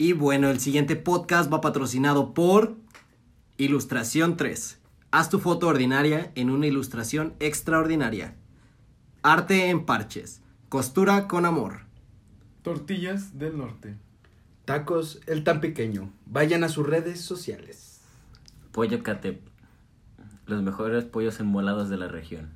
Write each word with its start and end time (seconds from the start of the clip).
Y 0.00 0.12
bueno, 0.12 0.48
el 0.48 0.60
siguiente 0.60 0.94
podcast 0.94 1.52
va 1.52 1.60
patrocinado 1.60 2.32
por 2.32 2.76
Ilustración 3.56 4.36
3. 4.36 4.78
Haz 5.10 5.28
tu 5.28 5.40
foto 5.40 5.66
ordinaria 5.66 6.30
en 6.36 6.50
una 6.50 6.68
ilustración 6.68 7.34
extraordinaria. 7.40 8.36
Arte 9.22 9.70
en 9.70 9.84
parches. 9.84 10.40
Costura 10.68 11.26
con 11.26 11.44
amor. 11.44 11.80
Tortillas 12.62 13.40
del 13.40 13.58
norte. 13.58 13.96
Tacos 14.64 15.18
el 15.26 15.42
tan 15.42 15.60
pequeño. 15.60 16.12
Vayan 16.26 16.62
a 16.62 16.68
sus 16.68 16.86
redes 16.86 17.20
sociales. 17.20 18.00
Pollo 18.70 19.02
Catep. 19.02 19.40
Los 20.46 20.62
mejores 20.62 21.06
pollos 21.06 21.40
enmolados 21.40 21.88
de 21.88 21.96
la 21.96 22.06
región. 22.06 22.50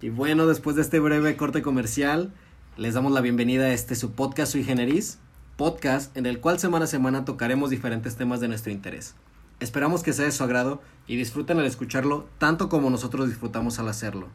Y 0.00 0.08
bueno, 0.08 0.46
después 0.46 0.76
de 0.76 0.82
este 0.82 0.98
breve 0.98 1.36
corte 1.36 1.60
comercial, 1.60 2.32
les 2.78 2.94
damos 2.94 3.12
la 3.12 3.20
bienvenida 3.20 3.64
a 3.64 3.72
este 3.74 3.96
su 3.96 4.12
podcast 4.12 4.52
Sui 4.52 4.64
Generis, 4.64 5.18
podcast 5.56 6.16
en 6.16 6.26
el 6.26 6.40
cual 6.40 6.58
semana 6.58 6.84
a 6.84 6.88
semana 6.88 7.24
tocaremos 7.24 7.70
diferentes 7.70 8.16
temas 8.16 8.40
de 8.40 8.48
nuestro 8.48 8.72
interés. 8.72 9.14
Esperamos 9.60 10.02
que 10.02 10.12
sea 10.12 10.24
de 10.24 10.32
su 10.32 10.42
agrado 10.44 10.82
y 11.06 11.16
disfruten 11.16 11.58
al 11.58 11.66
escucharlo 11.66 12.26
tanto 12.38 12.68
como 12.68 12.90
nosotros 12.90 13.28
disfrutamos 13.28 13.78
al 13.78 13.88
hacerlo. 13.88 14.28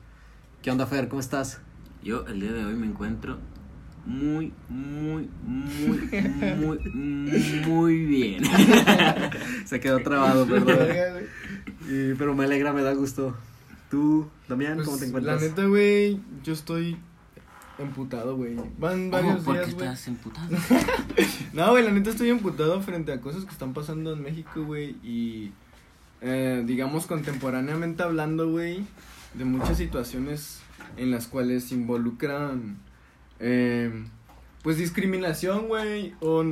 ¿Qué 0.62 0.72
onda, 0.72 0.86
Fer? 0.88 1.08
¿Cómo 1.09 1.20
estás? 1.20 1.59
Yo 2.04 2.26
el 2.28 2.40
día 2.40 2.54
de 2.54 2.64
hoy 2.66 2.73
me 2.76 2.88
encuentro 2.88 3.38
muy, 4.05 4.54
muy, 4.70 5.30
muy, 5.44 5.98
muy, 6.55 6.80
muy 7.67 8.06
bien. 8.06 8.44
Se 9.66 9.80
quedó 9.80 10.00
trabado, 10.00 10.48
perdón. 10.48 10.78
Y- 11.90 12.14
pero 12.16 12.34
me 12.34 12.45
alegra, 12.45 12.72
me 12.73 12.81
da 12.81 12.94
gusto. 12.94 13.36
¿Tú, 13.92 14.30
Damián, 14.48 14.76
Pues, 14.76 14.88
cómo 14.88 14.98
te 15.00 15.06
encuentras? 15.08 15.42
La 15.42 15.48
neta, 15.48 15.66
güey, 15.66 16.20
yo 16.44 16.54
estoy 16.54 16.98
emputado, 17.84 18.36
güey. 18.36 18.56
Van 18.78 19.10
varios 19.12 19.44
¿Por 19.44 19.56
días, 19.56 19.70
estás 19.70 20.08
emputado? 20.08 20.48
No, 21.54 21.72
güey, 21.72 21.84
la 21.84 21.92
neta 21.92 22.10
estoy 22.10 22.30
emputado 22.30 22.82
frente 22.82 23.12
a 23.12 23.22
cosas 23.22 23.46
que 23.46 23.52
están 23.52 23.74
pasando 23.74 24.14
en 24.14 24.22
México, 24.22 24.64
güey. 24.64 24.96
Y, 25.04 25.52
eh, 26.22 26.64
digamos, 26.66 27.08
contemporáneamente 27.08 28.03
hablando, 28.03 28.50
güey, 28.50 28.86
de 29.34 29.45
muchas 29.45 29.78
situaciones 29.78 30.59
en 30.98 31.12
las 31.12 31.28
cuales 31.28 31.72
involucran, 31.72 32.78
eh, 33.40 33.92
pues, 34.64 34.78
discriminación, 34.78 35.68
güey. 35.68 36.14
O 36.20 36.44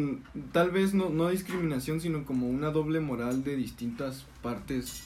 tal 0.52 0.72
vez 0.72 0.94
no, 0.94 1.10
no 1.10 1.30
discriminación, 1.30 2.02
sino 2.02 2.26
como 2.26 2.50
una 2.50 2.72
doble 2.72 3.00
moral 3.00 3.44
de 3.44 3.56
distintas 3.56 4.26
partes 4.42 5.04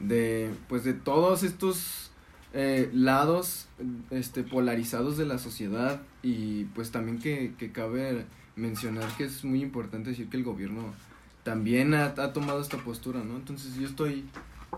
de, 0.00 0.50
pues, 0.68 0.84
de 0.84 0.94
todos 0.94 1.42
estos 1.42 2.05
eh, 2.52 2.90
lados 2.92 3.68
este 4.10 4.42
polarizados 4.42 5.16
de 5.16 5.26
la 5.26 5.38
sociedad 5.38 6.00
y 6.22 6.64
pues 6.74 6.90
también 6.90 7.18
que, 7.18 7.54
que 7.58 7.72
cabe 7.72 8.24
mencionar 8.54 9.04
que 9.16 9.24
es 9.24 9.44
muy 9.44 9.62
importante 9.62 10.10
decir 10.10 10.28
que 10.28 10.36
el 10.36 10.44
gobierno 10.44 10.94
también 11.42 11.94
ha, 11.94 12.06
ha 12.06 12.32
tomado 12.32 12.60
esta 12.60 12.78
postura, 12.78 13.22
¿no? 13.22 13.36
Entonces 13.36 13.74
yo 13.76 13.86
estoy 13.86 14.24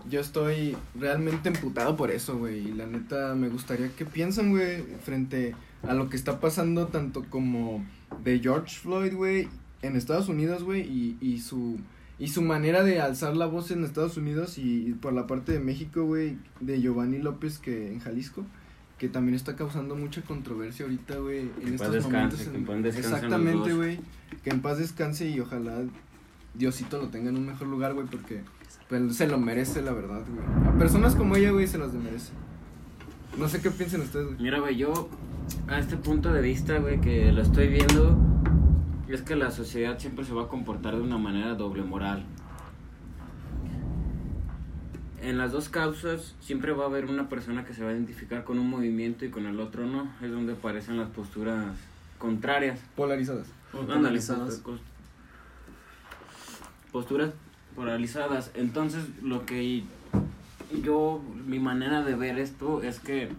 yo 0.07 0.19
estoy 0.19 0.77
realmente 0.95 1.49
emputado 1.49 1.97
por 1.97 2.11
eso, 2.11 2.37
güey, 2.37 2.69
y 2.69 2.73
la 2.73 2.85
neta 2.85 3.35
me 3.35 3.49
gustaría 3.49 3.89
que 3.89 4.05
piensen, 4.05 4.51
güey, 4.51 4.83
frente 5.03 5.55
a 5.83 5.93
lo 5.93 6.09
que 6.09 6.15
está 6.15 6.39
pasando 6.39 6.87
tanto 6.87 7.25
como 7.29 7.83
de 8.23 8.39
George 8.39 8.77
Floyd, 8.79 9.13
güey, 9.13 9.47
en 9.81 9.95
Estados 9.95 10.29
Unidos, 10.29 10.63
güey, 10.63 10.81
y, 10.81 11.17
y 11.21 11.39
su 11.39 11.79
y 12.19 12.27
su 12.27 12.41
manera 12.41 12.83
de 12.83 12.99
alzar 12.99 13.35
la 13.37 13.45
voz 13.45 13.71
en 13.71 13.83
Estados 13.83 14.17
Unidos 14.17 14.57
y, 14.57 14.87
y 14.87 14.91
por 14.93 15.13
la 15.13 15.25
parte 15.25 15.53
de 15.53 15.59
México, 15.59 16.03
güey, 16.03 16.37
de 16.59 16.81
Giovanni 16.81 17.17
López 17.19 17.57
que 17.59 17.91
en 17.91 17.99
Jalisco, 17.99 18.45
que 18.97 19.07
también 19.07 19.35
está 19.35 19.55
causando 19.55 19.95
mucha 19.95 20.21
controversia 20.21 20.85
ahorita, 20.85 21.17
güey, 21.19 21.39
en 21.39 21.67
en 21.67 21.73
estos 21.75 21.93
descanse, 21.93 22.09
momentos. 22.11 22.39
que 22.41 22.49
en- 22.49 22.55
en 22.57 22.65
paz 22.65 22.83
descansen 22.83 23.11
los 23.11 23.13
Exactamente, 23.23 23.73
güey, 23.73 23.99
que 24.43 24.49
en 24.49 24.61
paz 24.61 24.77
descanse 24.77 25.29
y 25.29 25.39
ojalá 25.39 25.81
Diosito 26.55 26.97
lo 26.97 27.07
tenga 27.07 27.29
en 27.29 27.37
un 27.37 27.45
mejor 27.45 27.67
lugar, 27.67 27.93
güey, 27.93 28.05
porque 28.07 28.41
pues, 28.89 29.15
se 29.15 29.27
lo 29.27 29.37
merece, 29.39 29.81
la 29.81 29.93
verdad, 29.93 30.23
güey. 30.27 30.67
A 30.67 30.77
personas 30.77 31.15
como 31.15 31.35
ella, 31.37 31.51
güey, 31.51 31.67
se 31.67 31.77
las 31.77 31.93
merece. 31.93 32.31
No 33.37 33.47
sé 33.47 33.61
qué 33.61 33.69
piensan 33.71 34.01
ustedes, 34.01 34.25
güey. 34.25 34.37
Mira, 34.41 34.59
güey, 34.59 34.75
yo 34.75 35.07
a 35.67 35.79
este 35.79 35.95
punto 35.95 36.33
de 36.33 36.41
vista, 36.41 36.79
güey, 36.79 36.99
que 36.99 37.31
lo 37.31 37.41
estoy 37.41 37.67
viendo, 37.69 38.17
es 39.13 39.21
que 39.21 39.35
la 39.35 39.51
sociedad 39.51 39.97
siempre 39.99 40.23
se 40.25 40.33
va 40.33 40.43
a 40.43 40.47
comportar 40.47 40.95
de 40.95 41.01
una 41.01 41.17
manera 41.17 41.55
doble 41.55 41.83
moral. 41.83 42.23
En 45.21 45.37
las 45.37 45.51
dos 45.51 45.67
causas 45.69 46.35
siempre 46.39 46.71
va 46.71 46.85
a 46.85 46.87
haber 46.87 47.05
una 47.05 47.27
persona 47.27 47.65
que 47.65 47.73
se 47.73 47.83
va 47.83 47.89
a 47.89 47.93
identificar 47.93 48.43
con 48.45 48.57
un 48.57 48.69
movimiento 48.69 49.25
y 49.25 49.29
con 49.29 49.45
el 49.45 49.59
otro 49.59 49.85
no. 49.85 50.09
Es 50.21 50.31
donde 50.31 50.53
aparecen 50.53 50.97
las 50.97 51.09
posturas 51.09 51.75
contrarias. 52.17 52.79
Polarizadas. 52.95 53.47
Polarizadas. 53.71 54.63
postu- 54.63 54.79
Posturas 56.91 57.31
polarizadas. 57.75 58.51
Entonces, 58.55 59.03
lo 59.21 59.45
que 59.45 59.83
yo, 60.83 61.21
mi 61.45 61.59
manera 61.59 62.03
de 62.03 62.15
ver 62.15 62.39
esto 62.39 62.81
es 62.81 62.99
que 62.99 63.29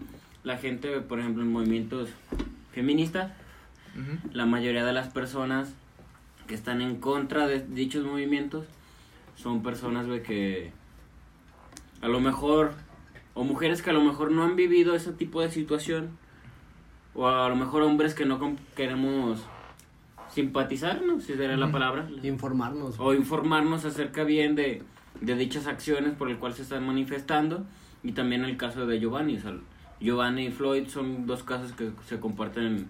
la 0.43 0.57
gente, 0.57 1.01
por 1.01 1.19
ejemplo, 1.19 1.43
en 1.43 1.51
movimientos 1.51 2.09
feministas, 2.73 3.31
La 4.33 4.45
mayoría 4.45 4.85
de 4.85 4.93
las 4.93 5.09
personas 5.09 5.73
que 6.47 6.55
están 6.55 6.81
en 6.81 6.97
contra 6.97 7.47
de 7.47 7.65
dichos 7.65 8.05
movimientos 8.05 8.65
son 9.35 9.63
personas, 9.63 10.07
güey, 10.07 10.23
que 10.23 10.71
a 12.01 12.07
lo 12.07 12.19
mejor, 12.19 12.73
o 13.33 13.43
mujeres 13.43 13.81
que 13.81 13.89
a 13.89 13.93
lo 13.93 14.01
mejor 14.01 14.31
no 14.31 14.43
han 14.43 14.55
vivido 14.55 14.95
ese 14.95 15.13
tipo 15.13 15.41
de 15.41 15.51
situación, 15.51 16.09
o 17.13 17.27
a 17.27 17.49
lo 17.49 17.55
mejor 17.55 17.83
hombres 17.83 18.13
que 18.13 18.25
no 18.25 18.55
queremos 18.75 19.45
simpatizar, 20.29 21.01
¿no? 21.01 21.19
Si 21.19 21.33
sería 21.33 21.57
la 21.57 21.71
palabra. 21.71 22.07
Informarnos. 22.23 22.95
O 22.99 23.13
informarnos 23.13 23.85
acerca 23.85 24.23
bien 24.23 24.55
de, 24.55 24.83
de 25.19 25.35
dichas 25.35 25.67
acciones 25.67 26.13
por 26.15 26.29
el 26.29 26.37
cual 26.37 26.53
se 26.53 26.61
están 26.63 26.85
manifestando. 26.85 27.65
Y 28.03 28.13
también 28.13 28.45
el 28.45 28.57
caso 28.57 28.85
de 28.85 28.99
Giovanni. 28.99 29.37
O 29.37 29.41
sea, 29.41 29.53
Giovanni 29.99 30.47
y 30.47 30.51
Floyd 30.51 30.87
son 30.87 31.27
dos 31.27 31.43
casos 31.43 31.73
que 31.73 31.91
se 32.07 32.19
comparten 32.19 32.87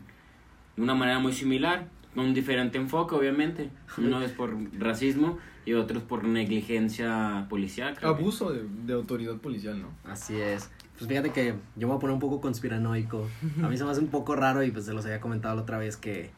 de 0.81 0.85
una 0.85 0.95
manera 0.95 1.19
muy 1.19 1.33
similar. 1.33 1.87
Con 2.15 2.25
un 2.25 2.33
diferente 2.33 2.77
enfoque, 2.77 3.15
obviamente. 3.15 3.69
Uno 3.97 4.21
es 4.21 4.31
por 4.31 4.57
racismo 4.77 5.37
y 5.63 5.73
otro 5.73 5.99
es 5.99 6.03
por 6.03 6.25
negligencia 6.25 7.45
policial. 7.49 7.95
creo 7.95 8.15
que. 8.15 8.21
Abuso 8.21 8.51
de, 8.51 8.65
de 8.85 8.93
autoridad 8.93 9.37
policial, 9.37 9.79
¿no? 9.81 9.87
Así 10.03 10.35
es. 10.35 10.69
Pues 10.97 11.07
fíjate 11.07 11.29
que 11.29 11.55
yo 11.77 11.87
me 11.87 11.93
voy 11.93 11.95
a 11.97 11.99
poner 11.99 12.13
un 12.15 12.19
poco 12.19 12.41
conspiranoico. 12.41 13.27
A 13.63 13.69
mí 13.69 13.77
se 13.77 13.85
me 13.85 13.91
hace 13.91 14.01
un 14.01 14.09
poco 14.09 14.35
raro 14.35 14.61
y 14.63 14.71
pues 14.71 14.85
se 14.85 14.93
los 14.93 15.05
había 15.05 15.21
comentado 15.21 15.55
la 15.55 15.61
otra 15.61 15.77
vez 15.77 15.95
que... 15.97 16.31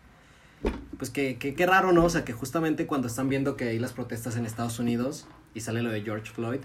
Pues 0.98 1.10
que, 1.10 1.38
que, 1.38 1.56
qué 1.56 1.66
raro, 1.66 1.92
¿no? 1.92 2.06
O 2.06 2.10
sea, 2.10 2.24
que 2.24 2.34
justamente 2.34 2.86
cuando 2.86 3.08
están 3.08 3.30
viendo 3.30 3.58
que 3.58 3.70
hay 3.70 3.80
las 3.80 3.94
protestas 3.94 4.38
en 4.38 4.46
Estados 4.46 4.78
Unidos 4.78 5.26
y 5.54 5.62
sale 5.62 5.84
lo 5.84 5.90
de 5.92 6.02
George 6.02 6.32
Floyd, 6.32 6.60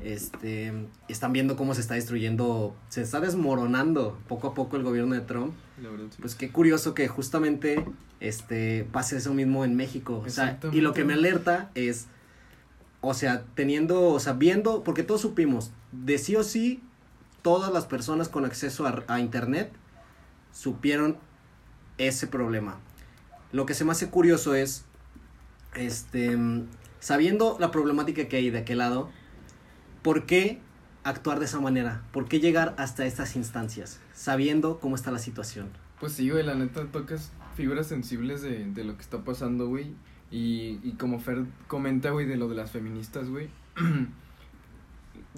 este, 0.00 0.72
están 1.08 1.32
viendo 1.32 1.56
cómo 1.56 1.74
se 1.74 1.80
está 1.80 1.94
destruyendo, 1.94 2.76
se 2.88 3.02
está 3.02 3.20
desmoronando 3.20 4.18
poco 4.28 4.48
a 4.48 4.54
poco 4.54 4.76
el 4.76 4.82
gobierno 4.82 5.14
de 5.14 5.20
Trump. 5.22 5.54
La 5.82 5.90
verdad, 5.90 6.06
sí. 6.10 6.18
Pues 6.20 6.34
qué 6.34 6.50
curioso 6.50 6.94
que 6.94 7.08
justamente 7.08 7.84
este 8.20 8.86
pase 8.92 9.16
eso 9.16 9.34
mismo 9.34 9.64
en 9.64 9.74
México. 9.74 10.22
O 10.24 10.30
sea, 10.30 10.58
y 10.72 10.80
lo 10.80 10.92
que 10.92 11.04
me 11.04 11.14
alerta 11.14 11.70
es, 11.74 12.06
o 13.00 13.14
sea, 13.14 13.44
teniendo, 13.54 14.02
o 14.04 14.20
sea, 14.20 14.34
viendo, 14.34 14.84
porque 14.84 15.02
todos 15.02 15.22
supimos, 15.22 15.72
de 15.90 16.18
sí 16.18 16.36
o 16.36 16.44
sí, 16.44 16.82
todas 17.42 17.72
las 17.72 17.86
personas 17.86 18.28
con 18.28 18.44
acceso 18.44 18.86
a, 18.86 19.04
a 19.08 19.20
internet 19.20 19.72
supieron 20.52 21.16
ese 21.98 22.26
problema. 22.26 22.78
Lo 23.52 23.66
que 23.66 23.74
se 23.74 23.84
me 23.84 23.90
hace 23.92 24.08
curioso 24.08 24.54
es, 24.54 24.84
este, 25.74 26.38
sabiendo 27.00 27.56
la 27.58 27.70
problemática 27.70 28.28
que 28.28 28.36
hay 28.36 28.50
de 28.50 28.58
aquel 28.58 28.78
lado, 28.78 29.10
¿por 30.02 30.26
qué 30.26 30.60
actuar 31.02 31.38
de 31.38 31.46
esa 31.46 31.60
manera? 31.60 32.02
¿Por 32.12 32.28
qué 32.28 32.40
llegar 32.40 32.74
hasta 32.78 33.04
estas 33.06 33.34
instancias? 33.36 34.00
Sabiendo 34.14 34.78
cómo 34.78 34.94
está 34.94 35.10
la 35.10 35.18
situación. 35.18 35.70
Pues 35.98 36.12
sí, 36.12 36.30
güey, 36.30 36.44
la 36.44 36.54
neta 36.54 36.86
tocas 36.86 37.32
fibras 37.56 37.88
sensibles 37.88 38.42
de, 38.42 38.64
de 38.66 38.84
lo 38.84 38.96
que 38.96 39.02
está 39.02 39.24
pasando, 39.24 39.66
güey. 39.66 39.92
Y, 40.30 40.78
y 40.82 40.94
como 40.98 41.18
Fer 41.18 41.44
comenta, 41.66 42.10
güey, 42.10 42.26
de 42.26 42.36
lo 42.36 42.48
de 42.48 42.54
las 42.54 42.70
feministas, 42.70 43.28
güey. 43.28 43.48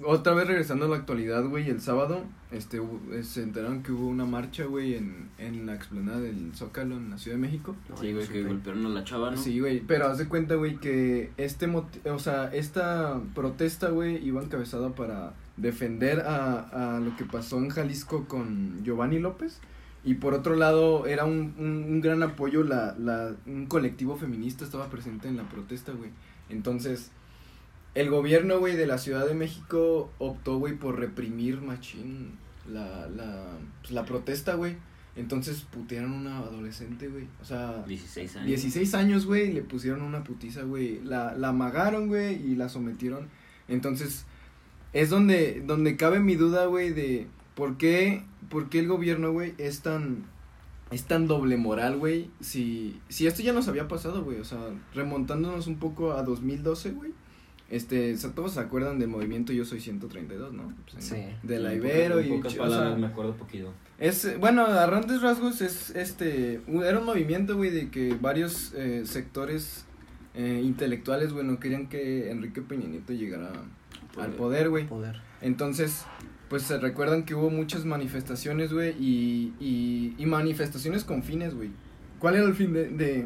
Otra 0.05 0.33
vez 0.33 0.47
regresando 0.47 0.85
a 0.85 0.89
la 0.89 0.97
actualidad, 0.97 1.43
güey, 1.45 1.69
el 1.69 1.81
sábado, 1.81 2.23
este, 2.53 2.77
eh, 3.11 3.23
se 3.23 3.43
enteraron 3.43 3.83
que 3.83 3.91
hubo 3.91 4.07
una 4.07 4.25
marcha, 4.25 4.65
güey, 4.65 4.95
en, 4.95 5.29
en 5.37 5.65
la 5.65 5.75
explanada 5.75 6.19
del 6.21 6.53
Zócalo 6.55 6.95
en 6.97 7.09
la 7.09 7.17
Ciudad 7.17 7.37
de 7.37 7.41
México. 7.41 7.75
Sí, 7.99 8.13
güey, 8.13 8.27
que 8.27 8.43
golpearon 8.43 8.85
a 8.85 8.89
la 8.89 9.03
chava, 9.03 9.31
¿no? 9.31 9.37
Sí, 9.37 9.59
güey, 9.59 9.81
pero 9.81 10.07
haz 10.07 10.17
de 10.17 10.27
cuenta, 10.27 10.55
güey, 10.55 10.77
que 10.77 11.31
este, 11.37 11.67
moti- 11.67 12.07
o 12.09 12.19
sea, 12.19 12.53
esta 12.53 13.19
protesta, 13.35 13.89
güey, 13.89 14.25
iba 14.25 14.41
encabezada 14.41 14.89
para 14.95 15.33
defender 15.57 16.21
a, 16.21 16.95
a 16.95 16.99
lo 16.99 17.15
que 17.15 17.25
pasó 17.25 17.57
en 17.57 17.69
Jalisco 17.69 18.25
con 18.27 18.83
Giovanni 18.83 19.19
López. 19.19 19.59
Y 20.05 20.15
por 20.15 20.33
otro 20.33 20.55
lado, 20.57 21.05
era 21.07 21.23
un, 21.23 21.53
un, 21.57 21.85
un 21.89 22.01
gran 22.01 22.21
apoyo, 22.23 22.63
la, 22.63 22.93
la, 22.99 23.33
un 23.45 23.67
colectivo 23.67 24.17
feminista 24.17 24.65
estaba 24.65 24.89
presente 24.89 25.29
en 25.29 25.37
la 25.37 25.43
protesta, 25.43 25.93
güey. 25.93 26.09
Entonces, 26.49 27.09
el 27.95 28.09
gobierno, 28.09 28.59
güey, 28.59 28.75
de 28.75 28.87
la 28.87 28.97
Ciudad 28.97 29.27
de 29.27 29.35
México 29.35 30.11
optó, 30.17 30.57
güey, 30.57 30.73
por 30.75 30.99
reprimir 30.99 31.61
machín 31.61 32.31
la, 32.67 33.07
la, 33.07 33.57
pues, 33.81 33.91
la 33.91 34.05
protesta, 34.05 34.55
güey. 34.55 34.75
Entonces 35.15 35.61
putearon 35.61 36.13
a 36.13 36.15
una 36.15 36.37
adolescente, 36.39 37.07
güey. 37.07 37.27
O 37.39 37.45
sea, 37.45 37.83
16 37.83 38.35
años. 38.37 38.47
16 38.47 38.93
años, 38.95 39.25
güey, 39.27 39.53
le 39.53 39.61
pusieron 39.61 40.01
una 40.01 40.23
putiza, 40.23 40.63
güey. 40.63 41.01
La, 41.03 41.35
la 41.35 41.49
amagaron, 41.49 42.07
güey, 42.07 42.35
y 42.35 42.55
la 42.55 42.67
sometieron. 42.67 43.27
Entonces, 43.67 44.25
es 44.93 45.09
donde, 45.09 45.61
donde 45.65 45.97
cabe 45.97 46.19
mi 46.19 46.35
duda, 46.35 46.65
güey, 46.65 46.91
de 46.91 47.27
por 47.53 47.77
qué, 47.77 48.23
por 48.49 48.69
qué 48.69 48.79
el 48.79 48.87
gobierno, 48.87 49.31
güey, 49.31 49.53
es 49.59 49.81
tan, 49.81 50.25
es 50.89 51.03
tan 51.03 51.27
doble 51.27 51.57
moral, 51.57 51.97
güey. 51.97 52.31
Si, 52.39 52.99
si 53.09 53.27
esto 53.27 53.43
ya 53.43 53.53
nos 53.53 53.67
había 53.67 53.87
pasado, 53.87 54.23
güey, 54.23 54.39
o 54.39 54.45
sea, 54.45 54.59
remontándonos 54.95 55.67
un 55.67 55.77
poco 55.77 56.13
a 56.13 56.23
2012, 56.23 56.91
güey. 56.91 57.11
Este, 57.69 58.13
o 58.13 58.17
sea, 58.17 58.31
todos 58.31 58.53
se 58.53 58.59
acuerdan 58.59 58.99
del 58.99 59.09
movimiento 59.09 59.51
Yo 59.51 59.65
Soy 59.65 59.79
132, 59.79 60.53
¿no? 60.53 60.73
Pues, 60.91 61.03
Sí. 61.03 61.15
De 61.41 61.59
la 61.59 61.73
Ibero 61.73 62.21
y... 62.21 62.29
pocas 62.29 62.53
o 62.53 62.55
sea, 62.55 62.63
palabras 62.63 62.99
me 62.99 63.07
acuerdo 63.07 63.35
poquito. 63.35 63.73
es, 63.97 64.39
bueno, 64.39 64.65
a 64.65 64.85
grandes 64.85 65.21
rasgos 65.21 65.61
es, 65.61 65.89
este, 65.91 66.61
era 66.85 66.99
un 66.99 67.05
movimiento, 67.05 67.55
güey, 67.55 67.71
de 67.71 67.89
que 67.89 68.15
varios 68.19 68.73
eh, 68.75 69.03
sectores 69.05 69.85
eh, 70.35 70.61
intelectuales, 70.63 71.33
güey, 71.33 71.45
no 71.45 71.59
querían 71.59 71.87
que 71.87 72.29
Enrique 72.31 72.61
Peña 72.61 72.87
Nieto 72.87 73.13
llegara 73.13 73.51
al 74.17 74.31
poder, 74.31 74.69
güey. 74.69 74.85
Poder. 74.87 75.21
Entonces, 75.41 76.05
pues 76.49 76.63
se 76.63 76.77
recuerdan 76.77 77.23
que 77.23 77.33
hubo 77.33 77.49
muchas 77.49 77.85
manifestaciones, 77.85 78.71
güey, 78.71 78.91
y, 78.99 79.53
y, 79.59 80.13
y 80.17 80.25
manifestaciones 80.25 81.03
con 81.03 81.23
fines, 81.23 81.55
güey. 81.55 81.71
¿Cuál 82.19 82.35
era 82.35 82.45
el 82.45 82.53
fin 82.53 82.73
de, 82.73 82.89
de, 82.89 83.25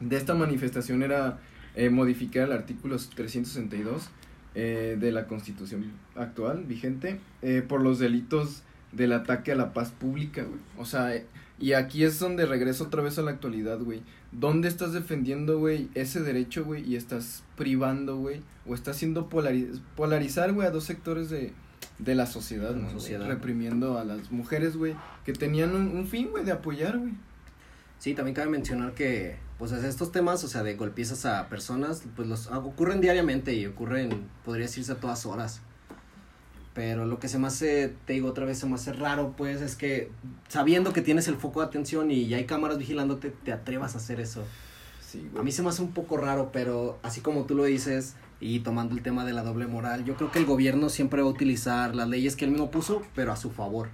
de 0.00 0.16
esta 0.16 0.34
manifestación? 0.34 1.02
Era 1.02 1.38
eh, 1.78 1.90
modificar 1.90 2.44
el 2.48 2.52
artículo 2.52 2.96
362 2.96 4.08
eh, 4.54 4.96
de 4.98 5.12
la 5.12 5.26
constitución 5.26 5.92
actual, 6.16 6.64
vigente, 6.64 7.20
eh, 7.42 7.62
por 7.66 7.80
los 7.80 7.98
delitos 7.98 8.62
del 8.92 9.12
ataque 9.12 9.52
a 9.52 9.54
la 9.54 9.72
paz 9.72 9.90
pública, 9.92 10.42
güey. 10.42 10.60
O 10.76 10.84
sea, 10.84 11.14
eh, 11.14 11.26
y 11.60 11.72
aquí 11.74 12.04
es 12.04 12.18
donde 12.18 12.46
regreso 12.46 12.84
otra 12.84 13.02
vez 13.02 13.18
a 13.18 13.22
la 13.22 13.30
actualidad, 13.32 13.78
güey. 13.80 14.00
¿Dónde 14.32 14.68
estás 14.68 14.92
defendiendo, 14.92 15.58
güey, 15.58 15.88
ese 15.94 16.20
derecho, 16.20 16.64
güey, 16.64 16.84
y 16.88 16.96
estás 16.96 17.44
privando, 17.56 18.16
güey, 18.16 18.40
o 18.66 18.74
estás 18.74 18.96
haciendo 18.96 19.28
polari- 19.28 19.80
polarizar, 19.96 20.52
güey, 20.52 20.66
a 20.66 20.70
dos 20.70 20.84
sectores 20.84 21.30
de, 21.30 21.52
de 21.98 22.14
la 22.14 22.26
sociedad, 22.26 22.72
la 22.74 22.82
¿no? 22.82 22.90
sociedad. 22.90 23.26
Reprimiendo 23.26 23.98
a 23.98 24.04
las 24.04 24.30
mujeres, 24.32 24.76
güey, 24.76 24.94
que 25.24 25.32
tenían 25.32 25.74
un, 25.76 25.88
un 25.96 26.06
fin, 26.06 26.28
güey, 26.30 26.44
de 26.44 26.52
apoyar, 26.52 26.98
güey. 26.98 27.12
Sí, 27.98 28.14
también 28.14 28.34
cabe 28.34 28.48
mencionar 28.48 28.94
que, 28.94 29.36
pues, 29.58 29.72
estos 29.72 30.12
temas, 30.12 30.44
o 30.44 30.48
sea, 30.48 30.62
de 30.62 30.76
golpizas 30.76 31.26
a 31.26 31.48
personas, 31.48 32.02
pues, 32.14 32.28
los 32.28 32.46
ocurren 32.48 33.00
diariamente 33.00 33.54
y 33.54 33.66
ocurren, 33.66 34.28
podría 34.44 34.66
decirse 34.66 34.92
a 34.92 34.96
todas 34.96 35.26
horas. 35.26 35.60
Pero 36.74 37.06
lo 37.06 37.18
que 37.18 37.26
se 37.28 37.40
me 37.40 37.48
hace, 37.48 37.92
te 38.06 38.12
digo 38.12 38.28
otra 38.28 38.44
vez, 38.44 38.58
se 38.58 38.66
me 38.66 38.76
hace 38.76 38.92
raro, 38.92 39.34
pues, 39.36 39.60
es 39.62 39.74
que 39.74 40.12
sabiendo 40.46 40.92
que 40.92 41.02
tienes 41.02 41.26
el 41.26 41.36
foco 41.36 41.60
de 41.60 41.66
atención 41.66 42.12
y 42.12 42.28
ya 42.28 42.36
hay 42.36 42.44
cámaras 42.44 42.78
vigilándote, 42.78 43.30
te 43.30 43.52
atrevas 43.52 43.96
a 43.96 43.98
hacer 43.98 44.20
eso. 44.20 44.44
Sí, 45.00 45.28
A 45.36 45.42
mí 45.42 45.50
se 45.50 45.62
me 45.62 45.70
hace 45.70 45.82
un 45.82 45.92
poco 45.92 46.18
raro, 46.18 46.50
pero 46.52 46.98
así 47.02 47.20
como 47.20 47.46
tú 47.46 47.56
lo 47.56 47.64
dices, 47.64 48.14
y 48.40 48.60
tomando 48.60 48.94
el 48.94 49.02
tema 49.02 49.24
de 49.24 49.32
la 49.32 49.42
doble 49.42 49.66
moral, 49.66 50.04
yo 50.04 50.14
creo 50.14 50.30
que 50.30 50.38
el 50.38 50.46
gobierno 50.46 50.88
siempre 50.88 51.22
va 51.22 51.28
a 51.28 51.30
utilizar 51.30 51.94
las 51.96 52.08
leyes 52.08 52.36
que 52.36 52.44
él 52.44 52.52
mismo 52.52 52.70
puso, 52.70 53.02
pero 53.14 53.32
a 53.32 53.36
su 53.36 53.50
favor. 53.50 53.88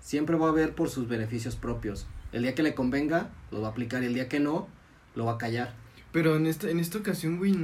Siempre 0.00 0.36
va 0.36 0.48
a 0.48 0.52
ver 0.52 0.74
por 0.74 0.88
sus 0.88 1.08
beneficios 1.08 1.56
propios. 1.56 2.06
El 2.34 2.42
día 2.42 2.54
que 2.54 2.62
le 2.62 2.74
convenga, 2.74 3.30
lo 3.50 3.62
va 3.62 3.68
a 3.68 3.70
aplicar, 3.70 4.02
y 4.02 4.06
el 4.06 4.14
día 4.14 4.28
que 4.28 4.40
no, 4.40 4.68
lo 5.14 5.24
va 5.24 5.32
a 5.32 5.38
callar. 5.38 5.72
Pero 6.12 6.36
en 6.36 6.46
esta, 6.46 6.68
en 6.70 6.80
esta 6.80 6.98
ocasión, 6.98 7.38
güey, 7.38 7.54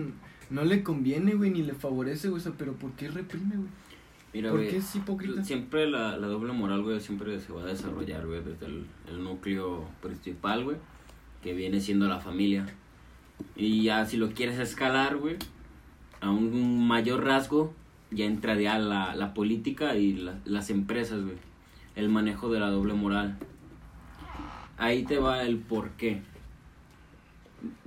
no 0.48 0.64
le 0.64 0.82
conviene, 0.82 1.34
güey, 1.34 1.50
ni 1.50 1.62
le 1.62 1.74
favorece, 1.74 2.28
güey, 2.28 2.40
o 2.40 2.42
sea, 2.42 2.52
pero 2.56 2.72
¿por 2.74 2.92
qué 2.92 3.08
reprime, 3.08 3.56
güey? 3.56 3.68
Mira, 4.32 4.50
¿Por 4.50 4.60
güey, 4.60 4.70
qué 4.70 4.76
es 4.78 4.94
hipócrita? 4.94 5.44
Siempre 5.44 5.90
la, 5.90 6.16
la 6.16 6.28
doble 6.28 6.52
moral, 6.52 6.82
güey, 6.82 7.00
siempre 7.00 7.38
se 7.40 7.52
va 7.52 7.62
a 7.62 7.66
desarrollar, 7.66 8.26
güey, 8.26 8.42
desde 8.44 8.66
el, 8.66 8.86
el 9.08 9.22
núcleo 9.24 9.88
principal, 10.00 10.62
güey, 10.64 10.76
que 11.42 11.52
viene 11.52 11.80
siendo 11.80 12.06
la 12.08 12.20
familia. 12.20 12.64
Y 13.56 13.82
ya 13.82 14.06
si 14.06 14.16
lo 14.16 14.30
quieres 14.30 14.58
escalar, 14.60 15.16
güey, 15.16 15.36
a 16.20 16.30
un 16.30 16.86
mayor 16.86 17.24
rasgo, 17.24 17.74
ya 18.12 18.24
entraría 18.26 18.78
la, 18.78 19.14
la 19.16 19.34
política 19.34 19.96
y 19.96 20.12
la- 20.14 20.38
las 20.44 20.70
empresas, 20.70 21.22
güey. 21.22 21.36
El 21.96 22.08
manejo 22.08 22.52
de 22.52 22.60
la 22.60 22.70
doble 22.70 22.94
moral. 22.94 23.36
Ahí 24.80 25.04
te 25.04 25.18
va 25.18 25.42
el 25.42 25.58
por 25.58 25.90
qué. 25.90 26.22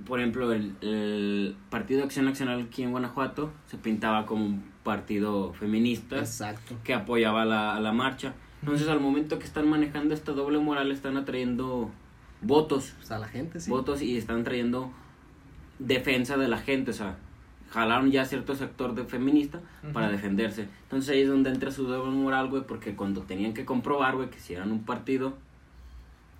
Por 0.06 0.20
ejemplo, 0.20 0.52
el, 0.52 0.74
el 0.82 1.56
Partido 1.68 1.98
de 1.98 2.04
Acción 2.04 2.24
Nacional 2.24 2.62
aquí 2.62 2.82
en 2.84 2.92
Guanajuato 2.92 3.52
se 3.66 3.76
pintaba 3.76 4.24
como 4.26 4.44
un 4.46 4.64
partido 4.84 5.52
feminista 5.54 6.18
Exacto. 6.18 6.76
que 6.84 6.94
apoyaba 6.94 7.44
la, 7.44 7.74
a 7.74 7.80
la 7.80 7.92
marcha. 7.92 8.34
Entonces, 8.62 8.86
al 8.88 9.00
momento 9.00 9.38
que 9.38 9.44
están 9.44 9.68
manejando 9.68 10.14
esta 10.14 10.32
doble 10.32 10.58
moral, 10.58 10.92
están 10.92 11.16
atrayendo 11.16 11.90
votos, 12.40 12.94
Pues 12.98 13.10
a 13.10 13.18
la 13.18 13.26
gente, 13.26 13.58
sí. 13.58 13.70
votos 13.70 14.00
y 14.00 14.16
están 14.16 14.44
trayendo 14.44 14.92
defensa 15.80 16.36
de 16.36 16.46
la 16.48 16.58
gente, 16.58 16.92
o 16.92 16.94
sea, 16.94 17.16
jalaron 17.70 18.10
ya 18.12 18.24
cierto 18.24 18.54
sector 18.54 18.94
de 18.94 19.04
feminista 19.04 19.60
para 19.92 20.08
defenderse. 20.10 20.68
Entonces 20.84 21.10
ahí 21.10 21.22
es 21.22 21.28
donde 21.28 21.50
entra 21.50 21.70
su 21.72 21.84
doble 21.88 22.12
moral, 22.12 22.48
güey, 22.48 22.62
porque 22.64 22.94
cuando 22.94 23.22
tenían 23.22 23.52
que 23.54 23.64
comprobar, 23.64 24.14
güey, 24.14 24.30
que 24.30 24.38
si 24.38 24.54
eran 24.54 24.70
un 24.70 24.84
partido 24.84 25.36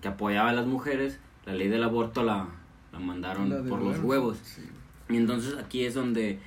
que 0.04 0.08
apoyaba 0.08 0.50
a 0.50 0.52
las 0.52 0.66
mujeres, 0.66 1.18
la 1.46 1.54
ley 1.54 1.68
del 1.68 1.82
aborto 1.82 2.22
la, 2.24 2.46
la 2.92 2.98
mandaron 2.98 3.48
La 3.48 3.62
por 3.62 3.80
los 3.80 3.96
huevo. 3.96 4.06
huevos. 4.08 4.38
Sí. 4.42 4.60
Y 5.08 5.16
entonces 5.16 5.56
aquí 5.56 5.86
es 5.86 5.94
donde 5.94 6.40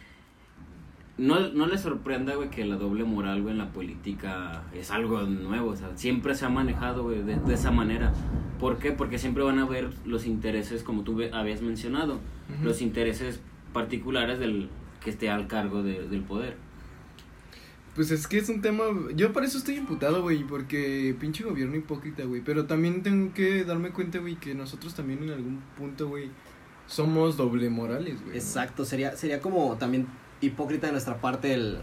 no, 1.17 1.39
no 1.39 1.65
les 1.65 1.81
sorprenda, 1.81 2.35
güey, 2.35 2.51
que 2.51 2.63
la 2.65 2.75
doble 2.75 3.03
moral, 3.03 3.41
güey, 3.41 3.53
en 3.53 3.57
la 3.57 3.69
política 3.69 4.61
es 4.75 4.91
algo 4.91 5.23
nuevo. 5.23 5.71
O 5.71 5.75
sea, 5.75 5.89
siempre 5.95 6.35
se 6.35 6.45
ha 6.45 6.49
manejado, 6.49 7.01
güey, 7.01 7.23
de, 7.23 7.37
de 7.37 7.53
esa 7.55 7.71
manera. 7.71 8.13
¿Por 8.59 8.77
qué? 8.77 8.91
Porque 8.91 9.17
siempre 9.17 9.41
van 9.43 9.57
a 9.57 9.65
ver 9.65 9.89
los 10.05 10.27
intereses, 10.27 10.83
como 10.83 11.01
tú 11.01 11.19
habías 11.33 11.63
mencionado, 11.63 12.19
los 12.61 12.83
intereses 12.83 13.41
particulares 13.73 14.37
del 14.37 14.69
que 15.03 15.09
esté 15.09 15.31
al 15.31 15.47
cargo 15.47 15.81
de- 15.81 16.07
del 16.07 16.21
poder. 16.21 16.57
Pues 17.97 18.11
es 18.11 18.27
que 18.27 18.37
es 18.37 18.47
un 18.47 18.61
tema, 18.61 18.83
yo 19.15 19.33
por 19.33 19.43
eso 19.43 19.57
estoy 19.57 19.77
imputado, 19.77 20.21
güey, 20.21 20.43
porque 20.43 21.15
pinche 21.19 21.43
gobierno 21.43 21.75
hipócrita, 21.77 22.25
güey, 22.25 22.41
pero 22.41 22.65
también 22.67 23.01
tengo 23.01 23.33
que 23.33 23.63
darme 23.63 23.89
cuenta, 23.89 24.19
güey, 24.19 24.35
que 24.35 24.53
nosotros 24.53 24.93
también 24.93 25.23
en 25.23 25.31
algún 25.31 25.63
punto, 25.75 26.07
güey, 26.07 26.29
somos 26.85 27.37
doble 27.37 27.71
morales, 27.71 28.21
güey. 28.21 28.35
¿no? 28.35 28.35
Exacto, 28.35 28.85
sería, 28.85 29.17
sería 29.17 29.41
como 29.41 29.77
también 29.77 30.05
hipócrita 30.41 30.85
de 30.85 30.91
nuestra 30.91 31.19
parte 31.19 31.55
el, 31.55 31.79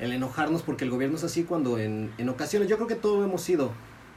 el 0.00 0.12
enojarnos 0.12 0.60
porque 0.60 0.84
el 0.84 0.90
gobierno 0.90 1.16
es 1.16 1.24
así 1.24 1.44
cuando 1.44 1.78
en, 1.78 2.12
en 2.18 2.28
ocasiones, 2.28 2.68
yo 2.68 2.76
creo 2.76 2.86
que 2.86 2.96
todos 2.96 3.24
hemos 3.24 3.40
sido, 3.40 3.72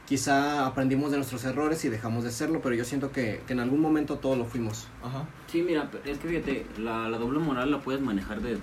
quizá 0.06 0.66
aprendimos 0.66 1.12
de 1.12 1.16
nuestros 1.16 1.46
errores 1.46 1.82
y 1.86 1.88
dejamos 1.88 2.24
de 2.24 2.30
serlo, 2.30 2.60
pero 2.60 2.74
yo 2.74 2.84
siento 2.84 3.10
que, 3.10 3.40
que 3.46 3.54
en 3.54 3.60
algún 3.60 3.80
momento 3.80 4.18
todos 4.18 4.36
lo 4.36 4.44
fuimos. 4.44 4.86
Ajá. 5.02 5.26
Sí, 5.46 5.62
mira, 5.62 5.90
es 6.04 6.18
que 6.18 6.28
fíjate, 6.28 6.66
la, 6.76 7.08
la 7.08 7.16
doble 7.16 7.38
moral 7.38 7.70
la 7.70 7.80
puedes 7.80 8.02
manejar 8.02 8.42
de 8.42 8.58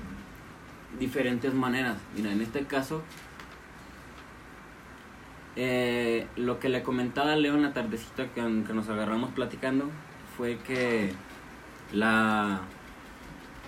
diferentes 0.97 1.53
maneras. 1.53 1.97
Mira, 2.15 2.31
en 2.31 2.41
este 2.41 2.65
caso, 2.65 3.03
eh, 5.55 6.25
lo 6.37 6.59
que 6.59 6.69
le 6.69 6.83
comentaba 6.83 7.33
a 7.33 7.35
Leo 7.35 7.55
en 7.55 7.63
la 7.63 7.73
tardecita 7.73 8.27
que, 8.29 8.41
nos 8.41 8.87
agarramos 8.87 9.31
platicando 9.31 9.89
fue 10.37 10.57
que 10.59 11.11
la 11.91 12.61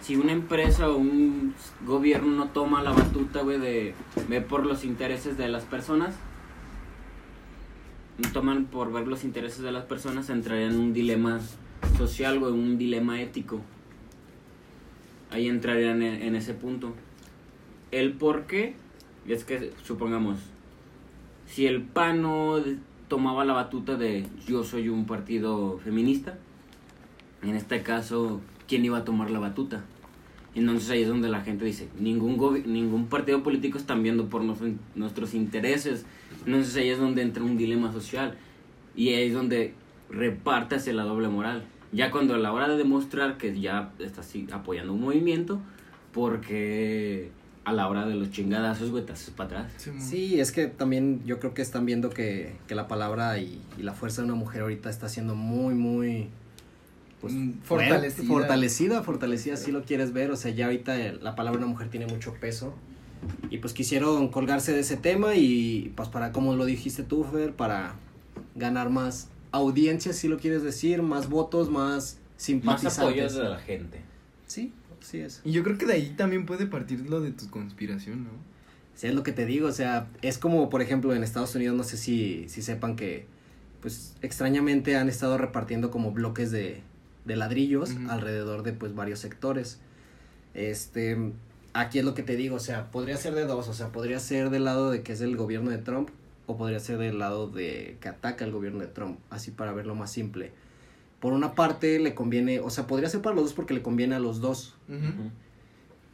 si 0.02 0.16
una 0.16 0.32
empresa 0.32 0.90
o 0.90 0.96
un 0.96 1.54
gobierno 1.86 2.32
no 2.32 2.48
toma 2.48 2.82
la 2.82 2.92
batuta, 2.92 3.42
güey, 3.42 3.60
de 3.60 3.94
ver 4.30 4.48
por 4.48 4.66
los 4.66 4.84
intereses 4.84 5.38
de 5.38 5.48
las 5.48 5.66
personas, 5.66 6.16
toman 8.34 8.66
por 8.66 8.92
ver 8.92 9.08
los 9.08 9.24
intereses 9.24 9.62
de 9.62 9.72
las 9.72 9.84
personas, 9.84 10.30
entrarían 10.30 10.72
en 10.72 10.80
un 10.80 10.94
dilema 10.94 11.40
social, 11.98 12.40
güey, 12.40 12.54
un 12.54 12.78
dilema 12.78 13.22
ético. 13.22 13.62
Ahí 15.30 15.48
entrarían 15.48 16.02
en, 16.02 16.22
en 16.22 16.36
ese 16.36 16.54
punto. 16.54 16.94
El 17.92 18.14
por 18.14 18.48
qué 18.48 18.76
es 19.28 19.44
que, 19.44 19.72
supongamos, 19.84 20.40
si 21.46 21.68
el 21.68 21.82
PAN 21.82 22.22
no 22.22 22.56
tomaba 23.08 23.44
la 23.44 23.54
batuta 23.54 23.98
de 23.98 24.26
yo 24.48 24.64
soy 24.64 24.88
un 24.90 25.06
partido 25.06 25.78
feminista, 25.80 26.38
en 27.44 27.56
este 27.56 27.84
caso, 27.84 28.40
¿quién 28.68 28.86
iba 28.86 29.00
a 29.00 29.04
tomar 29.04 29.30
la 29.30 29.40
batuta? 29.40 29.84
Entonces 30.54 30.90
ahí 30.90 31.02
es 31.02 31.08
donde 31.08 31.30
la 31.30 31.42
gente 31.42 31.66
dice, 31.66 31.90
ningún, 32.00 32.64
ningún 32.66 33.08
partido 33.08 33.42
político 33.42 33.78
están 33.78 34.04
viendo 34.04 34.28
por 34.28 34.44
nuestros 34.44 35.34
intereses. 35.34 36.06
Entonces 36.46 36.76
ahí 36.76 36.90
es 36.90 37.00
donde 37.00 37.22
entra 37.22 37.44
un 37.44 37.58
dilema 37.58 37.92
social. 37.92 38.38
Y 38.96 39.10
ahí 39.10 39.28
es 39.28 39.34
donde 39.34 39.74
reparte 40.10 40.76
hacia 40.76 40.94
la 40.94 41.04
doble 41.04 41.30
moral. 41.30 41.64
Ya 41.94 42.12
cuando 42.12 42.36
a 42.36 42.38
la 42.38 42.52
hora 42.52 42.68
de 42.68 42.78
demostrar 42.78 43.38
que 43.38 43.60
ya 43.60 43.94
estás 44.00 44.34
apoyando 44.52 44.94
un 44.94 45.02
movimiento, 45.02 45.62
porque 46.12 47.32
a 47.64 47.74
la 47.74 47.88
hora 47.88 48.06
de 48.06 48.16
los 48.16 48.32
chingadazos, 48.32 48.90
güey, 48.90 49.06
te 49.06 49.14
haces 49.14 49.30
para 49.30 49.62
atrás. 49.62 49.88
Sí, 50.00 50.40
es 50.40 50.52
que 50.52 50.68
también 50.68 51.22
yo 51.26 51.40
creo 51.40 51.54
que 51.54 51.62
están 51.62 51.86
viendo 51.86 52.10
que, 52.10 52.56
que 52.68 52.76
la 52.76 52.88
palabra 52.88 53.38
y, 53.38 53.62
y 53.78 53.84
la 53.84 53.94
fuerza 53.94 54.22
de 54.22 54.26
una 54.26 54.36
mujer 54.36 54.62
ahorita 54.62 54.90
está 54.90 55.10
siendo 55.10 55.36
muy, 55.36 55.76
muy... 55.76 56.30
Pues, 57.20 57.34
Mm, 57.34 57.62
fuerte, 57.62 57.88
fortalecida. 57.92 58.28
Fortalecida, 58.28 59.04
fortalecida, 59.04 59.58
si 59.58 59.72
lo 59.72 59.84
quieres 59.84 60.12
ver. 60.12 60.32
O 60.32 60.36
sea, 60.36 60.52
ya 60.52 60.66
ahorita 60.66 60.96
la 61.22 61.36
palabra 61.36 61.60
de 61.60 61.66
una 61.66 61.74
mujer 61.74 61.90
tiene 61.90 62.08
mucho 62.08 62.34
peso. 62.34 62.74
Y 63.52 63.60
pues 63.60 63.74
quisieron 63.74 64.30
colgarse 64.30 64.74
de 64.74 64.80
ese 64.80 64.98
tema 64.98 65.36
y 65.36 65.94
pues 65.96 66.10
para, 66.10 66.32
como 66.32 66.56
lo 66.56 66.66
dijiste 66.66 67.04
tú, 67.04 67.24
Fer, 67.24 67.54
para 67.54 67.94
ganar 68.56 68.90
más 68.90 69.30
audiencia, 69.52 70.14
si 70.14 70.28
lo 70.28 70.40
quieres 70.40 70.64
decir, 70.64 71.04
más 71.04 71.30
votos, 71.30 71.70
más 71.70 72.18
simpatizantes. 72.38 72.98
Más 72.98 73.00
apoyos 73.00 73.36
de 73.36 73.44
la 73.44 73.60
gente. 73.60 74.02
Sí, 74.48 74.74
sí 75.02 75.20
es. 75.20 75.42
Y 75.44 75.52
yo 75.52 75.64
creo 75.64 75.78
que 75.78 75.86
de 75.86 75.94
ahí 75.94 76.14
también 76.18 76.46
puede 76.46 76.68
partir 76.68 77.10
lo 77.10 77.22
de 77.22 77.32
tu 77.32 77.50
conspiración, 77.50 78.24
¿no? 78.24 78.30
Sí, 78.96 79.08
es 79.08 79.16
lo 79.16 79.24
que 79.24 79.32
te 79.32 79.46
digo, 79.46 79.68
o 79.68 79.72
sea, 79.72 80.08
es 80.22 80.38
como, 80.38 80.70
por 80.70 80.82
ejemplo, 80.82 81.14
en 81.14 81.24
Estados 81.24 81.56
Unidos, 81.56 81.76
no 81.76 81.84
sé 81.84 81.98
si, 81.98 82.48
si 82.50 82.62
sepan 82.62 82.96
que, 82.96 83.26
pues, 83.82 84.16
extrañamente 84.22 84.96
han 84.96 85.10
estado 85.10 85.38
repartiendo 85.38 85.92
como 85.92 86.12
bloques 86.12 86.52
de, 86.52 86.82
de 87.26 87.36
ladrillos 87.36 87.96
alrededor 88.10 88.64
de, 88.64 88.74
pues, 88.74 88.94
varios 88.94 89.20
sectores. 89.20 89.80
Este, 90.54 91.18
aquí 91.74 92.00
es 92.00 92.06
lo 92.06 92.14
que 92.14 92.24
te 92.24 92.36
digo, 92.36 92.58
o 92.58 92.60
sea, 92.60 92.92
podría 92.92 93.18
ser 93.18 93.34
de 93.34 93.46
dos, 93.46 93.68
o 93.68 93.74
sea, 93.74 93.92
podría 93.92 94.20
ser 94.20 94.50
del 94.50 94.66
lado 94.66 94.92
de 94.92 95.04
que 95.04 95.14
es 95.14 95.22
el 95.22 95.38
gobierno 95.38 95.72
de 95.72 95.78
Trump 95.78 96.10
o 96.46 96.58
podría 96.58 96.80
ser 96.80 96.98
del 96.98 97.20
lado 97.20 97.48
de 97.48 97.98
que 98.02 98.10
ataca 98.10 98.44
el 98.44 98.52
gobierno 98.52 98.80
de 98.80 98.88
Trump, 98.88 99.20
así 99.30 99.52
para 99.52 99.72
verlo 99.72 99.96
más 99.96 100.12
simple. 100.12 100.52
Por 101.22 101.32
una 101.32 101.54
parte 101.56 102.00
le 102.00 102.14
conviene, 102.14 102.60
o 102.60 102.70
sea, 102.70 102.88
podría 102.88 103.08
ser 103.08 103.22
para 103.22 103.36
los 103.36 103.46
dos 103.46 103.54
porque 103.54 103.74
le 103.74 103.82
conviene 103.82 104.16
a 104.16 104.20
los 104.20 104.42
dos. 104.42 104.76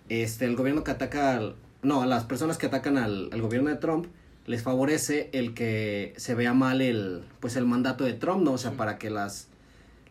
Este, 0.09 0.45
el 0.45 0.55
gobierno 0.55 0.83
que 0.83 0.91
ataca 0.91 1.35
al, 1.35 1.55
no, 1.81 2.03
a 2.03 2.05
las 2.05 2.25
personas 2.25 2.59
que 2.59 2.67
atacan 2.67 2.97
al, 2.97 3.29
al 3.31 3.41
gobierno 3.41 3.69
de 3.69 3.77
Trump 3.77 4.05
les 4.45 4.63
favorece 4.63 5.29
el 5.33 5.53
que 5.53 6.13
se 6.17 6.35
vea 6.35 6.53
mal 6.53 6.81
el, 6.81 7.23
pues 7.39 7.55
el 7.55 7.65
mandato 7.65 8.03
de 8.03 8.13
Trump, 8.13 8.43
¿no? 8.43 8.53
O 8.53 8.57
sea, 8.57 8.71
para 8.71 8.97
que 8.97 9.09
las, 9.09 9.47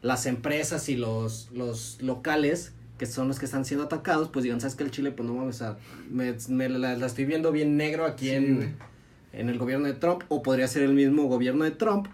las 0.02 0.26
empresas 0.26 0.88
y 0.88 0.96
los, 0.96 1.50
los 1.52 2.00
locales 2.02 2.72
que 2.98 3.06
son 3.06 3.28
los 3.28 3.38
que 3.38 3.44
están 3.44 3.64
siendo 3.64 3.84
atacados, 3.84 4.28
pues 4.30 4.42
digan, 4.42 4.60
¿sabes 4.60 4.74
qué? 4.74 4.84
El 4.84 4.90
Chile, 4.90 5.10
pues 5.10 5.28
no 5.28 5.34
mames, 5.34 5.56
sea, 5.56 5.76
me, 6.10 6.34
me 6.48 6.68
la, 6.68 6.96
la 6.96 7.06
estoy 7.06 7.26
viendo 7.26 7.52
bien 7.52 7.76
negro 7.76 8.06
aquí 8.06 8.28
Sí, 8.28 8.34
en, 8.34 8.76
en 9.32 9.48
el 9.50 9.58
gobierno 9.58 9.86
de 9.86 9.92
Trump, 9.94 10.22
o 10.28 10.42
podría 10.42 10.66
ser 10.66 10.82
el 10.82 10.94
mismo 10.94 11.24
gobierno 11.24 11.64
de 11.64 11.72
Trump 11.72 12.08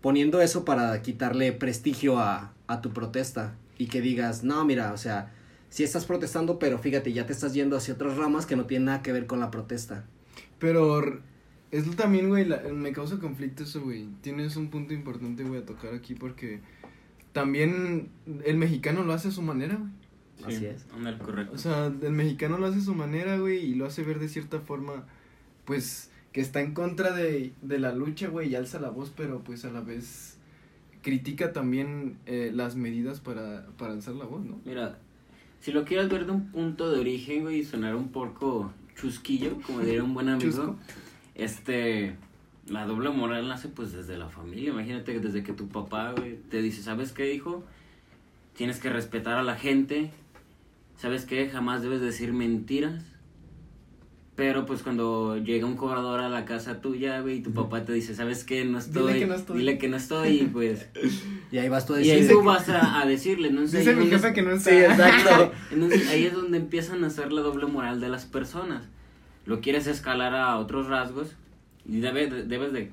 poniendo 0.00 0.40
eso 0.40 0.64
para 0.64 1.00
quitarle 1.02 1.52
prestigio 1.52 2.18
a, 2.18 2.52
a 2.66 2.80
tu 2.80 2.92
protesta 2.92 3.54
y 3.78 3.86
que 3.86 4.00
digas, 4.00 4.44
no, 4.44 4.64
mira, 4.64 4.92
o 4.92 4.96
sea, 4.96 5.32
sí 5.70 5.84
estás 5.84 6.04
protestando, 6.04 6.58
pero 6.58 6.78
fíjate, 6.78 7.12
ya 7.12 7.26
te 7.26 7.32
estás 7.32 7.54
yendo 7.54 7.76
hacia 7.76 7.94
otras 7.94 8.16
ramas 8.16 8.46
que 8.46 8.56
no 8.56 8.66
tienen 8.66 8.86
nada 8.86 9.02
que 9.02 9.12
ver 9.12 9.26
con 9.26 9.40
la 9.40 9.50
protesta. 9.50 10.04
Pero 10.58 11.20
es 11.70 11.86
lo 11.86 11.94
también, 11.94 12.28
güey, 12.28 12.44
la- 12.44 12.62
me 12.72 12.92
causa 12.92 13.18
conflicto 13.18 13.64
eso, 13.64 13.80
güey. 13.82 14.08
Tienes 14.22 14.56
un 14.56 14.70
punto 14.70 14.94
importante, 14.94 15.44
güey, 15.44 15.60
a 15.62 15.66
tocar 15.66 15.94
aquí 15.94 16.14
porque 16.14 16.60
también 17.32 18.08
el 18.44 18.56
mexicano 18.56 19.04
lo 19.04 19.12
hace 19.12 19.28
a 19.28 19.32
su 19.32 19.42
manera, 19.42 19.76
güey. 19.76 19.90
Así 20.44 20.66
es. 20.66 20.86
Correcto. 21.24 21.52
O 21.54 21.58
sea, 21.58 21.86
el 21.86 22.12
mexicano 22.12 22.58
lo 22.58 22.66
hace 22.66 22.78
a 22.78 22.82
su 22.82 22.94
manera, 22.94 23.36
güey, 23.38 23.58
y 23.58 23.74
lo 23.74 23.86
hace 23.86 24.02
ver 24.04 24.18
de 24.20 24.28
cierta 24.28 24.60
forma, 24.60 25.04
pues, 25.64 26.10
que 26.38 26.42
está 26.42 26.60
en 26.60 26.72
contra 26.72 27.10
de, 27.10 27.52
de 27.62 27.80
la 27.80 27.92
lucha, 27.92 28.28
güey, 28.28 28.50
y 28.50 28.54
alza 28.54 28.78
la 28.78 28.90
voz, 28.90 29.12
pero 29.16 29.42
pues 29.42 29.64
a 29.64 29.72
la 29.72 29.80
vez 29.80 30.38
critica 31.02 31.52
también 31.52 32.16
eh, 32.26 32.52
las 32.54 32.76
medidas 32.76 33.18
para, 33.18 33.66
para 33.76 33.94
alzar 33.94 34.14
la 34.14 34.24
voz, 34.24 34.44
¿no? 34.44 34.60
Mira, 34.64 35.00
si 35.58 35.72
lo 35.72 35.84
quieres 35.84 36.08
ver 36.08 36.26
de 36.26 36.30
un 36.30 36.52
punto 36.52 36.92
de 36.92 37.00
origen, 37.00 37.42
güey, 37.42 37.58
y 37.58 37.64
sonar 37.64 37.96
un 37.96 38.12
poco 38.12 38.72
chusquillo, 38.94 39.60
como 39.66 39.80
diría 39.80 40.04
un 40.04 40.14
buen 40.14 40.28
amigo, 40.28 40.48
Chusco. 40.48 40.78
este, 41.34 42.14
la 42.68 42.86
doble 42.86 43.10
moral 43.10 43.48
nace 43.48 43.66
pues 43.66 43.90
desde 43.90 44.16
la 44.16 44.28
familia. 44.28 44.70
Imagínate 44.70 45.14
que 45.14 45.18
desde 45.18 45.42
que 45.42 45.54
tu 45.54 45.66
papá, 45.66 46.12
güey, 46.12 46.36
te 46.36 46.62
dice, 46.62 46.84
¿sabes 46.84 47.10
qué, 47.10 47.34
hijo? 47.34 47.64
Tienes 48.54 48.78
que 48.78 48.90
respetar 48.90 49.38
a 49.38 49.42
la 49.42 49.56
gente. 49.56 50.12
¿Sabes 50.98 51.24
qué? 51.24 51.48
Jamás 51.48 51.82
debes 51.82 52.00
decir 52.00 52.32
mentiras. 52.32 53.02
Pero 54.38 54.66
pues 54.66 54.84
cuando 54.84 55.36
llega 55.36 55.66
un 55.66 55.74
cobrador 55.74 56.20
a 56.20 56.28
la 56.28 56.44
casa 56.44 56.80
tuya, 56.80 57.18
güey, 57.22 57.38
y 57.38 57.42
tu 57.42 57.52
papá 57.52 57.84
te 57.84 57.92
dice, 57.92 58.14
¿sabes 58.14 58.44
qué? 58.44 58.64
No 58.64 58.78
Dile 58.78 58.86
estoy. 58.86 59.18
que 59.18 59.26
no 59.26 59.34
estoy. 59.34 59.58
Dile 59.58 59.78
que 59.78 59.88
no 59.88 59.96
estoy, 59.96 60.28
y 60.28 60.44
pues... 60.44 60.86
Y 61.50 61.58
ahí 61.58 61.68
vas 61.68 61.86
tú 61.86 61.94
a 61.94 62.00
y 62.00 62.08
ahí 62.08 62.28
tú 62.28 62.44
vas 62.44 62.68
a, 62.68 63.00
a 63.00 63.04
decirle, 63.04 63.50
¿no? 63.50 63.62
Dice 63.62 63.78
mi 63.96 64.04
Entonces, 64.04 64.20
jefe 64.22 64.34
que 64.34 64.42
no 64.42 64.52
está. 64.52 64.70
sí, 64.70 64.76
exacto. 64.76 65.52
entonces 65.72 66.08
ahí 66.08 66.26
es 66.26 66.34
donde 66.34 66.56
empiezan 66.58 67.02
a 67.02 67.08
hacer 67.08 67.32
la 67.32 67.40
doble 67.40 67.66
moral 67.66 68.00
de 68.00 68.10
las 68.10 68.26
personas. 68.26 68.84
Lo 69.44 69.60
quieres 69.60 69.88
escalar 69.88 70.36
a 70.36 70.56
otros 70.58 70.86
rasgos 70.86 71.34
y 71.84 71.98
debe, 71.98 72.28
debes 72.28 72.72
de 72.72 72.92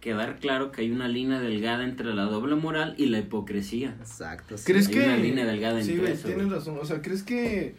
quedar 0.00 0.40
claro 0.40 0.72
que 0.72 0.80
hay 0.80 0.90
una 0.90 1.06
línea 1.06 1.38
delgada 1.38 1.84
entre 1.84 2.12
la 2.14 2.24
doble 2.24 2.56
moral 2.56 2.96
y 2.98 3.06
la 3.06 3.20
hipocresía. 3.20 3.94
Exacto. 4.00 4.58
sí. 4.58 4.64
¿Crees 4.66 4.88
Hay 4.88 4.94
que...? 4.94 5.04
una 5.04 5.18
línea 5.18 5.46
delgada 5.46 5.80
sí, 5.82 5.92
entre 5.92 6.14
eso, 6.14 6.26
tienes 6.26 6.48
razón. 6.50 6.78
O 6.82 6.84
sea, 6.84 7.00
¿crees 7.00 7.22
que 7.22 7.76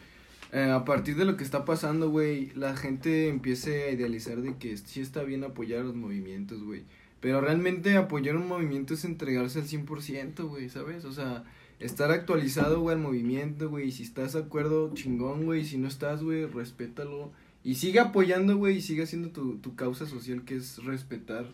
eh, 0.52 0.72
a 0.72 0.84
partir 0.86 1.16
de 1.16 1.26
lo 1.26 1.38
que 1.38 1.44
está 1.44 1.66
pasando, 1.66 2.10
güey, 2.10 2.52
la 2.56 2.76
gente 2.76 3.28
empiece 3.30 3.84
a 3.84 3.92
idealizar 3.92 4.42
de 4.42 4.56
que 4.58 4.76
sí 4.78 5.02
está 5.02 5.24
bien 5.24 5.44
apoyar 5.44 5.86
los 5.86 5.96
movimientos, 5.96 6.64
güey? 6.64 6.84
Pero 7.22 7.42
realmente 7.42 7.96
apoyar 7.98 8.36
un 8.38 8.48
movimiento 8.48 8.94
es 8.94 9.06
entregarse 9.06 9.60
al 9.60 9.68
100%, 9.68 10.48
güey, 10.48 10.70
¿sabes? 10.70 11.06
O 11.06 11.12
sea, 11.12 11.44
estar 11.80 12.12
actualizado, 12.12 12.80
güey, 12.82 12.96
al 12.96 13.02
movimiento, 13.02 13.70
güey. 13.70 13.92
Si 13.92 14.04
estás 14.04 14.34
de 14.34 14.40
acuerdo, 14.40 14.94
chingón, 14.94 15.46
güey. 15.46 15.66
Si 15.66 15.78
no 15.78 15.88
estás, 15.88 16.24
güey, 16.24 16.46
respétalo. 16.46 17.32
Y 17.64 17.76
sigue 17.76 18.00
apoyando, 18.00 18.56
güey, 18.58 18.78
y 18.78 18.82
sigue 18.82 19.04
haciendo 19.04 19.30
tu, 19.32 19.58
tu 19.58 19.76
causa 19.76 20.06
social, 20.06 20.44
que 20.46 20.56
es 20.56 20.84
respetar 20.86 21.46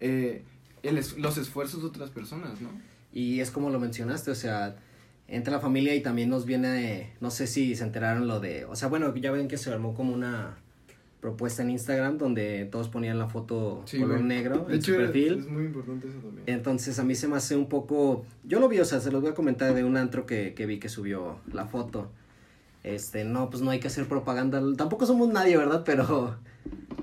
eh, 0.00 0.42
el 0.82 0.98
es- 0.98 1.16
los 1.18 1.38
esfuerzos 1.38 1.80
de 1.80 1.88
otras 1.88 2.10
personas, 2.10 2.60
¿no? 2.60 2.68
Y 3.12 3.40
es 3.40 3.50
como 3.50 3.70
lo 3.70 3.80
mencionaste, 3.80 4.30
o 4.30 4.34
sea, 4.34 4.76
entra 5.28 5.52
la 5.52 5.60
familia 5.60 5.94
y 5.94 6.00
también 6.00 6.30
nos 6.30 6.46
viene, 6.46 7.12
no 7.20 7.30
sé 7.30 7.46
si 7.46 7.76
se 7.76 7.84
enteraron 7.84 8.26
lo 8.26 8.40
de, 8.40 8.64
o 8.64 8.74
sea, 8.74 8.88
bueno, 8.88 9.14
ya 9.14 9.30
ven 9.30 9.46
que 9.46 9.58
se 9.58 9.70
armó 9.70 9.94
como 9.94 10.12
una 10.14 10.56
propuesta 11.20 11.62
en 11.62 11.70
Instagram 11.70 12.16
donde 12.16 12.64
todos 12.70 12.88
ponían 12.88 13.18
la 13.18 13.26
foto 13.28 13.82
Sí, 13.86 13.98
color 13.98 14.20
negro 14.20 14.66
De 14.68 14.76
en 14.76 14.82
su 14.82 14.94
perfil. 14.94 15.38
es 15.40 15.48
muy 15.48 15.64
importante 15.64 16.08
eso 16.08 16.18
también. 16.18 16.44
Entonces 16.46 16.98
a 16.98 17.04
mí 17.04 17.14
se 17.14 17.28
me 17.28 17.36
hace 17.36 17.56
un 17.56 17.68
poco, 17.68 18.24
yo 18.44 18.60
lo 18.60 18.68
vi, 18.68 18.78
o 18.78 18.84
sea, 18.84 19.00
se 19.00 19.10
los 19.10 19.20
voy 19.20 19.30
a 19.30 19.34
comentar 19.34 19.74
de 19.74 19.84
un 19.84 19.96
antro 19.96 20.26
que, 20.26 20.54
que 20.54 20.64
vi 20.66 20.78
que 20.78 20.88
subió 20.88 21.40
la 21.52 21.66
foto. 21.66 22.10
Este, 22.84 23.24
no, 23.24 23.50
pues 23.50 23.62
no 23.62 23.70
hay 23.70 23.80
que 23.80 23.88
hacer 23.88 24.06
propaganda, 24.06 24.62
tampoco 24.76 25.04
somos 25.04 25.28
nadie, 25.28 25.56
¿verdad? 25.56 25.82
Pero, 25.84 26.36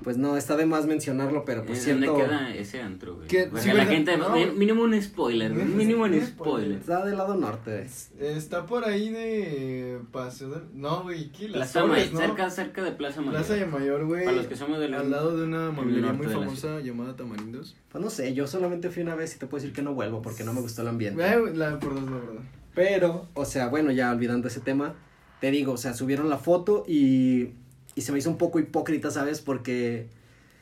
pues 0.02 0.16
no, 0.18 0.36
está 0.36 0.56
de 0.56 0.66
más 0.66 0.86
mencionarlo, 0.86 1.44
pero 1.44 1.64
pues 1.64 1.86
¿En 1.86 2.00
¿Dónde 2.00 2.06
siento, 2.08 2.24
queda 2.28 2.54
ese 2.54 2.80
antro, 2.82 3.16
güey? 3.16 3.28
Sí, 3.28 3.36
la 3.68 3.74
¿verdad? 3.74 3.88
gente, 3.88 4.16
No, 4.16 4.30
mínimo 4.54 4.82
un 4.82 5.00
spoiler, 5.02 5.52
güey, 5.54 5.64
mínimo 5.66 6.04
un 6.04 6.20
spoiler. 6.20 6.78
está 6.78 7.04
del 7.04 7.16
lado 7.16 7.34
norte. 7.34 7.86
Está 8.20 8.66
por 8.66 8.84
ahí 8.84 9.10
de 9.10 9.98
Paseo 10.12 10.50
del... 10.50 10.62
No, 10.74 11.02
güey, 11.02 11.30
¿qué? 11.32 11.48
Las 11.48 11.72
Plaza 11.72 11.80
Torres, 11.80 12.12
Mayor, 12.12 12.12
¿no? 12.12 12.20
cerca, 12.36 12.50
cerca 12.50 12.82
de 12.82 12.92
Plaza 12.92 13.20
Mayor. 13.20 13.34
Plaza 13.36 13.54
de 13.54 13.66
Mayor, 13.66 14.04
güey. 14.06 14.24
Para 14.24 14.36
los 14.36 14.46
que 14.46 14.56
somos 14.56 14.78
del 14.78 14.94
Al 14.94 15.10
lado 15.10 15.36
de 15.36 15.44
una 15.44 15.70
mueblería 15.70 16.12
norte 16.12 16.24
muy 16.24 16.32
famosa 16.32 16.80
llamada 16.80 17.16
Tamarindos. 17.16 17.76
Pues 17.90 18.02
no 18.02 18.10
sé, 18.10 18.34
yo 18.34 18.46
solamente 18.46 18.90
fui 18.90 19.02
una 19.02 19.14
vez 19.14 19.34
y 19.34 19.38
te 19.38 19.46
puedo 19.46 19.60
decir 19.62 19.74
que 19.74 19.82
no 19.82 19.94
vuelvo 19.94 20.22
porque 20.22 20.44
no 20.44 20.52
me 20.52 20.60
gustó 20.60 20.82
el 20.82 20.88
ambiente. 20.88 21.22
Eh, 21.26 21.52
La 21.54 21.78
por 21.78 21.94
dos, 21.94 22.04
la 22.04 22.16
verdad. 22.18 22.42
Pero, 22.74 23.26
o 23.34 23.44
sea, 23.46 23.68
bueno, 23.68 23.90
ya 23.90 24.10
olvidando 24.12 24.48
ese 24.48 24.60
tema, 24.60 24.94
te 25.40 25.50
digo, 25.50 25.72
o 25.72 25.76
sea, 25.78 25.94
subieron 25.94 26.28
la 26.28 26.36
foto 26.38 26.84
y, 26.86 27.50
y 27.96 28.02
se 28.02 28.12
me 28.12 28.18
hizo 28.18 28.30
un 28.30 28.38
poco 28.38 28.60
hipócrita, 28.60 29.10
¿sabes? 29.10 29.40
Porque, 29.40 30.06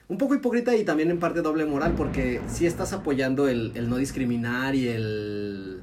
un 0.09 0.17
poco 0.17 0.35
hipócrita 0.35 0.75
y 0.75 0.85
también 0.85 1.11
en 1.11 1.19
parte 1.19 1.43
doble 1.43 1.67
moral, 1.67 1.93
porque 1.97 2.41
sí 2.49 2.65
estás 2.65 2.93
apoyando 2.95 3.49
el, 3.49 3.73
el 3.75 3.91
no 3.91 3.97
discriminar 3.97 4.75
y 4.75 4.89
el, 4.89 5.81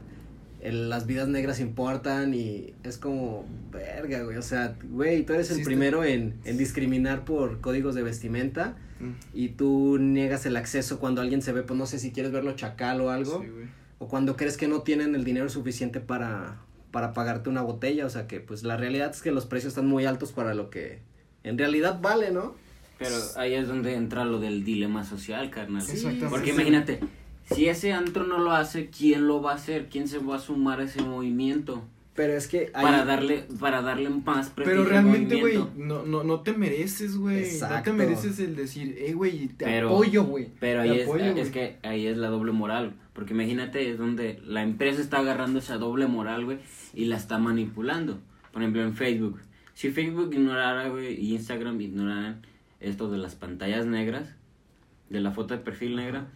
el 0.62 0.90
las 0.90 1.06
vidas 1.08 1.28
negras 1.28 1.60
importan 1.60 2.34
y 2.34 2.74
es 2.84 2.98
como, 2.98 3.46
verga, 3.72 4.24
güey, 4.24 4.38
o 4.38 4.42
sea, 4.42 4.76
güey, 4.90 5.24
tú 5.26 5.34
eres 5.34 5.52
el 5.52 5.58
Sí, 5.58 5.64
primero 5.64 6.04
en, 6.04 6.36
en 6.46 6.58
discriminar 6.58 7.26
por 7.26 7.62
códigos 7.62 7.94
de 7.94 8.02
vestimenta 8.04 8.78
Mm. 9.02 9.14
y 9.34 9.50
tú 9.50 9.98
niegas 9.98 10.46
el 10.46 10.56
acceso 10.56 11.00
cuando 11.00 11.22
alguien 11.22 11.42
se 11.42 11.52
ve, 11.52 11.64
pues 11.64 11.76
no 11.76 11.88
sé 11.88 11.98
si 11.98 12.12
quieres 12.12 12.32
verlo 12.32 12.52
chacal 12.56 13.02
o 13.02 13.10
algo 13.10 13.42
Sí, 13.42 13.48
güey. 13.50 13.66
o 13.98 14.08
cuando 14.08 14.38
crees 14.38 14.58
que 14.58 14.68
no 14.68 14.84
tienen 14.84 15.16
el 15.16 15.24
dinero 15.24 15.50
suficiente 15.50 16.00
para, 16.02 16.60
para 16.92 17.12
pagarte 17.12 17.50
una 17.50 17.64
botella, 17.64 18.06
o 18.06 18.10
sea 18.12 18.28
que 18.28 18.40
pues 18.42 18.62
la 18.62 18.78
realidad 18.78 19.10
es 19.10 19.24
que 19.24 19.32
los 19.32 19.48
precios 19.48 19.72
están 19.72 19.88
muy 19.88 20.06
altos 20.06 20.34
para 20.34 20.54
lo 20.54 20.70
que 20.70 21.00
en 21.44 21.58
realidad 21.58 22.00
vale, 22.02 22.32
¿no? 22.32 22.56
Pero 23.00 23.16
ahí 23.38 23.54
es 23.56 23.68
donde 23.68 23.96
entra 23.96 24.26
lo 24.26 24.40
del 24.40 24.64
dilema 24.64 25.04
social, 25.04 25.50
carnal. 25.50 25.82
Sí, 25.82 25.94
Exactamente. 25.94 26.30
Porque 26.30 26.50
imagínate, 26.52 27.00
si 27.52 27.68
ese 27.68 27.94
antro 27.94 28.26
no 28.26 28.38
lo 28.40 28.52
hace, 28.52 28.90
¿quién 28.90 29.28
lo 29.28 29.42
va 29.42 29.54
a 29.54 29.56
hacer? 29.56 29.88
¿Quién 29.90 30.08
se 30.08 30.20
va 30.20 30.36
a 30.36 30.40
sumar 30.40 30.80
a 30.80 30.84
ese 30.84 31.02
movimiento? 31.02 31.84
Pero 32.14 32.34
es 32.34 32.48
que 32.48 32.70
hay- 32.74 32.86
Para 32.86 33.06
darle 33.06 33.46
para 33.60 33.82
darle 33.82 34.10
más 34.10 34.52
Pero 34.54 34.82
al 34.82 34.86
realmente, 34.90 35.40
güey, 35.40 35.58
no, 35.78 36.04
no, 36.04 36.24
no 36.24 36.42
te 36.42 36.54
mereces, 36.54 37.16
güey. 37.18 37.48
No 37.62 37.82
te 37.82 37.94
mereces 37.94 38.38
el 38.40 38.56
decir, 38.56 38.98
eh, 39.00 39.14
güey, 39.14 39.48
te 39.48 39.66
Pero- 39.66 39.88
apoyo, 39.90 40.26
güey. 40.26 40.50
Pero 40.60 40.84
Te 40.84 40.90
ahí 40.90 41.00
es, 41.00 41.04
apoyo, 41.08 41.24
es 41.26 41.50
que 41.50 41.78
ahí 41.84 42.06
es 42.06 42.18
la 42.18 42.28
doble 42.28 42.52
moral. 42.52 42.94
Porque 43.14 43.34
imagínate, 43.34 43.90
es 43.90 43.98
donde 43.98 44.40
la 44.46 44.62
empresa 44.62 45.02
está 45.02 45.20
agarrando 45.20 45.60
esa 45.60 45.78
doble 45.78 46.06
moral, 46.08 46.46
güey, 46.46 46.60
y 46.94 47.06
la 47.06 47.16
está 47.16 47.38
manipulando. 47.40 48.20
Por 48.52 48.62
ejemplo, 48.62 48.84
en 48.84 48.94
Facebook. 48.96 49.40
Si 49.82 49.90
Facebook 49.90 50.32
ignorara, 50.32 50.90
güey, 50.90 51.20
y 51.20 51.34
Instagram 51.34 51.82
ignoraran 51.82 52.44
esto 52.82 53.10
de 53.10 53.18
las 53.18 53.34
pantallas 53.34 53.88
negras, 53.88 54.30
de 55.10 55.20
la 55.22 55.32
foto 55.32 55.56
de 55.56 55.60
perfil 55.60 55.96
negra, 55.96 56.28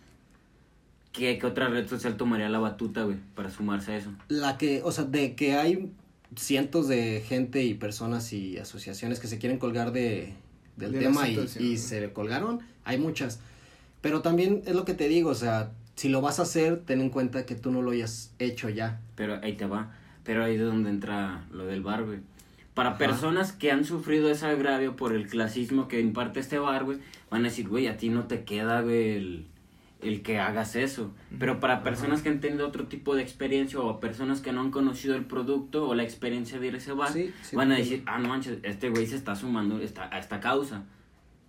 ¿qué, 1.12 1.38
qué 1.38 1.46
otra 1.46 1.68
red 1.68 1.88
social 1.88 2.18
tomaría 2.18 2.50
la 2.50 2.58
batuta, 2.58 3.04
güey, 3.04 3.18
para 3.36 3.52
sumarse 3.52 3.92
a 3.92 3.98
eso? 3.98 4.10
la 4.30 4.58
que, 4.58 4.82
o 4.84 4.92
sea, 4.92 5.04
de 5.04 5.36
que 5.36 5.54
hay 5.54 5.92
cientos 6.36 6.88
de 6.88 7.24
gente 7.24 7.64
y 7.64 7.76
personas 7.76 8.34
y 8.34 8.58
asociaciones 8.58 9.20
que 9.20 9.28
se 9.28 9.38
quieren 9.38 9.60
colgar 9.60 9.92
de 9.92 10.34
del 10.78 10.94
De 10.94 11.00
tema 11.02 11.30
y, 11.30 11.48
y 11.60 11.78
se 11.78 12.12
colgaron, 12.14 12.62
hay 12.84 12.98
muchas. 12.98 13.42
Pero 14.02 14.24
también 14.24 14.64
es 14.66 14.74
lo 14.74 14.86
que 14.86 14.96
te 14.96 15.08
digo, 15.08 15.30
o 15.30 15.36
sea, 15.36 15.72
si 15.94 16.10
lo 16.10 16.20
vas 16.20 16.40
a 16.40 16.42
hacer, 16.42 16.82
ten 16.84 17.00
en 17.00 17.12
cuenta 17.12 17.46
que 17.46 17.54
tú 17.54 17.70
no 17.70 17.84
lo 17.84 17.92
hayas 17.92 18.34
hecho 18.40 18.70
ya. 18.70 19.02
Pero 19.14 19.40
ahí 19.44 19.54
te 19.54 19.68
va. 19.68 19.94
Pero 20.24 20.44
ahí 20.44 20.56
es 20.56 20.62
donde 20.62 20.90
entra 20.90 21.46
lo 21.52 21.68
del 21.68 21.84
bar, 21.84 22.06
güey. 22.06 22.22
Para 22.76 22.98
personas 22.98 23.54
que 23.54 23.72
han 23.72 23.86
sufrido 23.86 24.30
ese 24.30 24.46
agravio 24.46 24.98
por 24.98 25.14
el 25.14 25.28
clasismo 25.28 25.88
que 25.88 26.02
imparte 26.02 26.42
este 26.42 26.60
bar, 26.60 26.84
güey, 26.84 27.00
van 27.32 27.42
a 27.42 27.46
decir, 27.46 27.70
güey, 27.70 27.88
a 27.88 27.96
ti 27.96 28.10
no 28.10 28.26
te 28.26 28.44
queda, 28.44 28.82
güey, 28.82 29.46
el, 30.02 30.22
que 30.24 30.40
hagas 30.40 30.76
eso. 30.76 31.14
Pero 31.40 31.62
para 31.62 31.84
personas 31.84 32.22
que 32.22 32.28
han 32.28 32.42
tenido 32.42 32.68
otro 32.68 32.88
tipo 32.88 33.16
de 33.16 33.24
experiencia 33.24 33.80
o 33.80 34.02
personas 34.02 34.42
que 34.42 34.52
no 34.52 34.60
han 34.60 34.72
conocido 34.72 35.16
el 35.16 35.24
producto 35.24 35.88
o 35.88 35.96
la 35.96 36.04
experiencia 36.04 36.60
de 36.60 36.68
ir 36.68 36.76
a 36.76 36.78
ese 36.78 36.92
bar, 36.92 37.14
van 37.54 37.72
a 37.72 37.78
decir, 37.78 38.04
ah, 38.08 38.20
no 38.20 38.28
manches, 38.28 38.60
este 38.64 38.90
güey 38.90 39.08
se 39.08 39.16
está 39.16 39.36
sumando 39.36 39.80
esta, 39.80 40.14
a 40.14 40.20
esta 40.20 40.42
causa. 40.42 40.84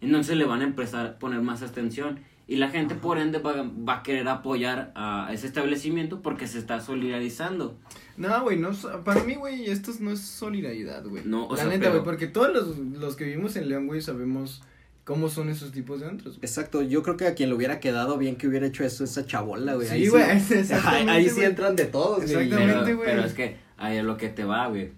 Entonces 0.01 0.37
le 0.37 0.45
van 0.45 0.61
a 0.61 0.65
empezar 0.65 1.07
a 1.07 1.19
poner 1.19 1.41
más 1.43 1.63
atención. 1.63 2.21
Y 2.49 2.57
la 2.57 2.69
gente, 2.69 2.95
por 2.95 3.19
ende, 3.19 3.39
va, 3.39 3.69
va, 3.89 3.97
a 3.97 4.03
querer 4.05 4.29
apoyar 4.29 4.93
a 4.95 5.29
ese 5.33 5.49
establecimiento 5.49 6.23
porque 6.23 6.47
se 6.47 6.59
está 6.59 6.81
solidarizando. 6.81 7.77
No, 8.17 8.43
güey, 8.43 8.57
no, 8.57 8.71
para 9.05 9.25
mí, 9.25 9.35
güey, 9.35 9.69
esto 9.69 9.91
no 9.99 10.13
es 10.13 10.21
solidaridad, 10.21 11.05
güey. 11.05 11.25
No, 11.25 11.49
o 11.49 11.57
La 11.57 11.65
neta, 11.65 11.91
güey, 11.91 12.05
porque 12.05 12.29
todos 12.29 12.53
los, 12.53 12.79
los 12.79 13.17
que 13.17 13.25
vivimos 13.25 13.57
en 13.57 13.69
León, 13.69 13.89
güey, 13.89 14.01
sabemos 14.01 14.63
cómo 15.03 15.29
son 15.29 15.49
esos 15.49 15.73
tipos 15.73 16.01
de 16.01 16.07
antros. 16.07 16.39
Exacto, 16.41 16.83
yo 16.83 17.03
creo 17.03 17.17
que 17.17 17.27
a 17.27 17.35
quien 17.35 17.49
le 17.49 17.57
hubiera 17.57 17.81
quedado 17.81 18.17
bien 18.17 18.37
que 18.37 18.47
hubiera 18.47 18.67
hecho 18.67 18.85
eso, 18.85 19.03
esa 19.03 19.27
chabola, 19.27 19.75
güey. 19.75 19.89
Sí, 19.89 20.07
güey, 20.07 20.23
ahí, 20.31 20.41
sí, 20.41 20.55
ahí, 20.73 21.29
sí 21.29 21.43
entran 21.43 21.75
de 21.75 21.87
todos, 21.87 22.23
Exactamente, 22.23 22.95
güey. 22.95 23.07
Pero, 23.07 23.23
pero, 23.23 23.25
es 23.25 23.35
que 23.35 23.57
ahí 23.77 23.97
es 23.97 24.05
lo 24.05 24.17
que 24.17 24.29
te 24.29 24.45
va, 24.45 24.69
güey 24.69 24.93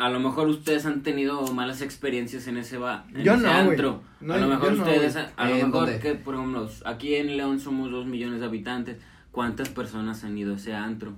a 0.00 0.08
lo 0.08 0.18
mejor 0.18 0.48
ustedes 0.48 0.86
han 0.86 1.02
tenido 1.02 1.42
malas 1.52 1.82
experiencias 1.82 2.46
en 2.48 2.56
ese, 2.56 2.78
ba 2.78 3.06
en 3.14 3.22
yo 3.22 3.34
ese 3.34 3.42
no, 3.42 3.50
antro. 3.50 4.02
a 4.22 4.38
lo 4.38 4.48
mejor 4.48 4.72
ustedes, 4.72 5.14
a 5.16 5.48
lo 5.48 5.66
mejor 5.66 5.98
que, 5.98 6.14
por 6.14 6.36
ejemplo, 6.36 6.70
aquí 6.86 7.16
en 7.16 7.36
León 7.36 7.60
somos 7.60 7.90
dos 7.90 8.06
millones 8.06 8.40
de 8.40 8.46
habitantes. 8.46 8.96
¿Cuántas 9.30 9.68
personas 9.68 10.24
han 10.24 10.36
ido 10.38 10.54
a 10.54 10.56
ese 10.56 10.74
antro? 10.74 11.12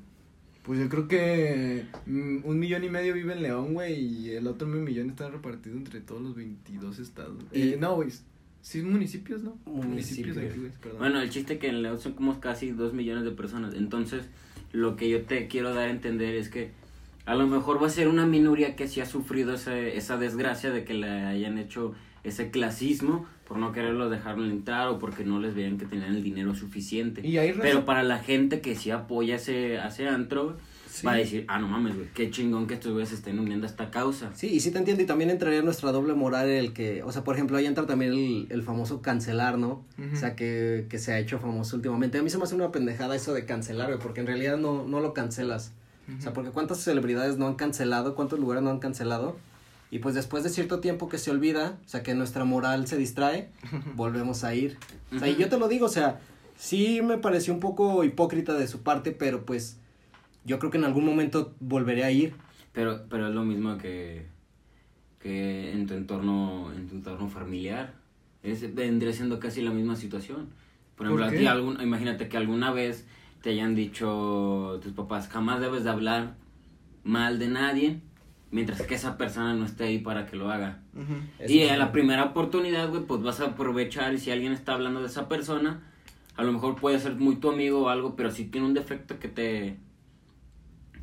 Pues 0.64 0.80
yo 0.80 0.88
creo 0.88 1.08
que 1.08 1.86
mm, 2.06 2.38
un 2.44 2.58
millón 2.58 2.84
y 2.84 2.90
medio 2.90 3.14
vive 3.14 3.32
en 3.32 3.42
León, 3.42 3.72
güey, 3.72 4.00
y 4.00 4.30
el 4.30 4.46
otro 4.48 4.66
millón 4.66 5.10
está 5.10 5.30
repartido 5.30 5.76
entre 5.76 6.00
todos 6.00 6.20
los 6.20 6.34
22 6.34 6.98
estados. 6.98 7.36
Eh, 7.52 7.78
no, 7.80 7.94
güey, 7.94 8.10
sí 8.60 8.82
municipios, 8.82 9.42
¿no? 9.42 9.56
Municipios. 9.64 10.36
aquí, 10.36 10.58
güey, 10.58 10.72
Bueno, 10.98 11.20
el 11.20 11.30
chiste 11.30 11.58
que 11.58 11.68
en 11.68 11.82
León 11.82 12.00
son 12.00 12.12
como 12.12 12.40
casi 12.40 12.72
dos 12.72 12.92
millones 12.92 13.24
de 13.24 13.30
personas. 13.30 13.74
Entonces, 13.74 14.24
lo 14.72 14.96
que 14.96 15.08
yo 15.08 15.22
te 15.22 15.46
quiero 15.46 15.72
dar 15.72 15.86
a 15.88 15.90
entender 15.90 16.34
es 16.34 16.48
que 16.48 16.72
a 17.24 17.34
lo 17.34 17.46
mejor 17.46 17.82
va 17.82 17.86
a 17.86 17.90
ser 17.90 18.08
una 18.08 18.26
minoría 18.26 18.76
que 18.76 18.88
sí 18.88 19.00
ha 19.00 19.06
sufrido 19.06 19.54
ese, 19.54 19.96
esa 19.96 20.16
desgracia 20.16 20.70
de 20.70 20.84
que 20.84 20.94
le 20.94 21.08
hayan 21.08 21.58
hecho 21.58 21.94
ese 22.24 22.50
clasismo 22.50 23.26
por 23.46 23.58
no 23.58 23.72
quererlo 23.72 24.08
dejarlo 24.08 24.46
entrar 24.46 24.88
o 24.88 24.98
porque 24.98 25.24
no 25.24 25.38
les 25.40 25.54
veían 25.54 25.76
que 25.76 25.86
tenían 25.86 26.14
el 26.14 26.22
dinero 26.22 26.54
suficiente. 26.54 27.20
Pero 27.60 27.84
para 27.84 28.02
la 28.02 28.18
gente 28.18 28.60
que 28.60 28.74
sí 28.76 28.90
apoya 28.90 29.36
ese, 29.36 29.76
ese 29.76 30.08
antro, 30.08 30.56
va 31.06 31.12
a 31.12 31.16
decir, 31.16 31.44
ah, 31.48 31.58
no 31.58 31.68
mames, 31.68 31.94
güey, 31.94 32.08
qué 32.14 32.30
chingón 32.30 32.66
que 32.66 32.74
estos 32.74 32.92
güeyes 32.92 33.12
estén 33.12 33.38
uniendo 33.38 33.66
a 33.66 33.70
esta 33.70 33.90
causa. 33.90 34.30
Sí, 34.34 34.48
y 34.48 34.60
sí 34.60 34.70
te 34.70 34.78
entiendo, 34.78 35.02
y 35.02 35.06
también 35.06 35.30
entraría 35.30 35.62
nuestra 35.62 35.92
doble 35.92 36.14
moral 36.14 36.48
el 36.48 36.72
que, 36.72 37.02
o 37.02 37.12
sea, 37.12 37.24
por 37.24 37.34
ejemplo, 37.34 37.56
ahí 37.56 37.66
entra 37.66 37.86
también 37.86 38.12
el, 38.12 38.46
el 38.50 38.62
famoso 38.62 39.02
cancelar, 39.02 39.58
¿no? 39.58 39.84
O 40.12 40.16
sea, 40.16 40.36
que, 40.36 40.86
que 40.88 40.98
se 40.98 41.12
ha 41.12 41.18
hecho 41.18 41.38
famoso 41.38 41.76
últimamente. 41.76 42.18
A 42.18 42.22
mí 42.22 42.30
se 42.30 42.38
me 42.38 42.44
hace 42.44 42.54
una 42.54 42.72
pendejada 42.72 43.16
eso 43.16 43.34
de 43.34 43.44
cancelar, 43.44 43.88
güey, 43.88 43.98
porque 43.98 44.20
en 44.20 44.26
realidad 44.26 44.56
no, 44.56 44.86
no 44.86 45.00
lo 45.00 45.12
cancelas. 45.12 45.72
O 46.18 46.22
sea, 46.22 46.32
porque 46.32 46.50
cuántas 46.50 46.78
celebridades 46.78 47.38
no 47.38 47.46
han 47.46 47.54
cancelado, 47.54 48.14
cuántos 48.14 48.38
lugares 48.38 48.62
no 48.62 48.70
han 48.70 48.78
cancelado. 48.78 49.36
Y 49.90 49.98
pues 49.98 50.14
después 50.14 50.42
de 50.42 50.48
cierto 50.48 50.80
tiempo 50.80 51.08
que 51.08 51.18
se 51.18 51.30
olvida, 51.30 51.78
o 51.84 51.88
sea, 51.88 52.02
que 52.02 52.14
nuestra 52.14 52.44
moral 52.44 52.86
se 52.86 52.96
distrae, 52.96 53.50
volvemos 53.94 54.42
a 54.42 54.54
ir. 54.54 54.78
O 55.14 55.18
sea, 55.18 55.28
y 55.28 55.36
yo 55.36 55.48
te 55.48 55.58
lo 55.58 55.68
digo, 55.68 55.86
o 55.86 55.90
sea, 55.90 56.20
sí 56.56 57.00
me 57.02 57.18
pareció 57.18 57.52
un 57.52 57.60
poco 57.60 58.02
hipócrita 58.02 58.54
de 58.54 58.66
su 58.68 58.82
parte, 58.82 59.12
pero 59.12 59.44
pues 59.44 59.78
yo 60.44 60.58
creo 60.58 60.70
que 60.70 60.78
en 60.78 60.84
algún 60.84 61.04
momento 61.04 61.54
volveré 61.60 62.04
a 62.04 62.10
ir. 62.10 62.34
Pero, 62.72 63.02
pero 63.10 63.28
es 63.28 63.34
lo 63.34 63.44
mismo 63.44 63.76
que, 63.76 64.26
que 65.18 65.72
en 65.72 65.86
tu 65.86 65.94
entorno, 65.94 66.72
en 66.72 66.88
tu 66.88 66.94
entorno 66.94 67.28
familiar. 67.28 67.94
Es, 68.42 68.74
vendría 68.74 69.12
siendo 69.12 69.38
casi 69.38 69.60
la 69.60 69.70
misma 69.70 69.96
situación. 69.96 70.48
Por 70.96 71.06
ejemplo, 71.06 71.26
a 71.26 71.30
ti 71.30 71.46
algún, 71.46 71.80
imagínate 71.80 72.28
que 72.28 72.36
alguna 72.36 72.72
vez 72.72 73.06
te 73.42 73.50
hayan 73.50 73.74
dicho 73.74 74.80
tus 74.82 74.92
papás, 74.92 75.28
jamás 75.28 75.60
debes 75.60 75.84
de 75.84 75.90
hablar 75.90 76.34
mal 77.04 77.38
de 77.38 77.48
nadie 77.48 78.00
mientras 78.52 78.82
que 78.82 78.94
esa 78.94 79.16
persona 79.16 79.54
no 79.54 79.64
esté 79.64 79.84
ahí 79.84 79.98
para 79.98 80.26
que 80.26 80.36
lo 80.36 80.50
haga. 80.50 80.80
Y 81.48 81.64
a 81.64 81.76
la 81.76 81.90
primera 81.90 82.24
oportunidad, 82.24 82.88
güey, 82.90 83.02
pues 83.02 83.22
vas 83.22 83.40
a 83.40 83.46
aprovechar 83.46 84.14
y 84.14 84.18
si 84.18 84.30
alguien 84.30 84.52
está 84.52 84.74
hablando 84.74 85.00
de 85.00 85.06
esa 85.06 85.28
persona, 85.28 85.80
a 86.36 86.44
lo 86.44 86.52
mejor 86.52 86.76
puede 86.76 86.98
ser 87.00 87.16
muy 87.16 87.36
tu 87.36 87.50
amigo 87.50 87.82
o 87.82 87.88
algo, 87.88 88.14
pero 88.14 88.30
si 88.30 88.44
tiene 88.44 88.66
un 88.66 88.74
defecto 88.74 89.18
que 89.18 89.28
te 89.28 89.78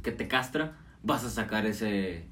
que 0.04 0.12
te 0.14 0.28
castra, 0.30 0.78
vas 1.04 1.26
a 1.26 1.30
sacar 1.30 1.66
ese 1.66 2.29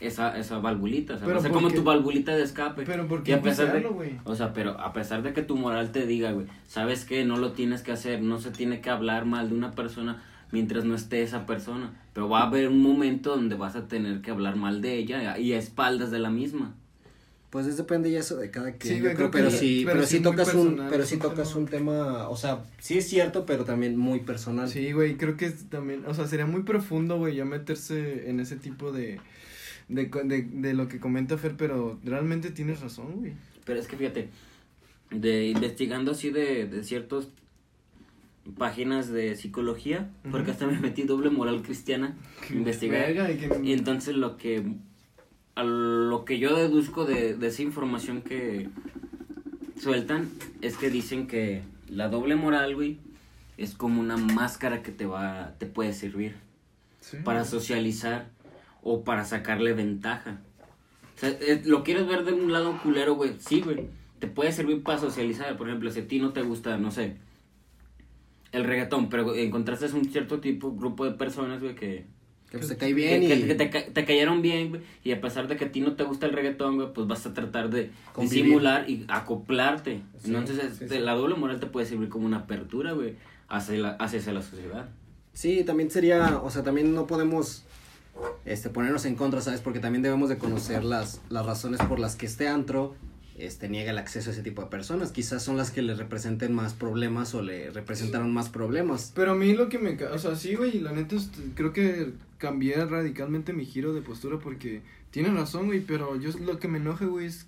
esa, 0.00 0.38
esa 0.38 0.58
valvulita, 0.58 1.14
o 1.14 1.18
sea, 1.18 1.28
va 1.28 1.36
a 1.36 1.40
ser 1.40 1.50
como 1.50 1.70
tu 1.70 1.82
valvulita 1.82 2.34
de 2.34 2.42
escape. 2.42 2.84
Pero 2.84 3.06
¿por 3.06 3.22
qué 3.22 3.34
a 3.34 3.42
pesar 3.42 3.72
de, 3.72 4.18
O 4.24 4.34
sea, 4.34 4.52
pero 4.52 4.78
a 4.80 4.92
pesar 4.92 5.22
de 5.22 5.32
que 5.32 5.42
tu 5.42 5.56
moral 5.56 5.92
te 5.92 6.06
diga, 6.06 6.32
güey, 6.32 6.46
sabes 6.66 7.04
que 7.04 7.24
no 7.24 7.36
lo 7.36 7.52
tienes 7.52 7.82
que 7.82 7.92
hacer, 7.92 8.22
no 8.22 8.38
se 8.38 8.50
tiene 8.50 8.80
que 8.80 8.90
hablar 8.90 9.26
mal 9.26 9.50
de 9.50 9.54
una 9.54 9.72
persona 9.72 10.22
mientras 10.52 10.84
no 10.84 10.94
esté 10.94 11.22
esa 11.22 11.46
persona, 11.46 11.92
pero 12.12 12.28
va 12.28 12.40
a 12.40 12.46
haber 12.46 12.68
un 12.68 12.82
momento 12.82 13.30
donde 13.30 13.54
vas 13.56 13.76
a 13.76 13.88
tener 13.88 14.20
que 14.20 14.30
hablar 14.30 14.56
mal 14.56 14.80
de 14.80 14.96
ella 14.96 15.38
y 15.38 15.52
a 15.52 15.58
espaldas 15.58 16.10
de 16.10 16.18
la 16.18 16.30
misma. 16.30 16.74
Pues 17.50 17.66
es 17.66 17.76
depende 17.76 18.12
ya 18.12 18.20
eso 18.20 18.36
de 18.36 18.48
cada 18.52 18.72
quien, 18.74 18.94
sí, 18.94 19.00
creo, 19.00 19.28
pero 19.32 19.50
sí, 19.50 19.82
pero, 19.84 20.06
sí, 20.06 20.20
tocas 20.20 20.54
un, 20.54 20.86
pero 20.88 21.04
sí 21.04 21.16
tocas 21.16 21.56
un 21.56 21.66
tema, 21.66 22.28
o 22.28 22.36
sea, 22.36 22.60
sí 22.78 22.98
es 22.98 23.08
cierto, 23.08 23.44
pero 23.44 23.64
también 23.64 23.96
muy 23.96 24.20
personal. 24.20 24.68
Sí, 24.68 24.92
güey, 24.92 25.16
creo 25.16 25.36
que 25.36 25.46
es 25.46 25.68
también, 25.68 26.04
o 26.06 26.14
sea, 26.14 26.28
sería 26.28 26.46
muy 26.46 26.62
profundo, 26.62 27.18
güey, 27.18 27.34
ya 27.34 27.44
meterse 27.44 28.30
en 28.30 28.38
ese 28.38 28.54
tipo 28.54 28.92
de, 28.92 29.18
de, 29.90 30.06
de, 30.06 30.42
de 30.42 30.74
lo 30.74 30.88
que 30.88 31.00
comenta 31.00 31.36
Fer, 31.36 31.56
pero 31.56 31.98
realmente 32.04 32.50
tienes 32.50 32.80
razón, 32.80 33.16
güey. 33.16 33.32
Pero 33.64 33.80
es 33.80 33.86
que 33.86 33.96
fíjate, 33.96 34.28
de 35.10 35.48
investigando 35.48 36.12
así 36.12 36.30
de, 36.30 36.66
de 36.66 36.84
ciertas 36.84 37.28
páginas 38.56 39.10
de 39.10 39.36
psicología, 39.36 40.10
porque 40.30 40.52
hasta 40.52 40.66
me 40.66 40.78
metí 40.78 41.02
doble 41.02 41.30
moral 41.30 41.62
cristiana 41.62 42.16
investigar. 42.50 43.10
y, 43.62 43.72
entonces 43.72 44.14
lo 44.16 44.36
que 44.36 44.64
a 45.56 45.64
lo 45.64 46.24
que 46.24 46.38
yo 46.38 46.56
deduzco 46.56 47.04
de, 47.04 47.34
de 47.34 47.48
esa 47.48 47.62
información 47.62 48.22
que 48.22 48.68
sueltan 49.78 50.30
es 50.62 50.76
que 50.76 50.90
dicen 50.90 51.26
que 51.26 51.62
la 51.88 52.08
doble 52.08 52.36
moral, 52.36 52.74
güey, 52.74 52.98
es 53.56 53.74
como 53.74 54.00
una 54.00 54.16
máscara 54.16 54.82
que 54.82 54.92
te 54.92 55.06
va 55.06 55.54
te 55.58 55.66
puede 55.66 55.92
servir 55.92 56.34
para 57.24 57.44
socializar 57.44 58.30
o 58.82 59.04
para 59.04 59.24
sacarle 59.24 59.72
ventaja. 59.72 60.40
O 61.16 61.20
sea, 61.20 61.30
eh, 61.30 61.62
lo 61.64 61.84
quieres 61.84 62.06
ver 62.06 62.24
de 62.24 62.32
un 62.32 62.52
lado 62.52 62.78
culero, 62.82 63.14
güey. 63.14 63.34
Sí, 63.38 63.60
güey. 63.60 63.88
Te 64.18 64.26
puede 64.26 64.52
servir 64.52 64.82
para 64.82 64.98
socializar. 64.98 65.56
Por 65.56 65.68
ejemplo, 65.68 65.90
si 65.90 66.00
a 66.00 66.08
ti 66.08 66.18
no 66.18 66.32
te 66.32 66.42
gusta, 66.42 66.76
no 66.78 66.90
sé, 66.90 67.16
el 68.52 68.64
reggaetón, 68.64 69.08
pero 69.08 69.34
encontraste 69.34 69.86
un 69.86 70.04
cierto 70.10 70.40
tipo, 70.40 70.74
grupo 70.74 71.04
de 71.04 71.12
personas, 71.12 71.60
güey, 71.60 71.74
que... 71.74 72.06
Que 72.50 72.58
te 72.58 72.76
cae 72.76 72.94
bien 72.94 73.22
y... 73.22 73.28
Que, 73.28 73.54
te, 73.54 74.04
cayeron 74.04 74.42
bien, 74.42 74.70
güey. 74.70 74.82
Y 75.04 75.12
a 75.12 75.20
pesar 75.20 75.46
de 75.46 75.56
que 75.56 75.66
a 75.66 75.72
ti 75.72 75.80
no 75.80 75.92
te 75.92 76.02
gusta 76.02 76.26
el 76.26 76.32
reggaetón, 76.32 76.76
güey, 76.76 76.92
pues 76.92 77.06
vas 77.06 77.24
a 77.24 77.32
tratar 77.32 77.70
de 77.70 77.92
simular 78.26 78.90
y 78.90 79.04
acoplarte. 79.06 80.00
Entonces, 80.24 80.80
este, 80.80 80.98
la 80.98 81.14
doble 81.14 81.36
moral 81.36 81.60
te 81.60 81.66
puede 81.66 81.86
servir 81.86 82.08
como 82.08 82.26
una 82.26 82.38
apertura, 82.38 82.92
güey, 82.92 83.14
hacia 83.48 83.78
la, 83.78 83.90
hacia 83.90 84.32
la 84.32 84.42
sociedad. 84.42 84.88
Sí, 85.32 85.62
también 85.62 85.92
sería, 85.92 86.40
o 86.42 86.50
sea, 86.50 86.64
también 86.64 86.92
no 86.92 87.06
podemos 87.06 87.64
este, 88.44 88.70
ponernos 88.70 89.04
en 89.04 89.14
contra, 89.14 89.40
¿sabes? 89.40 89.60
Porque 89.60 89.80
también 89.80 90.02
debemos 90.02 90.28
de 90.28 90.38
conocer 90.38 90.84
las, 90.84 91.20
las 91.28 91.46
razones 91.46 91.80
por 91.82 91.98
las 91.98 92.16
que 92.16 92.26
este 92.26 92.48
antro 92.48 92.94
este, 93.36 93.68
niega 93.68 93.90
el 93.90 93.98
acceso 93.98 94.30
a 94.30 94.32
ese 94.32 94.42
tipo 94.42 94.62
de 94.62 94.68
personas. 94.68 95.12
Quizás 95.12 95.42
son 95.42 95.56
las 95.56 95.70
que 95.70 95.82
le 95.82 95.94
representen 95.94 96.52
más 96.52 96.74
problemas 96.74 97.34
o 97.34 97.42
le 97.42 97.70
representaron 97.70 98.32
más 98.32 98.48
problemas. 98.48 99.12
Pero 99.14 99.32
a 99.32 99.34
mí 99.34 99.54
lo 99.54 99.68
que 99.68 99.78
me... 99.78 100.02
O 100.06 100.18
sea, 100.18 100.36
sí, 100.36 100.54
güey, 100.54 100.80
la 100.80 100.92
neta 100.92 101.16
creo 101.54 101.72
que 101.72 102.12
cambié 102.38 102.84
radicalmente 102.84 103.52
mi 103.52 103.64
giro 103.64 103.92
de 103.92 104.02
postura 104.02 104.38
porque 104.38 104.82
tiene 105.10 105.30
razón, 105.30 105.66
güey, 105.66 105.80
pero 105.80 106.16
yo 106.16 106.30
lo 106.38 106.58
que 106.58 106.68
me 106.68 106.78
enoja, 106.78 107.06
güey, 107.06 107.26
es 107.26 107.46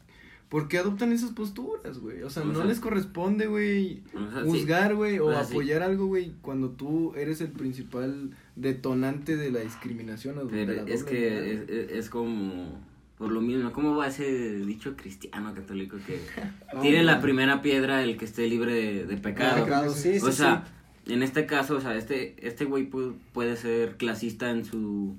¿Por 0.52 0.68
qué 0.68 0.76
adoptan 0.76 1.12
esas 1.12 1.30
posturas, 1.30 1.98
güey? 1.98 2.24
O 2.24 2.28
sea, 2.28 2.44
no 2.44 2.62
les 2.64 2.78
corresponde, 2.78 3.46
güey, 3.46 4.02
juzgar, 4.44 4.94
güey, 4.94 5.18
o, 5.18 5.34
apoyar 5.34 5.82
algo, 5.82 6.04
güey, 6.08 6.34
cuando 6.42 6.68
tú 6.68 7.14
eres 7.14 7.40
el 7.40 7.48
principal 7.48 8.32
detonante 8.56 9.36
de 9.36 9.50
la 9.50 9.60
discriminación. 9.60 10.38
O 10.38 10.50
es 10.50 11.04
que 11.04 11.88
es, 11.90 12.10
como, 12.10 12.80
por 13.18 13.30
lo 13.30 13.40
mismo, 13.40 13.72
¿cómo 13.72 13.96
va 13.96 14.08
ese 14.08 14.58
dicho 14.58 14.96
cristiano 14.96 15.54
católico 15.54 15.96
que 16.06 16.20
tiene 16.80 17.02
la 17.02 17.20
primera 17.20 17.62
piedra 17.62 18.02
el 18.02 18.16
que 18.16 18.24
esté 18.24 18.46
libre 18.48 19.04
de, 19.04 19.16
pecado? 19.16 19.66
o 19.90 20.32
sea, 20.32 20.64
en 21.06 21.22
este 21.22 21.46
caso, 21.46 21.76
o 21.76 21.80
sea, 21.80 21.96
este 21.96 22.36
este 22.46 22.64
güey 22.64 22.88
puede, 23.32 23.56
ser 23.56 23.96
clasista 23.96 24.50
en 24.50 24.64
su... 24.64 25.16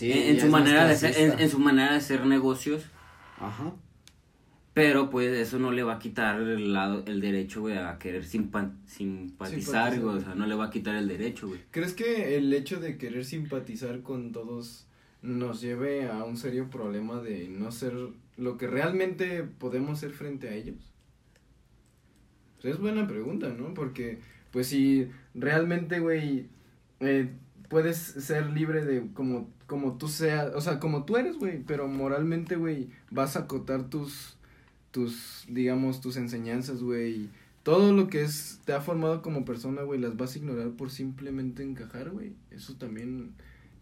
en, 0.00 0.40
su 0.40 0.48
manera 0.48 0.86
de 0.86 1.34
en 1.38 1.50
su 1.50 1.58
manera 1.58 1.92
de 1.92 1.98
hacer 1.98 2.26
negocios. 2.26 2.84
Ajá 3.38 3.72
Pero 4.74 5.08
pues 5.08 5.32
eso 5.38 5.60
no 5.60 5.70
le 5.70 5.84
va 5.84 5.94
a 5.94 5.98
quitar 6.00 6.40
el, 6.40 6.72
lado, 6.72 7.04
el 7.06 7.20
derecho, 7.20 7.60
güey, 7.60 7.78
a 7.78 7.96
querer 7.96 8.24
simpatizar, 8.24 10.00
güey. 10.00 10.16
O 10.16 10.20
sea, 10.20 10.34
no 10.34 10.46
le 10.46 10.56
va 10.56 10.66
a 10.66 10.70
quitar 10.70 10.96
el 10.96 11.06
derecho, 11.06 11.46
güey. 11.46 11.60
¿Crees 11.70 11.94
que 11.94 12.36
el 12.36 12.52
hecho 12.52 12.80
de 12.80 12.98
querer 12.98 13.24
simpatizar 13.24 14.02
con 14.02 14.32
todos 14.32 14.88
nos 15.22 15.60
lleve 15.60 16.10
a 16.10 16.24
un 16.24 16.36
serio 16.36 16.70
problema 16.70 17.22
de 17.22 17.48
no 17.48 17.70
ser 17.70 17.94
lo 18.36 18.58
que 18.58 18.66
realmente 18.66 19.44
podemos 19.44 20.00
ser 20.00 20.10
frente 20.10 20.48
a 20.48 20.54
ellos? 20.54 20.92
Pues 22.60 22.74
es 22.74 22.80
buena 22.80 23.06
pregunta, 23.06 23.54
¿no? 23.56 23.74
Porque, 23.74 24.18
pues 24.50 24.66
si 24.66 25.08
realmente, 25.34 26.00
güey, 26.00 26.48
eh, 26.98 27.30
puedes 27.68 27.96
ser 27.96 28.50
libre 28.50 28.84
de 28.84 29.06
como, 29.12 29.48
como 29.66 29.98
tú 29.98 30.08
seas, 30.08 30.52
o 30.56 30.60
sea, 30.60 30.80
como 30.80 31.04
tú 31.04 31.16
eres, 31.16 31.38
güey, 31.38 31.62
pero 31.62 31.86
moralmente, 31.86 32.56
güey, 32.56 32.88
vas 33.12 33.36
a 33.36 33.40
acotar 33.40 33.88
tus 33.88 34.36
tus, 34.94 35.44
digamos, 35.48 36.00
tus 36.00 36.16
enseñanzas, 36.16 36.80
güey. 36.80 37.28
Todo 37.64 37.92
lo 37.92 38.06
que 38.06 38.22
es, 38.22 38.60
te 38.64 38.72
ha 38.72 38.80
formado 38.80 39.22
como 39.22 39.44
persona, 39.44 39.82
güey, 39.82 39.98
las 39.98 40.16
vas 40.16 40.36
a 40.36 40.38
ignorar 40.38 40.70
por 40.70 40.90
simplemente 40.90 41.64
encajar, 41.64 42.10
güey. 42.10 42.34
Eso 42.52 42.74
también 42.74 43.32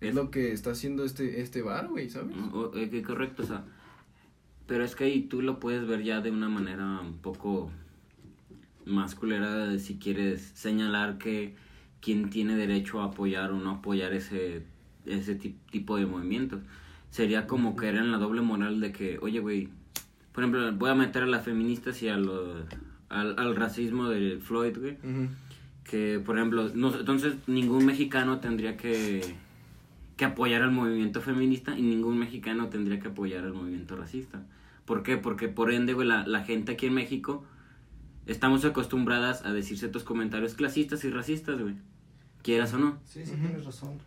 es 0.00 0.14
lo 0.14 0.30
que 0.30 0.52
está 0.52 0.70
haciendo 0.70 1.04
este, 1.04 1.42
este 1.42 1.60
bar, 1.60 1.88
güey, 1.88 2.08
¿sabes? 2.08 2.34
Eh, 2.76 3.02
correcto, 3.02 3.42
o 3.42 3.46
sea. 3.46 3.64
Pero 4.66 4.84
es 4.84 4.96
que 4.96 5.04
ahí 5.04 5.24
tú 5.24 5.42
lo 5.42 5.60
puedes 5.60 5.86
ver 5.86 6.02
ya 6.02 6.22
de 6.22 6.30
una 6.30 6.48
manera 6.48 7.00
un 7.02 7.18
poco 7.18 7.70
más 8.86 9.14
culera 9.14 9.78
si 9.78 9.98
quieres 9.98 10.40
señalar 10.54 11.18
que 11.18 11.54
quien 12.00 12.30
tiene 12.30 12.56
derecho 12.56 13.02
a 13.02 13.06
apoyar 13.06 13.52
o 13.52 13.58
no 13.58 13.70
apoyar 13.70 14.14
ese, 14.14 14.62
ese 15.04 15.34
tipo 15.34 15.98
de 15.98 16.06
movimientos. 16.06 16.62
Sería 17.10 17.46
como 17.46 17.76
que 17.76 17.90
en 17.90 18.10
la 18.10 18.16
doble 18.16 18.40
moral 18.40 18.80
de 18.80 18.92
que, 18.92 19.18
oye, 19.20 19.40
güey, 19.40 19.68
por 20.32 20.44
ejemplo, 20.44 20.72
voy 20.72 20.90
a 20.90 20.94
meter 20.94 21.24
a 21.24 21.26
las 21.26 21.44
feministas 21.44 22.02
y 22.02 22.08
a 22.08 22.16
lo, 22.16 22.56
al, 23.08 23.38
al 23.38 23.56
racismo 23.56 24.08
de 24.08 24.38
Floyd, 24.38 24.76
güey. 24.78 24.96
Que, 25.84 26.20
por 26.24 26.38
ejemplo, 26.38 26.70
no, 26.74 26.94
entonces 26.98 27.34
ningún 27.46 27.84
mexicano 27.84 28.40
tendría 28.40 28.76
que, 28.76 29.20
que 30.16 30.24
apoyar 30.24 30.62
al 30.62 30.70
movimiento 30.70 31.20
feminista 31.20 31.76
y 31.76 31.82
ningún 31.82 32.18
mexicano 32.18 32.68
tendría 32.68 33.00
que 33.00 33.08
apoyar 33.08 33.44
al 33.44 33.52
movimiento 33.52 33.96
racista. 33.96 34.42
¿Por 34.86 35.02
qué? 35.02 35.16
Porque 35.16 35.48
por 35.48 35.70
ende, 35.72 35.92
güey, 35.92 36.08
la, 36.08 36.26
la 36.26 36.44
gente 36.44 36.72
aquí 36.72 36.86
en 36.86 36.94
México 36.94 37.44
estamos 38.26 38.64
acostumbradas 38.64 39.44
a 39.44 39.52
decir 39.52 39.76
ciertos 39.78 40.04
comentarios 40.04 40.54
clasistas 40.54 41.04
y 41.04 41.10
racistas, 41.10 41.60
güey. 41.60 41.74
Quieras 42.42 42.72
o 42.74 42.78
no. 42.78 42.98
Sí, 43.04 43.24
sí, 43.24 43.32
tienes 43.32 43.64
razón. 43.64 43.98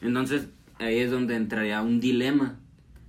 Entonces, 0.00 0.48
ahí 0.78 0.98
es 0.98 1.10
donde 1.10 1.36
entraría 1.36 1.82
un 1.82 2.00
dilema 2.00 2.58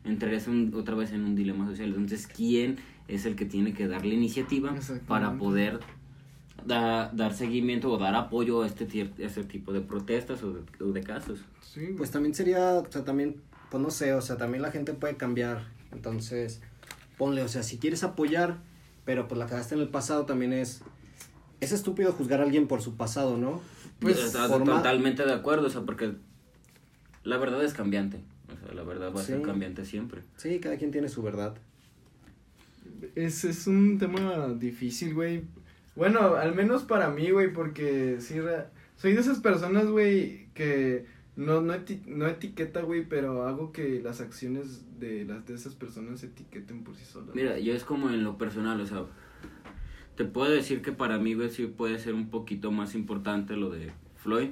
entrarías 0.10 0.48
otra 0.74 0.96
vez 0.96 1.12
en 1.12 1.24
un 1.24 1.36
dilema 1.36 1.68
social. 1.68 1.90
Entonces, 1.90 2.28
¿quién 2.28 2.78
es 3.08 3.26
el 3.26 3.36
que 3.36 3.46
tiene 3.46 3.74
que 3.74 3.88
dar 3.88 4.06
la 4.06 4.14
iniciativa 4.14 4.76
para 5.08 5.38
poder 5.38 5.80
dar 6.66 7.34
seguimiento 7.34 7.92
o 7.92 7.98
dar 7.98 8.16
apoyo 8.16 8.64
a 8.64 8.68
este, 8.68 9.12
ese 9.18 9.44
tipo 9.44 9.72
de 9.74 9.82
protestas 9.82 10.42
o 10.44 10.54
de, 10.92 11.04
casos? 11.04 11.40
Sí, 11.62 11.94
pues 11.98 12.12
también 12.12 12.34
sería, 12.34 12.74
o 12.74 12.92
sea, 12.92 13.04
también, 13.04 13.42
pues 13.70 13.82
no 13.82 13.90
sé, 13.90 14.14
o 14.14 14.22
sea, 14.22 14.38
también 14.38 14.62
la 14.62 14.72
gente 14.72 14.94
puede 14.94 15.16
cambiar. 15.18 15.68
Entonces, 15.92 16.62
ponle, 17.18 17.44
o 17.44 17.48
sea, 17.48 17.64
si 17.64 17.78
quieres 17.78 18.04
apoyar, 18.04 18.58
pero 19.06 19.28
pues 19.28 19.40
la 19.40 19.48
cagaste 19.48 19.76
en 19.76 19.82
el 19.82 19.90
pasado 19.90 20.26
también 20.26 20.54
es... 20.54 20.82
Es 21.60 21.72
estúpido 21.72 22.12
juzgar 22.12 22.40
a 22.40 22.44
alguien 22.44 22.68
por 22.68 22.84
su 22.84 22.98
pasado, 22.98 23.36
¿no? 23.36 23.62
Pues, 24.00 24.32
totalmente 24.32 25.26
de 25.26 25.34
acuerdo, 25.34 25.66
o 25.66 25.70
sea, 25.72 25.82
porque 25.82 26.14
la 27.24 27.38
verdad 27.38 27.64
es 27.64 27.74
cambiante 27.74 28.22
la 28.74 28.84
verdad 28.84 29.14
va 29.16 29.22
a 29.22 29.24
ser 29.24 29.42
cambiante 29.42 29.86
siempre. 29.86 30.22
Sí, 30.38 30.60
cada 30.60 30.78
quien 30.78 30.92
tiene 30.92 31.10
su 31.10 31.22
verdad. 31.22 31.56
Es, 33.16 33.44
es 33.44 33.68
un 33.68 33.98
tema 33.98 34.54
difícil, 34.54 35.14
güey. 35.14 35.44
Bueno, 35.96 36.36
al 36.36 36.54
menos 36.56 36.84
para 36.84 37.10
mí, 37.10 37.32
güey, 37.32 37.52
porque 37.52 38.18
sí, 38.20 38.36
soy 38.96 39.14
de 39.14 39.20
esas 39.20 39.40
personas, 39.40 39.88
güey, 39.88 40.48
que 40.54 41.06
no, 41.36 41.62
no, 41.62 41.74
no 42.06 42.28
etiqueta, 42.28 42.82
güey, 42.82 43.08
pero 43.08 43.48
hago 43.48 43.72
que 43.72 44.02
las 44.02 44.22
acciones 44.22 44.86
de 45.00 45.26
las 45.26 45.46
de 45.46 45.56
esas 45.56 45.76
personas 45.76 46.20
se 46.20 46.28
etiqueten 46.28 46.84
por 46.84 46.96
sí 46.96 47.06
solas. 47.06 47.36
Mira, 47.36 47.60
yo 47.60 47.74
es 47.74 47.84
como 47.84 48.10
en 48.10 48.24
lo 48.24 48.38
personal, 48.38 48.80
o 48.82 48.86
sea, 48.86 49.06
te 50.16 50.26
puedo 50.26 50.52
decir 50.52 50.82
que 50.82 50.92
para 50.92 51.18
mí, 51.18 51.34
güey, 51.34 51.50
sí 51.50 51.66
puede 51.66 52.00
ser 52.00 52.14
un 52.14 52.30
poquito 52.30 52.72
más 52.72 52.96
importante 52.96 53.56
lo 53.56 53.70
de 53.70 53.92
Floyd 54.18 54.50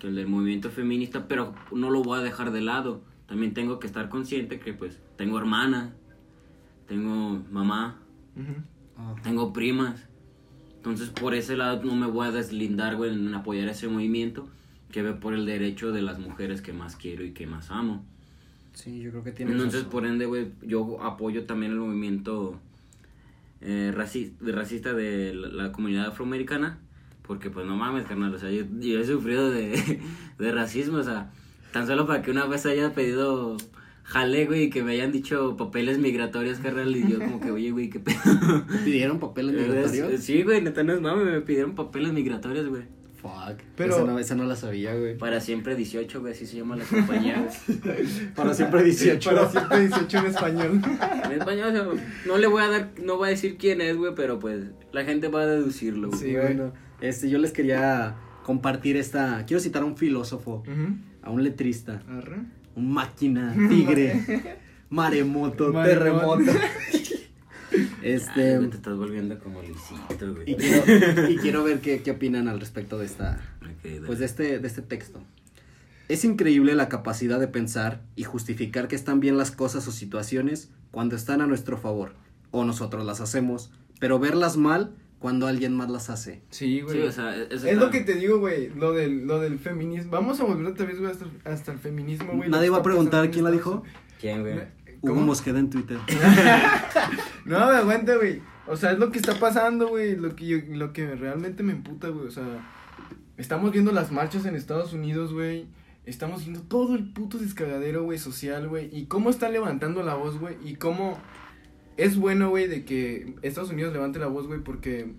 que 0.00 0.08
el 0.08 0.14
del 0.14 0.28
movimiento 0.28 0.70
feminista, 0.70 1.26
pero 1.26 1.54
no 1.72 1.90
lo 1.90 2.02
voy 2.02 2.18
a 2.20 2.22
dejar 2.22 2.50
de 2.52 2.60
lado 2.60 3.00
también 3.26 3.54
tengo 3.54 3.78
que 3.78 3.86
estar 3.86 4.08
consciente 4.08 4.60
que 4.60 4.72
pues 4.72 4.98
tengo 5.16 5.38
hermana, 5.38 5.94
tengo 6.86 7.42
mamá, 7.50 7.98
tengo 9.22 9.52
primas. 9.52 10.06
Entonces 10.76 11.10
por 11.10 11.34
ese 11.34 11.56
lado 11.56 11.82
no 11.82 11.94
me 11.96 12.06
voy 12.06 12.28
a 12.28 12.30
deslindar, 12.30 12.96
güey, 12.96 13.12
en 13.12 13.34
apoyar 13.34 13.68
ese 13.68 13.88
movimiento 13.88 14.48
que 14.92 15.02
ve 15.02 15.12
por 15.12 15.34
el 15.34 15.46
derecho 15.46 15.92
de 15.92 16.02
las 16.02 16.18
mujeres 16.18 16.62
que 16.62 16.72
más 16.72 16.96
quiero 16.96 17.24
y 17.24 17.32
que 17.32 17.46
más 17.46 17.70
amo. 17.70 18.04
Sí, 18.76 19.00
yo 19.00 19.10
creo 19.10 19.24
que 19.24 19.32
tiene 19.32 19.52
Entonces, 19.52 19.84
por 19.84 20.06
ende, 20.06 20.26
güey, 20.26 20.52
yo 20.62 21.02
apoyo 21.02 21.44
también 21.44 21.72
el 21.72 21.78
movimiento 21.78 22.60
eh, 23.62 23.90
racista 23.94 24.92
de 24.92 25.32
la, 25.34 25.72
comunidad 25.72 26.08
afroamericana. 26.08 26.78
Porque, 27.22 27.50
pues, 27.50 27.66
no 27.66 27.74
mames, 27.74 28.04
carnal, 28.04 28.34
o 28.34 28.38
sea, 28.38 28.50
yo, 28.50 28.64
yo 28.78 29.00
he 29.00 29.04
sufrido 29.04 29.50
de, 29.50 30.00
de 30.38 30.52
racismo, 30.52 30.98
o 30.98 31.02
sea, 31.02 31.32
Tan 31.76 31.86
solo 31.86 32.06
para 32.06 32.22
que 32.22 32.30
una 32.30 32.46
vez 32.46 32.64
haya 32.64 32.94
pedido 32.94 33.58
jale, 34.02 34.46
güey, 34.46 34.62
y 34.62 34.70
que 34.70 34.82
me 34.82 34.92
hayan 34.92 35.12
dicho 35.12 35.58
papeles 35.58 35.98
migratorios, 35.98 36.58
carnal, 36.58 36.96
y 36.96 37.06
yo 37.06 37.18
como 37.18 37.38
que, 37.38 37.50
oye, 37.50 37.70
güey, 37.70 37.90
qué 37.90 38.00
pedo. 38.00 38.16
¿Pidieron 38.82 39.20
papeles 39.20 39.54
migratorios? 39.54 40.22
Sí, 40.22 40.42
güey, 40.42 40.62
neta 40.62 40.82
no 40.84 40.94
es 40.94 41.02
mami, 41.02 41.24
me 41.24 41.42
pidieron 41.42 41.74
papeles 41.74 42.14
migratorios, 42.14 42.66
güey. 42.70 42.84
Fuck. 43.20 43.60
Pero 43.76 43.94
esa 43.94 44.04
no, 44.04 44.18
esa 44.18 44.34
no 44.36 44.44
la 44.44 44.56
sabía, 44.56 44.94
güey. 44.94 45.18
Para 45.18 45.38
siempre 45.40 45.76
18, 45.76 46.18
güey, 46.18 46.32
así 46.32 46.46
se 46.46 46.56
llama 46.56 46.76
la 46.76 46.84
compañía. 46.84 47.46
para 48.34 48.54
siempre 48.54 48.82
18. 48.82 49.30
para 49.30 49.50
siempre 49.50 49.80
18 49.80 50.18
en 50.18 50.26
español. 50.28 50.82
en 51.26 51.32
español, 51.32 51.68
o 51.68 51.72
sea, 51.72 52.04
no 52.24 52.38
le 52.38 52.46
voy 52.46 52.62
a 52.62 52.68
dar, 52.68 52.92
no 53.02 53.18
voy 53.18 53.26
a 53.26 53.30
decir 53.32 53.58
quién 53.58 53.82
es, 53.82 53.98
güey, 53.98 54.14
pero 54.14 54.38
pues 54.38 54.64
la 54.92 55.04
gente 55.04 55.28
va 55.28 55.42
a 55.42 55.46
deducirlo, 55.46 56.08
güey. 56.08 56.20
Sí, 56.20 56.34
bueno. 56.36 56.72
Este, 57.02 57.28
yo 57.28 57.36
les 57.36 57.52
quería 57.52 58.16
compartir 58.44 58.96
esta, 58.96 59.44
quiero 59.46 59.60
citar 59.60 59.82
a 59.82 59.84
un 59.84 59.98
filósofo 59.98 60.62
a 61.26 61.30
un 61.30 61.42
letrista, 61.42 62.00
un 62.76 62.92
máquina, 62.92 63.52
tigre, 63.68 64.58
maremoto, 64.90 65.72
terremoto. 65.72 66.52
este. 68.02 68.58
te 68.60 68.76
estás 68.76 68.96
volviendo 68.96 69.36
como 69.40 69.60
Luisito, 69.60 70.34
güey. 70.34 70.52
Y 70.52 70.54
quiero, 70.54 71.30
y 71.30 71.36
quiero 71.38 71.64
ver 71.64 71.80
qué, 71.80 72.00
qué, 72.02 72.12
opinan 72.12 72.46
al 72.46 72.60
respecto 72.60 72.96
de 72.96 73.06
esta. 73.06 73.40
pues 74.06 74.20
de 74.20 74.24
este, 74.24 74.60
de 74.60 74.68
este 74.68 74.82
texto. 74.82 75.20
Es 76.08 76.24
increíble 76.24 76.76
la 76.76 76.88
capacidad 76.88 77.40
de 77.40 77.48
pensar 77.48 78.02
y 78.14 78.22
justificar 78.22 78.86
que 78.86 78.94
están 78.94 79.18
bien 79.18 79.36
las 79.36 79.50
cosas 79.50 79.88
o 79.88 79.90
situaciones 79.90 80.70
cuando 80.92 81.16
están 81.16 81.40
a 81.40 81.48
nuestro 81.48 81.76
favor, 81.76 82.14
o 82.52 82.64
nosotros 82.64 83.04
las 83.04 83.20
hacemos, 83.20 83.72
pero 83.98 84.20
verlas 84.20 84.56
mal 84.56 84.94
cuando 85.26 85.48
alguien 85.48 85.74
más 85.74 85.90
las 85.90 86.08
hace. 86.08 86.40
Sí, 86.50 86.82
güey. 86.82 87.02
o 87.02 87.10
sea, 87.10 87.34
es, 87.34 87.64
lo 87.76 87.90
que 87.90 88.02
te 88.02 88.14
digo, 88.14 88.38
güey, 88.38 88.68
lo 88.68 88.92
del, 88.92 89.26
lo 89.26 89.40
del 89.40 89.58
feminismo. 89.58 90.12
Vamos 90.12 90.38
a 90.38 90.44
volver 90.44 90.64
otra 90.66 90.86
vez, 90.86 91.00
güey, 91.00 91.10
hasta, 91.10 91.26
hasta, 91.42 91.72
el 91.72 91.80
feminismo, 91.80 92.34
güey. 92.34 92.48
Nadie 92.48 92.70
va 92.70 92.76
a 92.76 92.82
preguntar 92.84 93.28
quién 93.32 93.42
la 93.42 93.50
dijo. 93.50 93.82
¿Quién, 94.20 94.42
güey? 94.42 94.54
Hugo 95.02 95.16
Mosqueda 95.22 95.58
en 95.58 95.68
Twitter. 95.68 95.98
no, 97.44 97.58
me 97.58 97.74
aguanta, 97.74 98.14
güey. 98.14 98.40
O 98.68 98.76
sea, 98.76 98.92
es 98.92 99.00
lo 99.00 99.10
que 99.10 99.18
está 99.18 99.34
pasando, 99.40 99.88
güey. 99.88 100.14
Lo 100.14 100.36
que, 100.36 100.64
lo 100.70 100.92
que 100.92 101.16
realmente 101.16 101.64
me 101.64 101.72
emputa, 101.72 102.06
güey. 102.06 102.28
O 102.28 102.30
sea, 102.30 102.44
estamos 103.36 103.72
viendo 103.72 103.90
las 103.90 104.12
marchas 104.12 104.46
en 104.46 104.54
Estados 104.54 104.92
Unidos, 104.92 105.32
güey. 105.32 105.66
Estamos 106.04 106.44
viendo 106.44 106.60
todo 106.60 106.94
el 106.94 107.12
puto 107.12 107.38
descagadero, 107.38 108.04
güey, 108.04 108.20
social, 108.20 108.68
güey. 108.68 108.96
Y 108.96 109.06
cómo 109.06 109.30
están 109.30 109.52
levantando 109.52 110.04
la 110.04 110.14
voz, 110.14 110.38
güey. 110.38 110.56
Y 110.64 110.76
cómo 110.76 111.18
es 111.96 112.16
bueno, 112.16 112.50
güey, 112.50 112.68
de 112.68 112.84
que 112.84 113.34
Estados 113.42 113.70
Unidos 113.70 113.92
levante 113.92 114.18
la 114.18 114.26
voz, 114.26 114.46
güey, 114.46 114.60
porque 114.60 115.12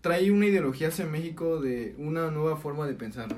trae 0.00 0.30
una 0.30 0.46
ideología 0.46 0.88
hacia 0.88 1.06
México 1.06 1.60
de 1.60 1.94
una 1.98 2.30
nueva 2.30 2.56
forma 2.56 2.86
de 2.86 2.94
pensar, 2.94 3.28
¿no? 3.28 3.36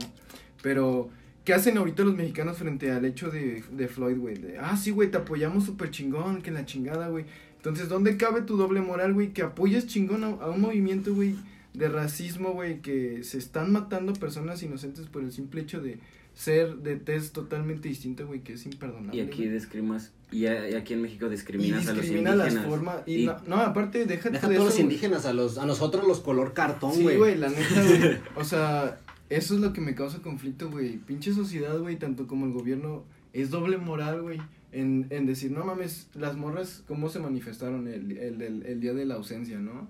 Pero, 0.63 1.11
¿qué 1.45 1.55
hacen 1.55 1.77
ahorita 1.79 2.05
los 2.05 2.15
mexicanos 2.15 2.59
frente 2.59 2.91
al 2.91 3.05
hecho 3.05 3.31
de, 3.31 3.65
de 3.71 3.89
Floyd, 3.89 4.19
güey? 4.19 4.37
Ah, 4.61 4.77
sí, 4.77 4.91
güey, 4.91 5.11
te 5.11 5.19
apoyamos 5.19 5.65
súper 5.65 5.91
chingón, 5.91 6.43
que 6.43 6.51
la 6.51 6.65
chingada, 6.65 7.09
güey. 7.09 7.25
Entonces, 7.57 7.89
¿dónde 7.89 8.17
cabe 8.17 8.43
tu 8.43 8.57
doble 8.57 8.81
moral, 8.81 9.15
güey? 9.15 9.33
Que 9.33 9.43
apoyes 9.43 9.87
chingón 9.87 10.25
a, 10.25 10.29
a 10.29 10.51
un 10.51 10.61
movimiento, 10.61 11.15
güey, 11.15 11.37
de 11.75 11.89
racismo, 11.89 12.53
güey, 12.53 12.81
que 12.81 13.25
se 13.25 13.39
están 13.39 13.73
matando 13.73 14.13
personas 14.13 14.63
inocentes 14.63 15.07
por 15.07 15.23
el 15.23 15.33
simple 15.33 15.63
hecho 15.63 15.81
de 15.81 15.99
ser 16.35 16.77
de 16.77 16.97
test 16.97 17.35
totalmente 17.35 17.89
distinto, 17.89 18.27
güey, 18.27 18.41
que 18.41 18.55
es 18.55 18.65
imperdonable. 18.67 19.17
Y 19.17 19.21
aquí 19.21 19.47
discrimas, 19.47 20.13
y, 20.31 20.47
aquí 20.47 20.95
en 20.95 21.03
México 21.03 21.29
discriminas 21.29 21.87
a 21.89 21.95
los 21.95 22.07
indígenas. 22.07 22.37
las 22.37 22.65
formas, 22.65 23.03
y, 23.07 23.29
No, 23.47 23.57
aparte, 23.57 24.07
deja, 24.07 24.31
deja 24.31 24.47
a 24.47 24.51
todos 24.51 24.65
los 24.65 24.79
indígenas, 24.79 25.27
a 25.27 25.33
los, 25.33 25.59
a 25.59 25.67
nosotros 25.67 26.07
los 26.07 26.21
color 26.21 26.55
cartón, 26.55 26.93
güey. 27.03 27.15
Sí, 27.15 27.19
güey, 27.19 27.37
la 27.37 27.51
neta, 27.51 27.83
güey, 27.85 28.19
o 28.37 28.45
sea, 28.45 28.99
eso 29.29 29.55
es 29.55 29.61
lo 29.61 29.73
que 29.73 29.81
me 29.81 29.95
causa 29.95 30.19
conflicto, 30.19 30.71
güey. 30.71 30.99
Pinche 30.99 31.33
sociedad, 31.33 31.79
güey, 31.79 31.97
tanto 31.97 32.27
como 32.27 32.47
el 32.47 32.53
gobierno, 32.53 33.05
es 33.33 33.51
doble 33.51 33.77
moral, 33.77 34.23
güey. 34.23 34.41
En, 34.73 35.07
en 35.11 35.27
decir, 35.27 35.51
no 35.51 35.67
mames, 35.67 36.09
las 36.15 36.35
morras, 36.37 36.83
¿cómo 36.89 37.11
se 37.11 37.19
manifestaron 37.19 37.89
el, 37.89 38.13
el, 38.17 38.41
el, 38.41 38.63
el 38.65 38.81
día 38.81 38.95
de 38.95 39.05
la 39.05 39.17
ausencia, 39.17 39.59
no? 39.59 39.89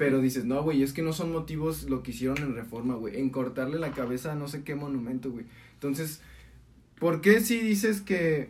Pero 0.00 0.22
dices, 0.22 0.46
no, 0.46 0.62
güey, 0.62 0.82
es 0.82 0.94
que 0.94 1.02
no 1.02 1.12
son 1.12 1.30
motivos 1.30 1.90
lo 1.90 2.02
que 2.02 2.12
hicieron 2.12 2.38
en 2.38 2.54
reforma, 2.54 2.94
güey. 2.94 3.20
En 3.20 3.28
cortarle 3.28 3.78
la 3.78 3.92
cabeza 3.92 4.32
a 4.32 4.34
no 4.34 4.48
sé 4.48 4.64
qué 4.64 4.74
monumento, 4.74 5.30
güey. 5.30 5.44
Entonces, 5.74 6.22
¿por 6.98 7.20
qué 7.20 7.40
si 7.40 7.60
dices 7.60 8.00
que... 8.00 8.48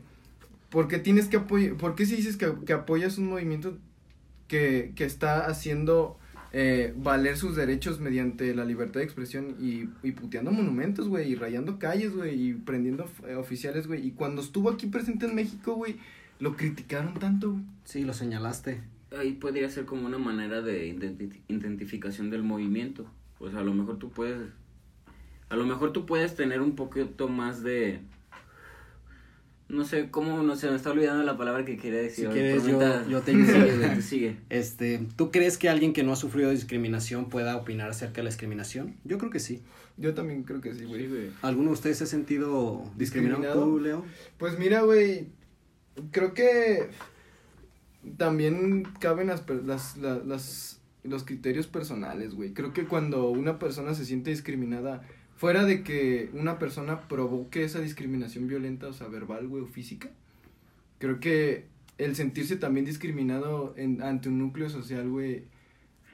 ¿Por 0.69 0.87
qué 0.87 1.01
tienes 1.01 1.27
que 1.27 1.39
apoyar... 1.39 1.75
¿Por 1.75 1.97
qué 1.97 2.07
si 2.07 2.15
dices 2.15 2.37
que, 2.37 2.53
que 2.65 2.73
apoyas 2.73 3.19
un 3.19 3.27
movimiento 3.27 3.77
que, 4.47 4.93
que 4.95 5.05
está 5.05 5.47
haciendo 5.47 6.21
eh, 6.53 6.95
valer 6.97 7.37
sus 7.37 7.57
derechos 7.57 7.99
mediante 7.99 8.55
la 8.55 8.65
libertad 8.65 9.01
de 9.01 9.07
expresión 9.07 9.57
y, 9.59 9.89
y 10.07 10.13
puteando 10.13 10.53
monumentos, 10.53 11.09
güey, 11.09 11.33
y 11.33 11.35
rayando 11.35 11.81
calles, 11.81 12.15
güey, 12.15 12.41
y 12.41 12.53
prendiendo 12.53 13.11
eh, 13.27 13.35
oficiales, 13.35 13.89
güey. 13.89 14.07
Y 14.07 14.13
cuando 14.13 14.41
estuvo 14.41 14.71
aquí 14.71 14.87
presente 14.87 15.27
en 15.27 15.35
México, 15.35 15.75
güey, 15.75 15.97
lo 16.39 16.57
criticaron 16.57 17.15
tanto, 17.15 17.51
güey. 17.51 17.65
Sí, 17.83 18.05
lo 18.05 18.15
señalaste 18.15 19.00
ahí 19.17 19.33
podría 19.33 19.69
ser 19.69 19.85
como 19.85 20.07
una 20.07 20.19
manera 20.19 20.63
de 20.63 20.87
identificación 21.49 22.31
del 22.31 22.43
movimiento. 22.43 23.07
O 23.39 23.51
sea, 23.51 23.61
a 23.61 23.65
lo 23.65 23.75
mejor 23.75 23.99
tú 23.99 24.11
puedes, 24.11 24.49
a 25.49 25.57
lo 25.57 25.65
mejor 25.65 25.93
tú 25.93 26.07
puedes 26.07 26.35
tener 26.37 26.61
un 26.61 26.77
poquito 26.77 27.29
más 27.29 27.63
de, 27.63 28.01
no 29.69 29.85
sé 29.85 30.11
cómo, 30.11 30.43
no 30.43 30.57
sé, 30.57 30.69
me 30.69 30.77
está 30.77 30.91
olvidando 30.91 31.23
la 31.25 31.37
palabra 31.37 31.65
que 31.65 31.77
quería 31.77 32.01
decir. 32.03 32.27
Si 32.27 32.33
quieres, 32.33 32.67
yo, 32.67 33.09
yo, 33.09 33.23
te 33.23 33.33
sigue, 33.33 34.03
sigue. 34.03 34.37
Este, 34.51 35.07
¿tú 35.17 35.31
crees 35.31 35.59
que 35.59 35.69
alguien 35.69 35.93
que 35.93 36.03
no 36.03 36.13
ha 36.13 36.17
sufrido 36.17 36.51
discriminación 36.51 37.29
pueda 37.29 37.57
opinar 37.57 37.91
acerca 37.91 38.17
de 38.17 38.25
la 38.25 38.31
discriminación? 38.31 38.97
Yo 39.05 39.19
creo 39.19 39.31
que 39.31 39.41
sí. 39.41 39.63
Yo 39.97 40.15
también 40.15 40.45
creo 40.45 40.61
que 40.61 40.75
sí, 40.75 40.85
güey. 40.85 41.31
¿Alguno 41.43 41.69
de 41.69 41.75
ustedes 41.75 41.99
se 41.99 42.05
ha 42.05 42.07
sentido 42.07 42.85
discriminado, 42.97 43.43
¿Discriminado? 43.43 43.65
tú, 43.65 43.81
Leo? 43.81 44.05
Pues 44.39 44.59
mira, 44.59 44.83
güey, 44.83 45.29
creo 46.11 46.35
que 46.35 46.89
también 48.17 48.85
caben 48.99 49.29
las, 49.29 49.45
las, 49.49 49.97
las, 49.97 50.81
los 51.03 51.25
criterios 51.25 51.67
personales, 51.67 52.35
güey. 52.35 52.53
Creo 52.53 52.73
que 52.73 52.87
cuando 52.87 53.29
una 53.31 53.59
persona 53.59 53.95
se 53.95 54.05
siente 54.05 54.31
discriminada, 54.31 55.03
fuera 55.37 55.65
de 55.65 55.83
que 55.83 56.31
una 56.33 56.59
persona 56.59 57.09
provoque 57.09 57.65
esa 57.65 57.81
discriminación 57.81 58.47
violenta, 58.47 58.89
o 58.89 58.93
sea, 58.93 59.09
verbal, 59.09 59.49
güey, 59.49 59.63
o 59.63 59.67
física, 59.67 60.11
creo 60.99 61.21
que 61.21 61.67
el 61.99 62.17
sentirse 62.17 62.57
también 62.57 62.87
discriminado 62.87 63.75
en, 63.77 64.03
ante 64.03 64.29
un 64.29 64.39
núcleo 64.39 64.71
social, 64.71 65.09
güey, 65.09 65.45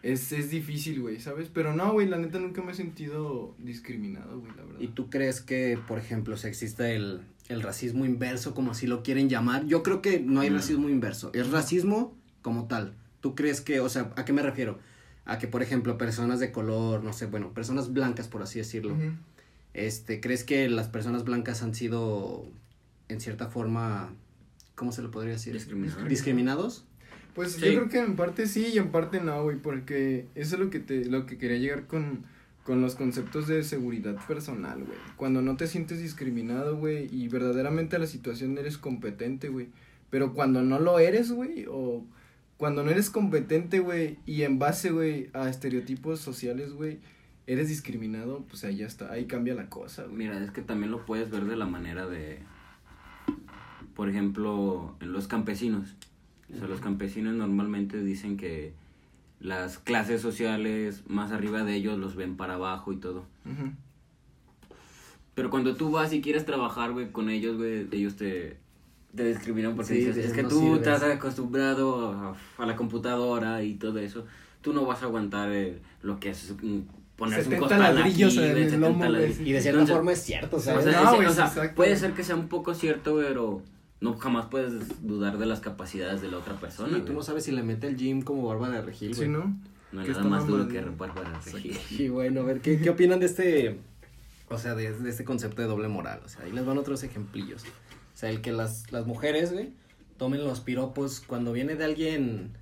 es, 0.02 0.30
es 0.32 0.50
difícil, 0.50 1.00
güey, 1.00 1.20
¿sabes? 1.20 1.48
Pero 1.52 1.74
no, 1.74 1.92
güey, 1.92 2.08
la 2.08 2.18
neta 2.18 2.38
nunca 2.38 2.62
me 2.62 2.72
he 2.72 2.74
sentido 2.74 3.54
discriminado, 3.58 4.40
güey, 4.40 4.52
la 4.56 4.64
verdad. 4.64 4.80
¿Y 4.80 4.88
tú 4.88 5.10
crees 5.10 5.40
que, 5.40 5.78
por 5.86 5.98
ejemplo, 5.98 6.36
se 6.36 6.48
exista 6.48 6.90
el, 6.90 7.22
el 7.48 7.62
racismo 7.62 8.04
inverso, 8.04 8.54
como 8.54 8.72
así 8.72 8.86
lo 8.86 9.02
quieren 9.02 9.28
llamar. 9.28 9.66
Yo 9.66 9.82
creo 9.82 10.02
que 10.02 10.20
no 10.20 10.40
hay 10.40 10.50
racismo 10.50 10.88
inverso, 10.88 11.30
es 11.34 11.50
racismo 11.50 12.16
como 12.42 12.66
tal. 12.66 12.94
¿Tú 13.20 13.34
crees 13.34 13.60
que, 13.60 13.80
o 13.80 13.88
sea, 13.88 14.12
a 14.16 14.24
qué 14.24 14.32
me 14.32 14.42
refiero? 14.42 14.78
A 15.24 15.38
que, 15.38 15.48
por 15.48 15.62
ejemplo, 15.62 15.98
personas 15.98 16.40
de 16.40 16.52
color, 16.52 17.02
no 17.02 17.12
sé, 17.12 17.26
bueno, 17.26 17.52
personas 17.52 17.92
blancas, 17.92 18.28
por 18.28 18.42
así 18.42 18.58
decirlo, 18.58 18.96
este, 19.74 20.20
¿crees 20.20 20.44
que 20.44 20.68
las 20.68 20.88
personas 20.88 21.24
blancas 21.24 21.62
han 21.62 21.74
sido, 21.74 22.46
en 23.08 23.20
cierta 23.20 23.48
forma, 23.48 24.12
¿cómo 24.74 24.92
se 24.92 25.02
lo 25.02 25.10
podría 25.10 25.32
decir? 25.32 25.52
Discriminados. 25.52 26.08
¿Discriminados? 26.08 26.84
Pues 27.34 27.58
yo 27.58 27.66
creo 27.66 27.88
que 27.90 27.98
en 27.98 28.16
parte 28.16 28.46
sí 28.46 28.68
y 28.72 28.78
en 28.78 28.90
parte 28.90 29.20
no, 29.20 29.42
güey, 29.42 29.58
porque 29.58 30.26
eso 30.34 30.54
es 30.54 30.60
lo 30.60 30.70
que 30.70 30.80
te, 30.80 31.04
lo 31.04 31.26
que 31.26 31.36
quería 31.36 31.58
llegar 31.58 31.86
con 31.86 32.24
con 32.66 32.80
los 32.80 32.96
conceptos 32.96 33.46
de 33.46 33.62
seguridad 33.62 34.16
personal, 34.26 34.82
güey. 34.82 34.98
Cuando 35.16 35.40
no 35.40 35.56
te 35.56 35.68
sientes 35.68 36.02
discriminado, 36.02 36.76
güey, 36.76 37.08
y 37.14 37.28
verdaderamente 37.28 37.96
la 37.96 38.08
situación 38.08 38.58
eres 38.58 38.76
competente, 38.76 39.48
güey. 39.48 39.68
Pero 40.10 40.34
cuando 40.34 40.62
no 40.62 40.80
lo 40.80 40.98
eres, 40.98 41.30
güey, 41.30 41.66
o 41.70 42.04
cuando 42.56 42.82
no 42.82 42.90
eres 42.90 43.08
competente, 43.08 43.78
güey, 43.78 44.18
y 44.26 44.42
en 44.42 44.58
base, 44.58 44.90
güey, 44.90 45.30
a 45.32 45.48
estereotipos 45.48 46.18
sociales, 46.18 46.72
güey, 46.72 46.98
eres 47.46 47.68
discriminado, 47.68 48.44
pues 48.48 48.64
ahí 48.64 48.78
ya 48.78 48.86
está, 48.88 49.12
ahí 49.12 49.26
cambia 49.26 49.54
la 49.54 49.70
cosa, 49.70 50.02
güey. 50.02 50.16
Mira, 50.16 50.42
es 50.42 50.50
que 50.50 50.62
también 50.62 50.90
lo 50.90 51.06
puedes 51.06 51.30
ver 51.30 51.44
de 51.44 51.54
la 51.54 51.66
manera 51.66 52.08
de, 52.08 52.40
por 53.94 54.08
ejemplo, 54.08 54.96
los 54.98 55.28
campesinos. 55.28 55.94
O 56.52 56.58
sea, 56.58 56.66
los 56.66 56.80
campesinos 56.80 57.36
normalmente 57.36 58.02
dicen 58.02 58.36
que 58.36 58.72
las 59.40 59.78
clases 59.78 60.22
sociales 60.22 61.02
más 61.06 61.32
arriba 61.32 61.62
de 61.62 61.74
ellos 61.74 61.98
los 61.98 62.16
ven 62.16 62.36
para 62.36 62.54
abajo 62.54 62.92
y 62.92 62.96
todo. 62.96 63.24
Pero 65.34 65.50
cuando 65.50 65.76
tú 65.76 65.90
vas 65.90 66.12
y 66.12 66.22
quieres 66.22 66.46
trabajar, 66.46 66.92
güey, 66.92 67.12
con 67.12 67.28
ellos, 67.28 67.56
güey, 67.56 67.86
ellos 67.92 68.16
te, 68.16 68.56
te 69.14 69.24
discriminan 69.24 69.76
porque 69.76 69.94
dices, 69.94 70.16
es 70.16 70.32
que 70.32 70.44
tú 70.44 70.76
estás 70.76 71.02
acostumbrado 71.02 72.36
a, 72.58 72.66
la 72.66 72.76
computadora 72.76 73.62
y 73.62 73.74
todo 73.74 73.98
eso. 73.98 74.24
Tú 74.62 74.72
no 74.72 74.84
vas 74.86 75.02
a 75.02 75.06
aguantar 75.06 75.52
eh, 75.52 75.78
lo 76.02 76.18
que 76.18 76.30
es 76.30 76.54
mm, 76.60 76.80
ponerse 77.16 77.50
un 77.50 77.56
costal 77.58 77.98
aquí, 77.98 78.24
Y 78.24 79.52
de 79.52 79.60
cierta 79.60 79.86
forma 79.86 80.12
es 80.12 80.22
cierto, 80.22 80.56
o 80.56 80.60
sea 80.60 81.74
puede 81.74 81.96
ser 81.96 82.12
que 82.12 82.24
sea 82.24 82.34
un 82.34 82.48
poco 82.48 82.74
cierto, 82.74 83.16
pero 83.16 83.62
no 84.00 84.16
jamás 84.16 84.46
puedes 84.46 85.06
dudar 85.06 85.38
de 85.38 85.46
las 85.46 85.60
capacidades 85.60 86.20
de 86.20 86.30
la 86.30 86.38
otra 86.38 86.54
persona. 86.54 86.98
Y 86.98 87.02
tú 87.02 87.12
no 87.12 87.22
sabes 87.22 87.44
si 87.44 87.52
le 87.52 87.62
mete 87.62 87.86
el 87.86 87.96
gym 87.96 88.22
como 88.22 88.46
Bárbara 88.46 88.82
Regil, 88.82 89.14
güey. 89.14 89.26
Sí, 89.26 89.32
¿no? 89.32 89.56
No 89.92 90.00
hay 90.00 90.08
nada 90.08 90.24
más 90.24 90.46
duro 90.46 90.68
que 90.68 90.80
Bárbara 90.80 91.40
Regil. 91.44 91.78
Y 91.90 92.08
bueno, 92.08 92.40
a 92.42 92.44
ver, 92.44 92.60
¿qué, 92.60 92.78
¿qué 92.80 92.90
opinan 92.90 93.20
de 93.20 93.26
este, 93.26 93.78
o 94.48 94.58
sea, 94.58 94.74
de, 94.74 94.92
de, 94.92 95.10
este 95.10 95.24
concepto 95.24 95.62
de 95.62 95.68
doble 95.68 95.88
moral? 95.88 96.20
O 96.24 96.28
sea, 96.28 96.44
ahí 96.44 96.52
les 96.52 96.64
van 96.66 96.78
otros 96.78 97.02
ejemplillos. 97.02 97.62
O 97.62 98.18
sea, 98.18 98.30
el 98.30 98.40
que 98.40 98.52
las, 98.52 98.92
las 98.92 99.06
mujeres, 99.06 99.52
güey, 99.52 99.72
tomen 100.18 100.44
los 100.44 100.60
piropos 100.60 101.20
cuando 101.20 101.52
viene 101.52 101.76
de 101.76 101.84
alguien 101.84 102.52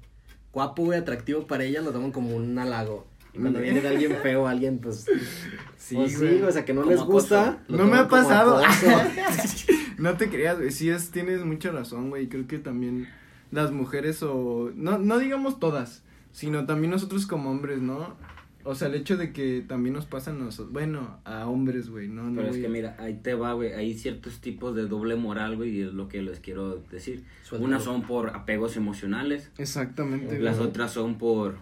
guapo, 0.53 0.85
güey, 0.85 0.99
atractivo 0.99 1.47
para 1.47 1.65
ellas, 1.65 1.85
lo 1.85 1.91
toman 1.91 2.13
como 2.13 2.37
un 2.37 2.59
halago. 2.59 3.07
Y 3.33 3.39
cuando 3.39 3.61
viene 3.61 3.81
de 3.81 3.89
alguien 3.89 4.17
feo, 4.23 4.47
alguien, 4.47 4.79
pues. 4.79 5.07
Sí, 5.77 5.97
pues 5.97 6.19
sí 6.19 6.41
o 6.41 6.51
sea, 6.51 6.65
que 6.65 6.73
no 6.73 6.83
les 6.85 7.01
gusta. 7.01 7.63
No 7.69 7.85
me 7.85 7.99
ha 7.99 8.09
pasado. 8.09 8.63
no 10.05 10.17
te 10.17 10.29
creas, 10.29 10.59
güey. 10.59 10.71
Sí, 10.71 10.91
es, 10.91 11.11
tienes 11.11 11.45
mucha 11.45 11.73
razón, 11.73 12.11
güey. 12.11 12.29
Creo 12.29 12.47
que 12.47 12.59
también 12.59 13.09
las 13.51 13.73
mujeres 13.73 14.23
o. 14.23 14.71
No, 14.75 14.99
no 14.99 15.19
digamos 15.19 15.59
todas, 15.59 16.05
sino 16.31 16.67
también 16.67 16.91
nosotros 16.91 17.27
como 17.27 17.51
hombres, 17.51 17.81
¿no? 17.81 18.15
O 18.65 18.75
sea, 18.75 18.89
el 18.89 18.95
hecho 18.95 19.17
de 19.17 19.33
que 19.33 19.63
también 19.67 19.95
nos 19.95 20.07
pasan 20.07 20.39
nosotros, 20.39 20.73
bueno, 20.73 21.19
a 21.25 21.47
hombres, 21.47 21.91
güey, 21.91 22.09
no, 22.09 22.33
Pero 22.35 22.49
es 22.49 22.57
que 22.57 22.69
mira, 22.69 22.97
ahí 22.99 23.21
te 23.23 23.35
va, 23.35 23.53
güey, 23.53 23.75
hay 23.75 23.93
ciertos 23.93 24.41
tipos 24.41 24.75
de 24.75 24.87
doble 24.87 25.17
moral, 25.17 25.57
güey, 25.57 25.71
y 25.71 25.83
es 25.83 25.93
lo 25.93 26.09
que 26.09 26.23
les 26.23 26.41
quiero 26.41 26.83
decir. 26.91 27.25
Unas 27.53 27.85
son 27.85 28.03
por 28.03 28.31
apegos 28.31 28.77
emocionales. 28.77 29.51
Exactamente. 29.59 30.39
Las 30.39 30.61
otras 30.61 30.93
son 30.93 31.19
por 31.19 31.57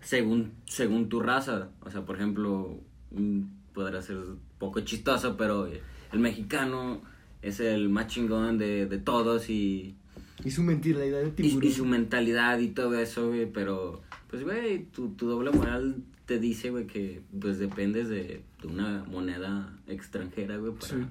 según, 0.00 0.52
según 0.66 1.08
tu 1.08 1.20
raza. 1.20 1.68
O 1.82 1.90
sea, 1.90 2.04
por 2.04 2.16
ejemplo, 2.16 2.80
mm, 3.12 3.42
podrá 3.72 4.02
ser 4.02 4.18
poco 4.58 4.80
chistoso, 4.80 5.36
pero 5.36 5.68
el 6.12 6.18
mexicano 6.18 7.00
es 7.42 7.60
el 7.60 7.88
más 7.88 8.06
chingón 8.08 8.58
de, 8.58 8.86
de 8.86 8.98
todos 8.98 9.48
y... 9.50 9.94
Y 10.44 10.50
su 10.50 10.62
mentalidad 10.62 11.22
de 11.22 11.30
tiburón. 11.30 11.64
Y, 11.64 11.72
su 11.72 11.84
mentalidad 11.84 12.58
y 12.58 12.68
todo 12.68 12.98
eso, 12.98 13.28
güey, 13.28 13.46
pero... 13.46 14.02
Pues, 14.28 14.44
güey, 14.44 14.84
tu, 14.84 15.10
tu 15.10 15.26
doble 15.28 15.50
moral 15.50 15.96
te 16.26 16.38
dice, 16.38 16.70
güey, 16.70 16.86
que 16.86 17.22
pues 17.40 17.58
dependes 17.58 18.08
de, 18.08 18.42
de 18.60 18.68
una 18.68 19.04
moneda 19.04 19.74
extranjera, 19.86 20.58
güey, 20.58 20.74
para 20.74 21.08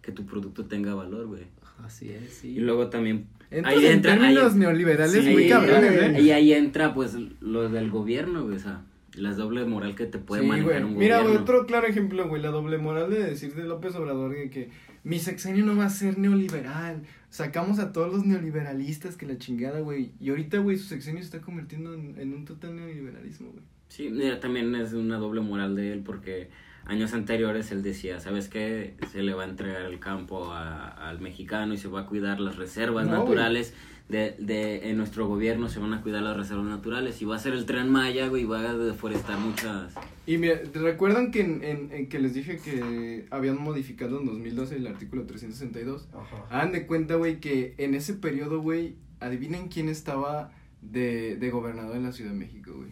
que 0.00 0.12
tu 0.12 0.24
producto 0.24 0.64
tenga 0.66 0.94
valor, 0.94 1.26
güey. 1.26 1.42
Así 1.84 2.10
es, 2.10 2.34
sí. 2.34 2.50
Y 2.56 2.60
luego 2.60 2.88
también 2.88 3.26
ahí 3.50 3.86
entra, 3.86 4.14
en 4.14 4.20
términos 4.20 4.54
neoliberales 4.54 5.24
muy 5.24 5.48
cabrones, 5.48 5.92
¿eh? 5.92 6.22
Y 6.22 6.30
ahí 6.30 6.52
entra, 6.52 6.94
pues, 6.94 7.16
lo 7.40 7.68
del 7.68 7.90
gobierno, 7.90 8.44
güey, 8.44 8.56
o 8.56 8.60
sea, 8.60 8.82
la 9.14 9.34
doble 9.34 9.64
moral 9.64 9.94
que 9.94 10.06
te 10.06 10.18
puede 10.18 10.42
manejar 10.42 10.84
un 10.84 10.96
Mira, 10.96 11.18
gobierno. 11.18 11.30
Mira, 11.30 11.42
otro 11.42 11.66
claro 11.66 11.86
ejemplo, 11.86 12.28
güey, 12.28 12.42
la 12.42 12.50
doble 12.50 12.78
moral 12.78 13.10
de 13.10 13.22
decir 13.22 13.54
de 13.54 13.64
López 13.64 13.94
Obrador 13.96 14.34
que, 14.34 14.50
que 14.50 14.70
mi 15.02 15.18
sexenio 15.18 15.64
no 15.64 15.76
va 15.76 15.86
a 15.86 15.90
ser 15.90 16.18
neoliberal. 16.18 17.02
Sacamos 17.28 17.78
a 17.78 17.92
todos 17.92 18.12
los 18.12 18.24
neoliberalistas 18.24 19.16
que 19.16 19.26
la 19.26 19.38
chingada, 19.38 19.80
güey. 19.80 20.12
Y 20.20 20.30
ahorita, 20.30 20.58
güey, 20.58 20.76
su 20.76 20.84
sexenio 20.84 21.20
se 21.20 21.26
está 21.26 21.40
convirtiendo 21.40 21.94
en, 21.94 22.14
en 22.18 22.34
un 22.34 22.44
total 22.44 22.76
neoliberalismo, 22.76 23.50
güey. 23.50 23.64
Sí, 23.88 24.08
mira, 24.10 24.38
también 24.38 24.74
es 24.76 24.92
una 24.92 25.16
doble 25.16 25.40
moral 25.40 25.74
de 25.74 25.92
él 25.92 26.02
porque 26.04 26.48
años 26.86 27.12
anteriores 27.12 27.70
él 27.70 27.82
decía, 27.82 28.20
¿sabes 28.20 28.48
qué? 28.48 28.94
Se 29.12 29.22
le 29.22 29.34
va 29.34 29.44
a 29.44 29.46
entregar 29.46 29.82
el 29.82 29.98
campo 29.98 30.52
a, 30.52 30.88
al 30.88 31.20
mexicano 31.20 31.74
y 31.74 31.78
se 31.78 31.88
va 31.88 32.00
a 32.00 32.06
cuidar 32.06 32.40
las 32.40 32.56
reservas 32.56 33.06
naturales. 33.06 33.74
De, 34.08 34.34
de, 34.40 34.90
en 34.90 34.96
nuestro 34.96 35.28
gobierno 35.28 35.68
se 35.68 35.78
van 35.78 35.94
a 35.94 36.02
cuidar 36.02 36.22
las 36.22 36.36
reservas 36.36 36.66
naturales 36.66 37.22
y 37.22 37.24
va 37.24 37.36
a 37.36 37.38
ser 37.38 37.52
el 37.52 37.64
tren 37.64 37.88
Maya, 37.88 38.26
güey, 38.26 38.42
y 38.42 38.44
va 38.44 38.58
a 38.58 38.74
deforestar 38.74 39.38
muchas... 39.38 39.94
Y 40.26 40.36
mira, 40.36 40.60
¿recuerdan 40.74 41.30
que, 41.30 41.42
en, 41.42 41.90
en, 41.92 42.08
que 42.08 42.18
les 42.18 42.34
dije 42.34 42.58
que 42.58 43.26
habían 43.30 43.62
modificado 43.62 44.18
en 44.18 44.26
2012 44.26 44.78
el 44.78 44.88
artículo 44.88 45.26
362? 45.26 46.08
Ajá. 46.12 46.44
Hagan 46.50 46.72
de 46.72 46.88
cuenta, 46.88 47.14
güey, 47.14 47.38
que 47.38 47.74
en 47.78 47.94
ese 47.94 48.14
periodo, 48.14 48.60
güey, 48.60 48.96
adivinen 49.20 49.68
quién 49.68 49.88
estaba 49.88 50.50
de, 50.82 51.36
de 51.36 51.50
gobernador 51.50 51.96
en 51.96 52.02
la 52.02 52.12
Ciudad 52.12 52.32
de 52.32 52.36
México, 52.36 52.72
güey. 52.74 52.90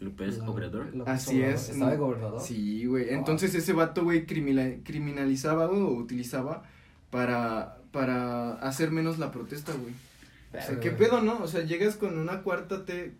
López 0.00 0.40
Obrador. 0.40 0.92
Así 1.06 1.42
es. 1.42 1.68
¿Estaba 1.68 1.90
de 1.92 1.96
gobernador? 1.98 2.40
Sí, 2.40 2.86
güey. 2.86 3.10
Entonces 3.10 3.54
ese 3.54 3.72
vato, 3.72 4.02
güey, 4.02 4.26
criminal, 4.26 4.80
criminalizaba, 4.84 5.66
güey, 5.66 5.80
o 5.80 5.90
utilizaba 5.92 6.62
para, 7.10 7.78
para 7.92 8.54
hacer 8.54 8.90
menos 8.90 9.18
la 9.18 9.30
protesta, 9.30 9.72
güey. 9.72 9.92
O 10.52 10.66
sea, 10.66 10.80
¿qué 10.80 10.90
pedo, 10.90 11.20
no? 11.20 11.42
O 11.42 11.46
sea, 11.46 11.62
llegas 11.62 11.96
con 11.96 12.18
una 12.18 12.42
cuarta 12.42 12.84
T 12.84 13.12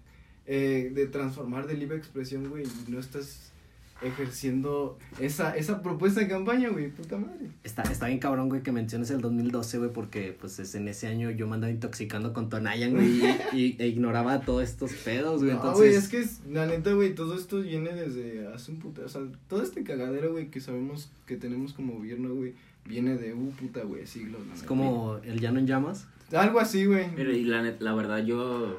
eh, 0.46 0.90
de 0.92 1.06
transformar 1.06 1.66
de 1.66 1.74
libre 1.74 1.96
expresión, 1.96 2.48
güey, 2.48 2.64
y 2.64 2.90
no 2.90 2.98
estás 2.98 3.52
ejerciendo 4.02 4.98
esa, 5.18 5.56
esa 5.56 5.82
propuesta 5.82 6.20
de 6.20 6.28
campaña, 6.28 6.68
güey, 6.70 6.90
puta 6.90 7.16
madre. 7.18 7.50
Está, 7.64 7.82
está 7.82 8.06
bien 8.06 8.18
cabrón, 8.18 8.48
güey, 8.48 8.62
que 8.62 8.72
menciones 8.72 9.10
el 9.10 9.20
2012, 9.20 9.78
güey, 9.78 9.92
porque, 9.92 10.36
pues, 10.38 10.58
es 10.58 10.74
en 10.74 10.88
ese 10.88 11.06
año 11.06 11.30
yo 11.30 11.46
me 11.46 11.54
andaba 11.54 11.70
intoxicando 11.72 12.32
con 12.32 12.48
Tonayan, 12.48 12.94
güey, 12.94 13.20
y, 13.52 13.76
e 13.82 13.88
ignoraba 13.88 14.40
todos 14.40 14.64
estos 14.64 14.92
pedos, 14.92 15.42
güey, 15.42 15.52
No, 15.52 15.56
entonces... 15.58 15.78
güey, 15.78 15.94
es 15.94 16.08
que, 16.08 16.20
es, 16.20 16.40
la 16.50 16.66
neta, 16.66 16.92
güey, 16.92 17.14
todo 17.14 17.34
esto 17.34 17.60
viene 17.60 17.92
desde 17.92 18.48
hace 18.48 18.72
un 18.72 18.78
puta, 18.78 19.02
o 19.04 19.08
sea, 19.08 19.22
todo 19.48 19.62
este 19.62 19.84
cagadero, 19.84 20.32
güey, 20.32 20.50
que 20.50 20.60
sabemos 20.60 21.10
que 21.26 21.36
tenemos 21.36 21.72
como 21.72 21.94
gobierno, 21.94 22.34
güey, 22.34 22.54
viene 22.86 23.16
de, 23.16 23.34
uh, 23.34 23.50
puta, 23.52 23.82
güey, 23.82 24.06
siglos. 24.06 24.40
Es 24.48 24.54
neta. 24.56 24.66
como 24.66 25.18
el 25.24 25.40
llano 25.40 25.58
en 25.58 25.66
llamas. 25.66 26.06
Algo 26.32 26.60
así, 26.60 26.86
güey. 26.86 27.10
Mira, 27.10 27.32
y 27.32 27.44
la, 27.44 27.62
la 27.78 27.94
verdad 27.94 28.24
yo 28.24 28.78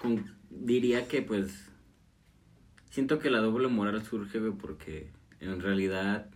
con- 0.00 0.24
diría 0.50 1.06
que 1.08 1.22
pues 1.22 1.67
siento 2.98 3.20
que 3.20 3.30
la 3.30 3.38
doble 3.38 3.68
moral 3.68 4.04
surge, 4.04 4.40
güey, 4.40 4.50
porque 4.50 5.06
en 5.38 5.60
realidad 5.60 6.26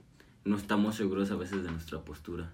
no 0.44 0.56
estamos 0.56 0.94
seguros 0.94 1.32
a 1.32 1.34
veces 1.34 1.64
de 1.64 1.70
nuestra 1.72 1.98
postura. 2.04 2.52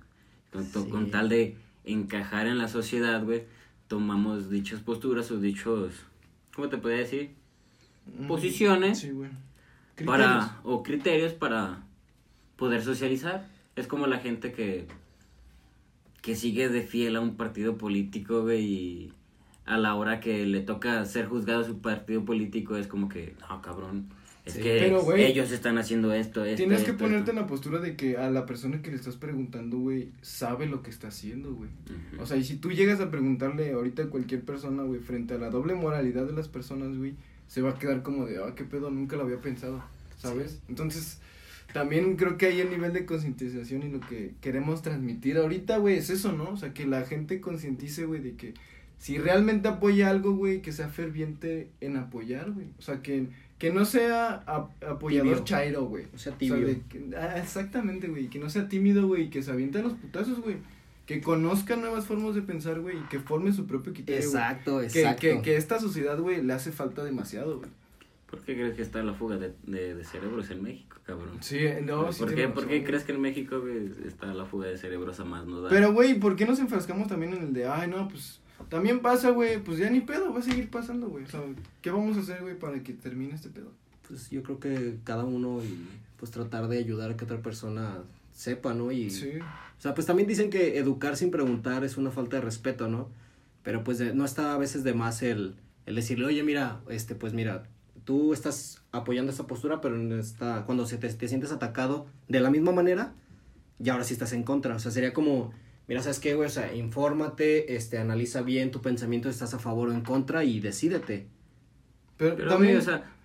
Con, 0.50 0.64
Sí. 0.64 0.88
con 0.88 1.10
tal 1.10 1.28
de 1.28 1.58
encajar 1.84 2.46
en 2.46 2.56
la 2.56 2.68
sociedad, 2.68 3.22
güey, 3.22 3.42
tomamos 3.86 4.48
dichas 4.48 4.80
posturas 4.80 5.30
o 5.30 5.36
dichos, 5.38 5.92
¿cómo 6.54 6.70
te 6.70 6.78
podría 6.78 7.00
decir? 7.00 7.32
Mm, 8.18 8.28
Posiciones 8.28 9.00
Sí, 9.00 9.10
güey. 9.10 9.28
para 10.06 10.58
o 10.62 10.82
criterios 10.82 11.34
para 11.34 11.82
poder 12.56 12.82
socializar. 12.82 13.46
Es 13.76 13.86
como 13.86 14.06
la 14.06 14.20
gente 14.20 14.52
que 14.52 14.86
que 16.22 16.34
sigue 16.34 16.70
de 16.70 16.80
fiel 16.80 17.16
a 17.16 17.20
un 17.20 17.36
partido 17.36 17.76
polícritico, 17.76 18.40
güey, 18.40 18.64
y 18.64 19.12
a 19.68 19.78
la 19.78 19.94
hora 19.94 20.20
que 20.20 20.46
le 20.46 20.60
toca 20.60 21.04
ser 21.04 21.26
juzgado 21.26 21.64
su 21.64 21.80
partido 21.80 22.24
político 22.24 22.76
es 22.76 22.86
como 22.86 23.08
que, 23.08 23.34
no, 23.48 23.60
cabrón, 23.62 24.06
es 24.44 24.54
Sí. 24.54 24.60
que 24.62 24.78
Pero, 24.80 25.14
ellos 25.14 25.52
están 25.52 25.76
haciendo 25.76 26.12
esto, 26.14 26.42
esto, 26.44 26.56
Tienes 26.56 26.82
que 26.84 26.94
ponerte 26.94 27.18
esto". 27.18 27.30
en 27.32 27.36
la 27.36 27.46
postura 27.46 27.78
de 27.80 27.94
que 27.96 28.16
a 28.16 28.30
la 28.30 28.46
persona 28.46 28.80
que 28.80 28.90
le 28.90 28.96
estás 28.96 29.16
preguntando, 29.16 29.76
güey, 29.78 30.08
sabe 30.22 30.66
lo 30.66 30.82
que 30.82 30.88
está 30.90 31.08
haciendo, 31.08 31.52
güey. 31.54 31.68
O 32.18 32.24
sea, 32.24 32.38
y 32.38 32.44
si 32.44 32.56
tú 32.56 32.72
llegas 32.72 33.00
a 33.00 33.10
preguntarle 33.10 33.72
ahorita 33.72 34.04
a 34.04 34.06
cualquier 34.06 34.40
persona, 34.42 34.84
güey, 34.84 35.00
frente 35.00 35.34
a 35.34 35.38
la 35.38 35.50
doble 35.50 35.74
moralidad 35.74 36.24
de 36.24 36.32
las 36.32 36.48
personas, 36.48 36.96
güey, 36.96 37.12
se 37.46 37.60
va 37.60 37.70
a 37.70 37.78
quedar 37.78 38.02
como 38.02 38.24
de, 38.26 38.38
ah, 38.38 38.54
qué 38.56 38.64
pedo, 38.64 38.90
nunca 38.90 39.16
lo 39.16 39.24
había 39.24 39.40
pensado, 39.42 39.82
¿sabes? 40.16 40.60
Entonces, 40.70 41.20
también 41.74 42.16
creo 42.16 42.38
que 42.38 42.46
hay 42.46 42.60
el 42.60 42.70
nivel 42.70 42.94
de 42.94 43.04
concientización 43.04 43.82
y 43.82 43.90
lo 43.90 44.00
que 44.00 44.32
queremos 44.40 44.80
transmitir 44.80 45.36
ahorita, 45.36 45.76
güey, 45.76 45.98
es 45.98 46.08
eso, 46.08 46.32
¿no? 46.32 46.50
O 46.50 46.56
sea, 46.56 46.72
que 46.72 46.86
la 46.86 47.02
gente 47.04 47.42
concientice, 47.42 48.06
güey, 48.06 48.22
de 48.22 48.32
que 48.34 48.54
si 48.98 49.18
realmente 49.18 49.68
apoya 49.68 50.10
algo, 50.10 50.34
güey, 50.34 50.60
que 50.60 50.72
sea 50.72 50.88
ferviente 50.88 51.70
en 51.80 51.96
apoyar, 51.96 52.50
güey. 52.52 52.66
O 52.78 52.82
sea, 52.82 53.00
que, 53.00 53.28
que 53.58 53.72
no 53.72 53.84
sea 53.84 54.42
a- 54.46 54.68
apoyador 54.88 55.28
Tibio. 55.30 55.44
chairo, 55.44 55.84
güey. 55.86 56.04
O 56.14 56.18
sea, 56.18 56.32
O 56.32 56.36
sea, 56.36 56.38
tibio. 56.38 56.66
de 56.66 56.80
que- 56.88 57.16
ah, 57.16 57.38
exactamente, 57.38 58.08
güey. 58.08 58.28
Que 58.28 58.38
no 58.38 58.50
sea 58.50 58.68
tímido, 58.68 59.06
güey. 59.06 59.30
Que 59.30 59.42
se 59.42 59.50
aviente 59.52 59.78
a 59.78 59.82
los 59.82 59.92
putazos, 59.94 60.40
güey. 60.40 60.56
Que 61.06 61.20
conozca 61.22 61.76
nuevas 61.76 62.06
formas 62.06 62.34
de 62.34 62.42
pensar, 62.42 62.80
güey. 62.80 62.98
Y 62.98 63.02
que 63.08 63.18
forme 63.20 63.52
su 63.52 63.66
propio 63.66 63.92
criterio. 63.92 64.20
güey. 64.30 64.42
Exacto, 64.42 64.78
Que, 64.80 64.84
exacto. 64.86 65.20
que, 65.20 65.42
que 65.42 65.56
esta 65.56 65.78
sociedad, 65.80 66.18
güey, 66.18 66.42
le 66.42 66.52
hace 66.52 66.72
falta 66.72 67.02
demasiado, 67.04 67.58
güey. 67.58 67.70
¿Por 68.28 68.40
qué 68.40 68.54
crees 68.54 68.74
que 68.74 68.82
está 68.82 69.02
la 69.02 69.14
fuga 69.14 69.38
de, 69.38 69.54
de, 69.62 69.94
de 69.94 70.04
cerebros 70.04 70.50
en 70.50 70.62
México, 70.62 70.98
cabrón? 71.06 71.38
Sí, 71.40 71.60
no, 71.82 72.12
sí 72.12 72.18
¿Por, 72.18 72.28
tiene 72.28 72.42
qué, 72.42 72.48
¿Por 72.48 72.64
qué 72.64 72.74
güey. 72.80 72.84
crees 72.84 73.04
que 73.04 73.12
en 73.12 73.20
México 73.22 73.58
güey, 73.60 73.90
está 74.06 74.26
la 74.34 74.44
fuga 74.44 74.66
de 74.66 74.76
cerebros 74.76 75.18
a 75.20 75.24
más 75.24 75.46
no 75.46 75.62
da? 75.62 75.70
Pero, 75.70 75.94
güey, 75.94 76.18
¿por 76.20 76.36
qué 76.36 76.44
nos 76.44 76.58
enfrascamos 76.58 77.08
también 77.08 77.32
en 77.32 77.42
el 77.42 77.52
de, 77.54 77.66
ay, 77.66 77.88
no, 77.88 78.06
pues, 78.06 78.40
también 78.68 79.00
pasa, 79.00 79.30
güey, 79.30 79.62
pues 79.62 79.78
ya 79.78 79.88
ni 79.90 80.00
pedo, 80.00 80.32
va 80.32 80.40
a 80.40 80.42
seguir 80.42 80.70
pasando, 80.70 81.08
güey. 81.08 81.24
O 81.24 81.28
sea, 81.28 81.40
¿qué 81.82 81.90
vamos 81.90 82.16
a 82.16 82.20
hacer, 82.20 82.40
güey, 82.42 82.58
para 82.58 82.82
que 82.82 82.92
termine 82.92 83.34
este 83.34 83.48
pedo? 83.48 83.72
Pues 84.06 84.30
yo 84.30 84.42
creo 84.42 84.58
que 84.60 84.96
cada 85.04 85.24
uno 85.24 85.60
y 85.62 85.86
pues 86.18 86.30
tratar 86.30 86.68
de 86.68 86.78
ayudar 86.78 87.10
a 87.12 87.16
que 87.16 87.24
otra 87.24 87.38
persona 87.42 87.98
sepa, 88.34 88.74
¿no? 88.74 88.90
Y, 88.92 89.10
Sí. 89.10 89.32
O 89.40 89.80
sea, 89.80 89.94
pues 89.94 90.06
también 90.08 90.28
dicen 90.28 90.50
que 90.50 90.76
educar 90.78 91.16
sin 91.16 91.30
preguntar 91.30 91.84
es 91.84 91.96
una 91.96 92.10
falta 92.10 92.36
de 92.36 92.42
respeto, 92.42 92.88
¿no? 92.88 93.08
Pero 93.62 93.84
pues 93.84 93.98
de- 93.98 94.12
no 94.14 94.24
está 94.24 94.54
a 94.54 94.58
veces 94.58 94.82
de 94.82 94.92
más 94.92 95.22
el, 95.22 95.54
el 95.86 95.94
decirle, 95.94 96.26
oye, 96.26 96.42
mira, 96.42 96.80
este, 96.88 97.14
pues 97.14 97.32
mira, 97.32 97.62
tú 98.04 98.32
estás 98.32 98.82
apoyando 98.90 99.30
esta 99.30 99.46
postura, 99.46 99.80
pero 99.80 99.94
en 99.96 100.10
esta, 100.18 100.64
cuando 100.66 100.84
se 100.86 100.96
te, 100.98 101.08
te 101.12 101.28
sientes 101.28 101.52
atacado 101.52 102.06
de 102.28 102.40
la 102.40 102.50
misma 102.50 102.72
manera, 102.72 103.12
y 103.78 103.88
ahora 103.90 104.02
sí 104.02 104.14
estás 104.14 104.32
en 104.32 104.42
contra. 104.42 104.74
O 104.74 104.78
sea, 104.80 104.90
sería 104.90 105.12
como, 105.12 105.52
mira, 105.88 106.02
¿sabes 106.02 106.20
qué, 106.20 106.34
güey? 106.34 106.46
O 106.46 106.50
sea, 106.50 106.74
infórmate, 106.74 107.74
este, 107.74 107.98
analiza 107.98 108.42
bien 108.42 108.70
tu 108.70 108.80
pensamiento, 108.80 109.28
estás 109.28 109.54
a 109.54 109.58
favor 109.58 109.88
o 109.88 109.92
en 109.92 110.02
contra 110.02 110.44
y 110.44 110.60
decídete. 110.60 111.26
Pero, 112.16 112.36
Pero, 112.36 112.48
también, 112.50 112.74
güey, 112.74 112.82
o 112.82 112.84
sea, 112.84 113.17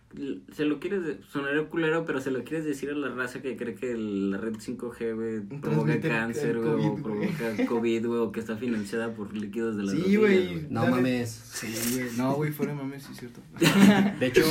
se 0.52 0.66
lo 0.66 0.80
quieres, 0.80 1.04
de- 1.04 1.20
sonar 1.32 1.68
culero, 1.70 2.06
pero 2.06 2.22
se 2.22 2.32
lo 2.32 2.44
quieres 2.44 2.66
decir 2.66 2.90
a 2.90 2.94
la 2.94 3.10
raza 3.10 3.42
que 3.42 3.56
cree 3.58 3.76
que 3.76 3.96
la 3.98 4.38
red 4.38 4.54
5G, 4.56 5.16
güey, 5.16 5.60
provoca 5.62 6.00
cáncer, 6.00 6.60
güey, 6.60 6.86
o 6.88 6.96
provoca 6.96 7.66
COVID, 7.68 8.06
güey, 8.08 8.20
o 8.20 8.32
que 8.32 8.40
está 8.40 8.56
financiada 8.58 9.14
por 9.14 9.34
líquidos 9.36 9.76
de 9.78 9.84
la 9.84 9.92
Sí, 9.92 10.16
güey. 10.16 10.68
No 10.70 10.82
Dale. 10.82 10.92
mames. 10.96 11.30
Sí, 11.32 11.68
güey. 11.96 12.08
No, 12.18 12.34
güey, 12.36 12.52
fuera 12.52 12.74
de 12.74 12.78
mames, 12.78 13.04
sí, 13.04 13.12
es 13.14 13.20
cierto. 13.20 13.42
De 14.20 14.28
hecho, 14.28 14.42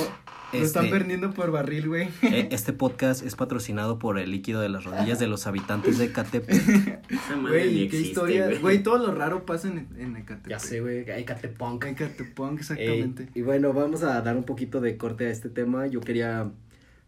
Lo 0.53 0.59
están 0.59 0.85
este, 0.87 0.97
perdiendo 0.99 1.33
por 1.33 1.51
barril, 1.51 1.89
güey. 1.89 2.09
eh, 2.23 2.49
este 2.51 2.73
podcast 2.73 3.25
es 3.25 3.37
patrocinado 3.37 3.99
por 3.99 4.19
el 4.19 4.31
líquido 4.31 4.61
de 4.61 4.69
las 4.69 4.85
rodillas 4.85 5.19
de 5.19 5.27
los 5.27 5.47
habitantes 5.47 5.97
de 5.99 6.13
Catepec. 6.13 7.01
Esa 7.11 7.37
madre 7.37 7.67
ni 7.67 7.73
Güey, 7.73 7.75
qué 7.77 7.85
existe, 7.85 8.09
historia. 8.09 8.51
Güey, 8.61 8.83
todo 8.83 8.99
lo 8.99 9.15
raro 9.15 9.47
pasa 9.47 9.69
en, 9.69 9.89
en 9.99 10.17
Ecatepec. 10.17 10.51
Ya 10.51 10.59
sé, 10.59 10.81
güey, 10.81 11.09
hay 11.11 11.25
Catepunk. 11.25 11.85
En 11.85 11.91
Ecatepec, 11.93 12.39
Ey, 12.39 12.55
exactamente. 12.59 13.29
y 13.35 13.43
bueno, 13.43 13.73
vamos 13.73 14.03
a 14.03 14.21
dar 14.21 14.37
un 14.37 14.45
poquito 14.45 14.81
de 14.81 14.97
corte 14.99 15.27
a 15.27 15.31
este 15.31 15.49
tema. 15.53 15.87
Yo 15.87 16.01
quería 16.01 16.51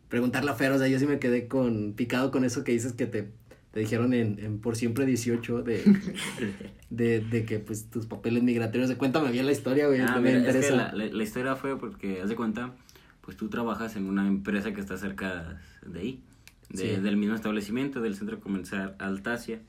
preguntarle 0.09 0.51
a 0.51 0.55
Fer, 0.55 0.73
o 0.73 0.79
sea, 0.79 0.89
yo 0.89 0.99
sí 0.99 1.07
me 1.07 1.19
quedé 1.19 1.49
con 1.49 1.95
picado 1.95 2.31
con 2.31 2.45
eso 2.45 2.63
que 2.65 2.73
dices 2.73 2.93
que 2.93 3.07
te, 3.07 3.31
te 3.73 3.81
dijeron 3.81 4.13
en, 4.15 4.39
en 4.39 4.59
Por 4.61 4.77
Siempre 4.77 5.07
18 5.07 5.63
de, 5.63 5.83
de, 6.91 7.21
de 7.21 7.45
que 7.45 7.59
pues 7.59 7.91
tus 7.91 8.07
papeles 8.07 8.43
migratorios. 8.43 8.89
De 8.89 8.97
cuéntame 8.97 9.31
bien 9.31 9.47
la 9.47 9.53
historia, 9.53 9.87
güey. 9.89 10.01
Ah, 10.01 10.17
me 10.21 10.31
mira, 10.33 10.39
es 10.39 10.43
que 10.45 10.51
interesa. 10.51 10.77
la, 10.77 10.93
la- 10.93 11.07
la 11.13 11.23
historia 11.23 11.57
fue 11.57 11.79
porque, 11.79 12.21
haz 12.23 12.29
de 12.29 12.37
cuenta, 12.37 12.73
pues 13.23 13.37
tú 13.37 13.49
trabajas 13.49 13.97
en 13.97 14.07
una 14.07 14.27
empresa 14.27 14.73
que 14.73 14.81
está 14.81 14.97
cerca 14.97 15.61
de 15.87 15.99
ahí, 16.01 16.23
de- 16.71 16.95
Sí. 16.97 17.01
del 17.01 17.17
mismo 17.17 17.35
establecimiento, 17.35 18.01
del 18.01 18.15
centro 18.15 18.41
comercial 18.41 18.95
Altasia. 18.99 19.61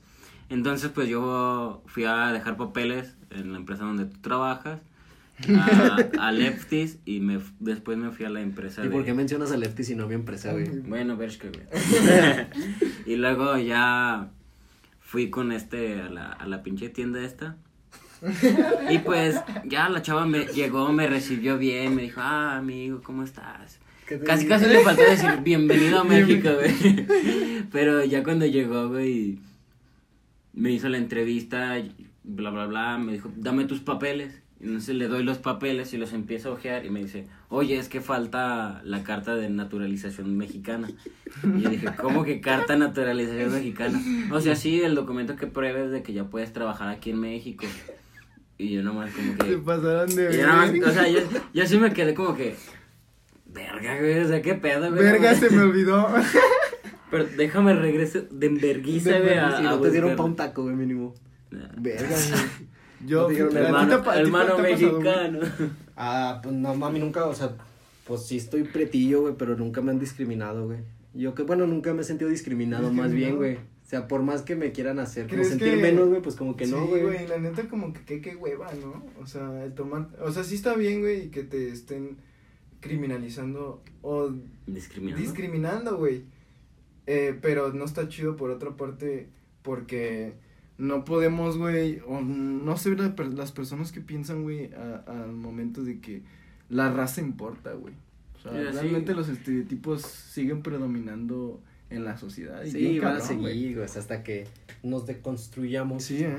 Entonces, 0.48 0.90
pues 0.94 1.08
yo 1.08 1.82
fui 1.86 2.04
a 2.04 2.30
dejar 2.32 2.56
papeles 2.56 3.16
en 3.30 3.50
la 3.52 3.58
empresa 3.58 3.82
donde 3.84 4.04
tú 4.04 4.18
trabajas, 4.20 4.80
a, 5.48 5.96
a 6.28 6.32
Lefties, 6.32 6.98
y 7.04 7.20
me, 7.20 7.38
después 7.60 7.98
me 7.98 8.10
fui 8.10 8.24
a 8.24 8.30
la 8.30 8.40
empresa 8.40 8.82
¿Y 8.82 8.88
de... 8.88 8.90
por 8.90 9.04
qué 9.04 9.14
mencionas 9.14 9.52
a 9.52 9.56
Lefty 9.56 9.84
si 9.84 9.94
no 9.94 10.06
mi 10.06 10.14
empresa, 10.14 10.52
güey? 10.52 10.68
Bueno, 10.80 11.16
Bershka, 11.16 11.48
güey. 11.52 11.66
y 13.06 13.16
luego 13.16 13.58
ya 13.58 14.30
fui 15.00 15.30
con 15.30 15.52
este 15.52 16.00
a 16.00 16.08
la, 16.08 16.32
a 16.32 16.46
la 16.46 16.62
pinche 16.62 16.88
tienda 16.88 17.22
esta. 17.24 17.56
Y 18.90 18.98
pues 18.98 19.36
ya 19.66 19.88
la 19.88 20.02
chava 20.02 20.26
me 20.26 20.46
llegó, 20.46 20.92
me 20.92 21.06
recibió 21.06 21.58
bien, 21.58 21.94
me 21.94 22.02
dijo, 22.02 22.20
ah, 22.22 22.56
amigo, 22.56 23.02
¿cómo 23.02 23.22
estás? 23.22 23.78
Casi, 24.24 24.46
casi 24.46 24.66
le 24.66 24.80
faltó 24.80 25.02
decir 25.02 25.30
bienvenido 25.42 26.00
a 26.00 26.04
México, 26.04 26.48
güey. 26.54 27.06
Pero 27.72 28.04
ya 28.04 28.22
cuando 28.22 28.46
llegó, 28.46 28.88
güey, 28.88 29.40
me 30.52 30.70
hizo 30.70 30.88
la 30.88 30.98
entrevista, 30.98 31.78
y 31.78 31.92
bla, 32.22 32.50
bla, 32.50 32.66
bla, 32.66 32.98
me 32.98 33.14
dijo, 33.14 33.32
dame 33.36 33.64
tus 33.64 33.80
papeles. 33.80 34.42
Y 34.58 34.64
Entonces 34.64 34.94
le 34.94 35.06
doy 35.08 35.22
los 35.22 35.38
papeles 35.38 35.92
y 35.92 35.98
los 35.98 36.14
empiezo 36.14 36.48
a 36.48 36.52
ojear 36.52 36.86
y 36.86 36.90
me 36.90 37.00
dice, 37.00 37.26
oye, 37.50 37.78
es 37.78 37.88
que 37.88 38.00
falta 38.00 38.80
la 38.84 39.02
carta 39.02 39.34
de 39.36 39.50
naturalización 39.50 40.36
mexicana. 40.36 40.88
Y 41.44 41.60
yo 41.60 41.68
dije, 41.68 41.88
¿cómo 42.00 42.24
que 42.24 42.40
carta 42.40 42.72
de 42.72 42.78
naturalización 42.78 43.52
mexicana? 43.52 44.00
O 44.32 44.40
sea, 44.40 44.56
sí, 44.56 44.80
el 44.80 44.94
documento 44.94 45.36
que 45.36 45.46
pruebes 45.46 45.90
de 45.90 46.02
que 46.02 46.14
ya 46.14 46.24
puedes 46.24 46.52
trabajar 46.54 46.88
aquí 46.88 47.10
en 47.10 47.20
México. 47.20 47.66
Y 48.56 48.70
yo 48.70 48.82
nomás 48.82 49.12
como 49.12 49.36
que... 49.36 49.46
Se 49.46 49.58
pasaron 49.58 50.16
de 50.16 50.34
Y 50.34 50.38
yo 50.38 50.46
nada 50.46 50.56
más, 50.56 50.72
verga. 50.72 50.88
o 50.88 50.92
sea, 50.92 51.08
yo, 51.08 51.20
yo 51.52 51.66
sí 51.66 51.78
me 51.78 51.92
quedé 51.92 52.14
como 52.14 52.34
que. 52.34 52.56
Verga, 53.44 53.98
güey, 53.98 54.20
o 54.20 54.28
sea, 54.28 54.40
qué 54.40 54.54
pedo, 54.54 54.90
güey. 54.90 55.02
Verga, 55.02 55.34
se 55.34 55.50
me 55.50 55.62
olvidó. 55.62 56.08
Pero 57.10 57.26
déjame 57.36 57.74
regreso 57.74 58.22
de 58.30 58.46
enverguiza, 58.46 59.18
güey. 59.18 59.38
Si 59.58 59.62
no 59.62 59.80
te 59.80 59.90
dieron 59.90 60.16
pa' 60.16 60.24
un 60.24 60.36
taco, 60.36 60.62
güey, 60.62 60.74
mínimo. 60.74 61.14
Verga, 61.50 62.08
güey. 62.08 62.66
Yo, 63.04 63.28
No 63.28 63.58
Hermano, 63.58 64.58
mexicano. 64.58 65.40
Ah, 65.96 66.40
pues 66.42 66.54
no, 66.54 66.74
mami, 66.74 66.98
nunca, 67.00 67.26
o 67.26 67.34
sea, 67.34 67.56
pues 68.06 68.26
sí 68.26 68.36
estoy 68.36 68.62
pretillo, 68.64 69.22
güey, 69.22 69.34
pero 69.36 69.56
nunca 69.56 69.80
me 69.82 69.90
han 69.90 69.98
discriminado, 69.98 70.66
güey. 70.66 70.78
Yo 71.14 71.34
que, 71.34 71.42
bueno, 71.42 71.66
nunca 71.66 71.92
me 71.94 72.02
he 72.02 72.04
sentido 72.04 72.30
discriminado, 72.30 72.92
más 72.92 73.12
bien, 73.12 73.36
güey. 73.36 73.56
O 73.56 73.88
sea, 73.88 74.08
por 74.08 74.22
más 74.22 74.42
que 74.42 74.56
me 74.56 74.72
quieran 74.72 74.98
hacer 74.98 75.24
como 75.24 75.34
¿Crees 75.36 75.48
sentir 75.50 75.74
que- 75.74 75.82
menos, 75.82 76.08
güey, 76.08 76.20
pues 76.20 76.34
como 76.34 76.56
que 76.56 76.66
no, 76.66 76.82
Sí, 76.82 76.88
güey. 76.88 77.02
güey, 77.02 77.28
la 77.28 77.38
neta 77.38 77.68
como 77.68 77.92
que 77.92 78.00
qué, 78.04 78.20
qué 78.20 78.34
hueva, 78.34 78.72
¿no? 78.74 79.04
O 79.22 79.26
sea, 79.26 79.64
el 79.64 79.74
tomar, 79.74 80.08
o 80.20 80.32
sea, 80.32 80.42
sí 80.42 80.56
está 80.56 80.74
bien, 80.74 81.00
güey, 81.00 81.26
y 81.26 81.28
que 81.28 81.44
te 81.44 81.68
estén 81.70 82.16
criminalizando 82.80 83.82
o 84.02 84.30
Discriminando. 84.66 85.22
discriminando, 85.22 85.96
güey. 85.98 86.24
Eh, 87.06 87.38
pero 87.40 87.72
no 87.72 87.84
está 87.84 88.08
chido 88.08 88.36
por 88.36 88.50
otra 88.50 88.76
parte 88.76 89.28
porque 89.62 90.34
no 90.78 91.04
podemos, 91.04 91.56
güey, 91.58 92.00
o 92.06 92.20
no 92.20 92.76
sé 92.76 92.94
la 92.96 93.14
las 93.34 93.52
personas 93.52 93.92
que 93.92 94.00
piensan, 94.00 94.42
güey, 94.42 94.70
a- 94.74 95.04
al 95.06 95.32
momento 95.32 95.82
de 95.82 96.00
que 96.00 96.22
la 96.68 96.90
raza 96.92 97.20
importa, 97.20 97.72
güey. 97.72 97.94
O 98.36 98.40
sea, 98.40 98.52
Sí, 98.52 98.58
realmente 98.78 99.14
los 99.14 99.28
estereotipos 99.28 100.02
siguen 100.02 100.62
predominando 100.62 101.60
en 101.90 102.04
la 102.04 102.16
sociedad. 102.18 102.62
y 102.64 102.70
Sí, 102.72 102.98
van 102.98 103.16
a 103.16 103.20
seguir, 103.20 103.74
güey, 103.76 103.86
hasta 103.86 104.22
que 104.22 104.46
nos 104.82 105.06
deconstruyamos. 105.06 106.02
Sí, 106.02 106.22
¿eh? 106.24 106.36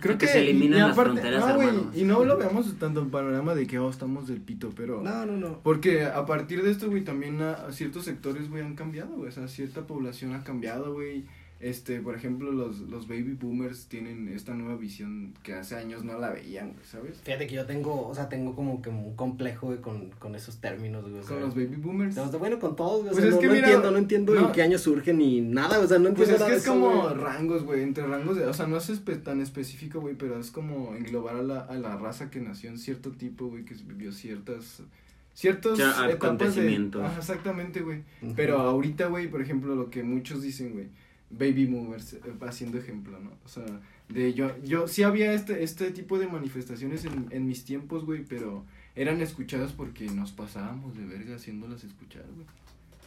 Creo 0.00 0.16
que 0.16 0.26
que, 0.26 0.32
se 0.32 0.40
eliminen 0.40 0.78
y 0.78 0.80
las 0.80 0.92
aparte- 0.92 1.12
fronteras, 1.20 1.46
no, 1.46 1.54
güey, 1.56 1.68
hermanos. 1.68 1.96
y 1.96 2.04
no 2.04 2.24
lo 2.24 2.38
veamos 2.38 2.74
tanto 2.78 3.00
en 3.02 3.10
panorama 3.10 3.54
de 3.54 3.66
que, 3.66 3.78
oh, 3.78 3.90
estamos 3.90 4.26
del 4.28 4.40
pito, 4.40 4.70
pero... 4.74 5.02
No, 5.02 5.26
no, 5.26 5.36
no. 5.36 5.60
Porque 5.62 6.04
a 6.06 6.24
partir 6.26 6.62
de 6.62 6.70
esto, 6.70 6.88
güey, 6.88 7.04
también 7.04 7.40
a, 7.42 7.52
a 7.52 7.72
ciertos 7.72 8.04
sectores, 8.06 8.48
güey, 8.48 8.62
han 8.62 8.74
cambiado, 8.76 9.14
güey. 9.16 9.28
O 9.28 9.32
sea, 9.32 9.46
cierta 9.46 9.86
población 9.86 10.34
ha 10.34 10.42
cambiado, 10.42 10.94
güey. 10.94 11.24
Este, 11.60 12.00
por 12.00 12.14
ejemplo, 12.16 12.52
los, 12.52 12.78
los 12.80 13.06
baby 13.06 13.34
boomers 13.38 13.84
tienen 13.86 14.28
esta 14.28 14.54
nueva 14.54 14.76
visión 14.76 15.34
que 15.42 15.52
hace 15.52 15.76
años 15.76 16.04
no 16.04 16.18
la 16.18 16.30
veían, 16.30 16.72
güey, 16.72 16.86
¿sabes? 16.86 17.20
Fíjate 17.22 17.46
que 17.46 17.54
yo 17.54 17.66
tengo, 17.66 18.08
o 18.08 18.14
sea, 18.14 18.30
tengo 18.30 18.56
como 18.56 18.80
que 18.80 18.88
un 18.88 19.14
complejo, 19.14 19.66
güey, 19.66 19.78
con, 19.82 20.08
con 20.18 20.34
esos 20.34 20.56
términos, 20.62 21.02
güey. 21.02 21.16
o 21.18 21.22
sea, 21.22 21.34
Con 21.36 21.40
los 21.44 21.54
baby 21.54 21.76
boomers. 21.76 22.16
o 22.16 22.30
sea, 22.30 22.38
bueno, 22.38 22.58
con 22.58 22.76
todos, 22.76 23.00
güey. 23.02 23.08
o 23.08 23.12
Pues 23.12 23.20
sea, 23.24 23.28
es 23.28 23.34
no, 23.34 23.40
que 23.42 23.46
no 23.48 23.52
mira, 23.52 23.66
entiendo, 23.66 23.90
no 23.90 23.98
entiendo 23.98 24.34
no. 24.34 24.46
en 24.46 24.52
qué 24.52 24.62
año 24.62 24.78
surge 24.78 25.12
ni 25.12 25.42
nada, 25.42 25.80
o 25.80 25.86
sea, 25.86 25.98
no 25.98 26.14
Pues 26.14 26.30
entiendo 26.30 26.32
es 26.34 26.40
nada 26.40 26.50
que 26.50 26.56
es 26.56 26.62
eso, 26.62 26.72
como 26.72 27.02
güey. 27.02 27.14
rangos, 27.14 27.62
güey, 27.64 27.82
entre 27.82 28.06
rangos 28.06 28.36
de, 28.38 28.46
o 28.46 28.54
sea, 28.54 28.66
no 28.66 28.78
es 28.78 28.88
espe- 28.88 29.22
tan 29.22 29.42
específico, 29.42 30.00
güey, 30.00 30.14
pero 30.14 30.40
es 30.40 30.50
como 30.50 30.94
englobar 30.96 31.36
a 31.36 31.42
la, 31.42 31.60
a 31.60 31.74
la 31.74 31.94
raza 31.98 32.30
que 32.30 32.40
nació 32.40 32.70
en 32.70 32.78
cierto 32.78 33.10
tipo, 33.12 33.48
güey, 33.48 33.66
que 33.66 33.74
vivió 33.86 34.12
ciertas, 34.12 34.82
ciertos 35.34 35.78
Ya, 35.78 35.90
etapas 35.90 36.06
de, 36.08 36.12
acontecimientos. 36.14 37.12
Exactamente, 37.18 37.80
güey. 37.80 38.02
Pero 38.34 38.60
ahorita, 38.60 39.08
güey, 39.08 39.28
por 39.28 39.42
ejemplo, 39.42 39.74
lo 39.74 39.90
que 39.90 40.02
muchos 40.02 40.40
dicen, 40.40 40.72
güey, 40.72 40.86
baby 41.30 41.66
boomers, 41.66 42.14
eh, 42.14 42.20
haciendo 42.42 42.78
ejemplo, 42.78 43.18
¿no? 43.20 43.30
O 43.44 43.48
sea, 43.48 43.64
de 44.08 44.34
yo, 44.34 44.50
yo, 44.62 44.88
sí 44.88 45.02
había 45.02 45.32
este, 45.32 45.62
este 45.62 45.90
tipo 45.92 46.18
de 46.18 46.26
manifestaciones 46.26 47.04
en, 47.04 47.26
en 47.30 47.46
mis 47.46 47.64
tiempos, 47.64 48.04
güey, 48.04 48.24
pero 48.24 48.64
eran 48.96 49.20
escuchadas 49.20 49.72
porque 49.72 50.06
nos 50.06 50.32
pasábamos 50.32 50.96
de 50.96 51.04
verga 51.06 51.36
haciéndolas 51.36 51.84
escuchar, 51.84 52.24
güey. 52.34 52.46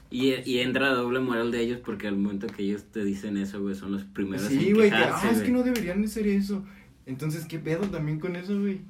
Y, 0.09 0.35
y 0.49 0.59
entra 0.59 0.89
la 0.89 0.95
doble 0.95 1.19
moral 1.19 1.51
de 1.51 1.59
ellos 1.59 1.79
porque 1.83 2.07
al 2.07 2.15
momento 2.15 2.45
que 2.47 2.63
ellos 2.63 2.83
te 2.83 3.03
dicen 3.03 3.35
eso, 3.35 3.61
güey, 3.61 3.73
son 3.73 3.91
los 3.91 4.03
primeros 4.03 4.45
Sí, 4.45 4.67
en 4.67 4.75
güey, 4.75 4.89
que, 4.91 4.95
ah, 4.95 5.29
es 5.31 5.41
que 5.41 5.51
no 5.51 5.63
deberían 5.63 6.03
hacer 6.03 6.27
eso. 6.27 6.63
Entonces, 7.07 7.45
¿qué 7.45 7.57
pedo 7.57 7.89
también 7.89 8.19
con 8.19 8.35
eso, 8.35 8.59
güey? 8.59 8.81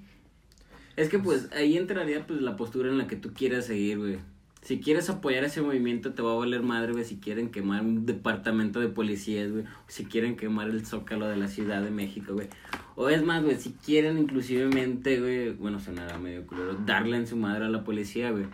Es 0.95 1.09
que 1.09 1.19
pues 1.19 1.49
ahí 1.53 1.77
entraría 1.77 2.27
pues 2.27 2.41
la 2.41 2.57
postura 2.57 2.89
en 2.89 2.97
la 2.97 3.07
que 3.07 3.15
tú 3.15 3.33
quieras 3.33 3.65
seguir, 3.65 3.97
güey. 3.97 4.19
Si 4.63 4.79
quieres 4.79 5.09
apoyar 5.09 5.43
ese 5.43 5.61
movimiento 5.61 6.13
te 6.13 6.21
va 6.21 6.31
a 6.31 6.35
valer 6.35 6.63
madre, 6.63 6.93
güey, 6.93 7.03
si 7.03 7.17
quieren 7.17 7.51
quemar 7.51 7.81
un 7.81 8.05
departamento 8.05 8.79
de 8.79 8.87
policías, 8.87 9.51
güey, 9.51 9.65
si 9.87 10.05
quieren 10.05 10.37
quemar 10.37 10.69
el 10.69 10.85
zócalo 10.85 11.27
de 11.27 11.35
la 11.35 11.49
Ciudad 11.49 11.81
de 11.81 11.91
México, 11.91 12.33
güey. 12.33 12.47
O 12.95 13.09
es 13.09 13.21
más, 13.23 13.43
güey, 13.43 13.57
si 13.57 13.73
quieren 13.73 14.17
inclusivemente, 14.17 15.19
güey, 15.19 15.51
bueno, 15.51 15.81
sonará 15.81 16.17
medio 16.17 16.47
culero, 16.47 16.75
darle 16.75 17.17
en 17.17 17.27
su 17.27 17.35
madre 17.35 17.65
a 17.65 17.69
la 17.69 17.83
policía, 17.83 18.31
güey. 18.31 18.45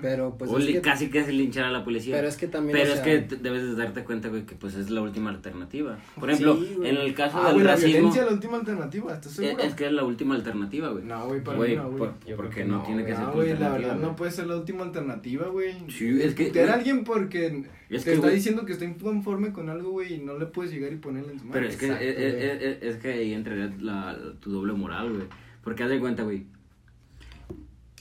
Pero, 0.00 0.36
pues, 0.38 0.50
o 0.50 0.58
es 0.58 0.66
que, 0.66 0.80
casi 0.80 1.10
casi 1.10 1.32
linchar 1.32 1.64
a 1.64 1.70
la 1.70 1.84
policía. 1.84 2.16
pero 2.16 2.28
es 2.28 2.36
que 2.38 2.48
también, 2.48 2.78
Pero 2.78 2.90
o 2.92 2.94
es 2.94 3.00
sea, 3.02 3.04
que 3.04 3.18
te- 3.20 3.36
debes 3.36 3.62
de 3.62 3.74
darte 3.74 4.04
cuenta, 4.04 4.28
güey, 4.28 4.46
que 4.46 4.54
pues 4.54 4.74
es 4.74 4.88
la 4.88 5.02
última 5.02 5.28
alternativa. 5.28 5.98
Por 6.18 6.30
ejemplo, 6.30 6.56
Sí, 6.56 6.76
en 6.82 6.96
el 6.96 7.12
caso 7.14 7.38
Ah, 7.38 7.44
del 7.48 7.54
güey, 7.56 7.64
la 7.66 7.72
racismo, 7.72 7.92
violencia 7.92 8.22
es 8.22 8.28
la 8.28 8.32
última 8.34 8.56
alternativa, 8.56 9.12
¿estás 9.12 9.32
es, 9.32 9.36
seguro? 9.36 9.62
es 9.62 9.74
que 9.74 9.86
es 9.86 9.92
la 9.92 10.04
última 10.04 10.34
alternativa, 10.34 10.88
güey. 10.88 11.04
No, 11.04 11.26
güey, 11.26 11.44
para 11.44 11.56
Güey, 11.58 11.70
mí 11.72 11.76
no, 11.76 11.84
güey. 11.90 11.98
por- 11.98 12.36
porque 12.36 12.54
que 12.54 12.64
no, 12.64 12.78
no, 12.78 12.82
tiene 12.84 13.04
que 13.04 13.12
ser 13.14 13.20
No, 13.24 13.30
tu 13.30 13.36
güey, 13.36 13.58
la 13.58 13.68
verdad 13.72 13.96
güey. 13.96 14.06
no 14.06 14.16
puede 14.16 14.30
ser 14.30 14.46
la 14.46 14.56
última 14.56 14.82
alternativa, 14.84 15.46
güey. 15.48 15.74
Sí, 15.90 16.22
es 16.22 16.34
que, 16.34 16.48
güey, 16.50 16.68
alguien 16.68 17.04
porque 17.04 17.46
Es 17.90 18.02
te 18.02 18.10
que, 18.10 18.14
está 18.14 18.26
güey. 18.28 18.34
diciendo 18.36 18.64
que 18.64 18.72
está 18.72 18.86
inconforme 18.86 19.52
con 19.52 19.68
algo, 19.68 19.90
güey, 19.90 20.14
y 20.14 20.18
no 20.18 20.38
le 20.38 20.46
puedes 20.46 20.72
llegar 20.72 20.90
y 20.92 20.96
ponerle 20.96 21.32
en 21.32 21.38
su 21.38 21.44
mano. 21.44 21.52
Pero 21.52 21.68
es 21.68 21.76
que, 21.76 21.86
Exacto, 21.86 22.04
es, 22.06 22.16
es- 22.18 22.34
güey. 22.34 22.72
es- 22.72 22.82
es 22.82 22.96
que 22.96 23.08
ahí 23.12 23.34
entraría 23.34 23.72
la, 23.78 24.12
la- 24.14 24.32
tu 24.40 24.50
doble 24.50 24.72
moral, 24.72 25.12
güey. 25.12 25.26
Porque 25.62 25.82
haz 25.82 25.90
de 25.90 25.98
cuenta, 26.00 26.22
güey. 26.22 26.46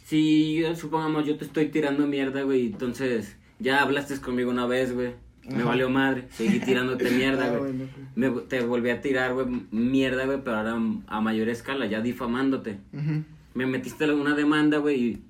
Si 0.05 0.55
yo, 0.59 0.75
supongamos, 0.75 1.25
yo 1.25 1.35
te 1.35 1.45
estoy 1.45 1.69
tirando 1.69 2.05
mierda, 2.05 2.43
güey, 2.43 2.67
entonces 2.67 3.37
ya 3.57 3.81
hablaste 3.81 4.15
conmigo 4.21 4.51
una 4.51 4.67
vez, 4.67 4.93
güey. 4.93 5.13
Me 5.47 5.55
Ajá. 5.57 5.65
valió 5.65 5.89
madre, 5.89 6.25
seguí 6.29 6.59
tirándote 6.59 7.09
mierda, 7.09 7.45
Ah, 7.45 7.57
güey. 7.57 7.71
bueno, 7.73 7.89
Me, 8.15 8.29
te 8.41 8.61
volví 8.61 8.91
a 8.91 9.01
tirar, 9.01 9.33
güey, 9.33 9.47
mierda, 9.71 10.25
güey, 10.25 10.39
pero 10.43 10.57
ahora 10.57 10.75
a 11.07 11.21
mayor 11.21 11.49
escala, 11.49 11.87
ya 11.87 12.01
difamándote. 12.01 12.77
Me 13.55 13.65
metiste 13.65 14.11
una 14.13 14.35
demanda, 14.35 14.77
güey, 14.77 15.03
y 15.03 15.23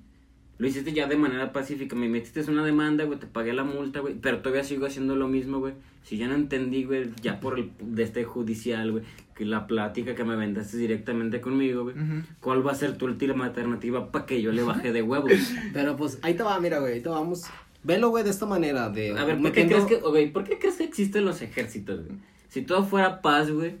lo 0.58 0.66
hiciste 0.66 0.92
ya 0.92 1.06
de 1.06 1.16
manera 1.16 1.52
pacífica. 1.52 1.96
Me 1.96 2.08
metiste 2.08 2.40
una 2.50 2.64
demanda, 2.64 3.04
güey, 3.04 3.18
te 3.18 3.26
pagué 3.26 3.52
la 3.52 3.64
multa, 3.64 4.00
güey, 4.00 4.14
pero 4.14 4.38
todavía 4.38 4.64
sigo 4.64 4.86
haciendo 4.86 5.16
lo 5.16 5.28
mismo, 5.28 5.58
güey. 5.58 5.74
Si 6.02 6.16
ya 6.16 6.28
no 6.28 6.34
entendí, 6.34 6.84
güey, 6.84 7.10
ya 7.20 7.40
por 7.40 7.58
el 7.58 7.72
de 7.80 8.04
este 8.04 8.24
judicial, 8.24 8.92
güey, 8.92 9.04
que 9.34 9.44
la 9.44 9.66
plática 9.66 10.14
que 10.14 10.24
me 10.24 10.36
vendaste 10.36 10.76
directamente 10.76 11.40
conmigo, 11.40 11.82
güey. 11.84 11.96
¿Cuál 12.40 12.66
va 12.66 12.72
a 12.72 12.76
ser 12.76 12.96
tu 12.96 13.06
última 13.06 13.44
alternativa 13.44 14.10
para 14.10 14.24
que 14.24 14.40
yo 14.40 14.52
le 14.52 14.62
baje 14.62 14.92
de 14.92 15.02
huevos? 15.02 15.32
Pero, 15.72 15.96
pues, 15.96 16.18
ahí 16.22 16.34
te 16.34 16.42
va, 16.42 16.58
mira, 16.60 16.78
güey, 16.78 16.94
ahí 16.94 17.00
te 17.00 17.08
vamos. 17.08 17.44
Velo, 17.82 18.08
güey, 18.10 18.24
de 18.24 18.30
esta 18.30 18.46
manera, 18.46 18.88
de... 18.88 19.16
A 19.16 19.24
ver, 19.24 19.40
¿por 19.40 19.52
qué, 19.52 19.66
crees 19.66 19.84
que, 19.84 19.96
güey, 19.96 20.32
¿por 20.32 20.44
qué 20.44 20.58
crees 20.58 20.76
que 20.76 20.84
existen 20.84 21.24
los 21.24 21.42
ejércitos, 21.42 22.04
güey? 22.04 22.18
Si 22.48 22.62
todo 22.62 22.84
fuera 22.84 23.20
paz, 23.20 23.50
güey, 23.50 23.76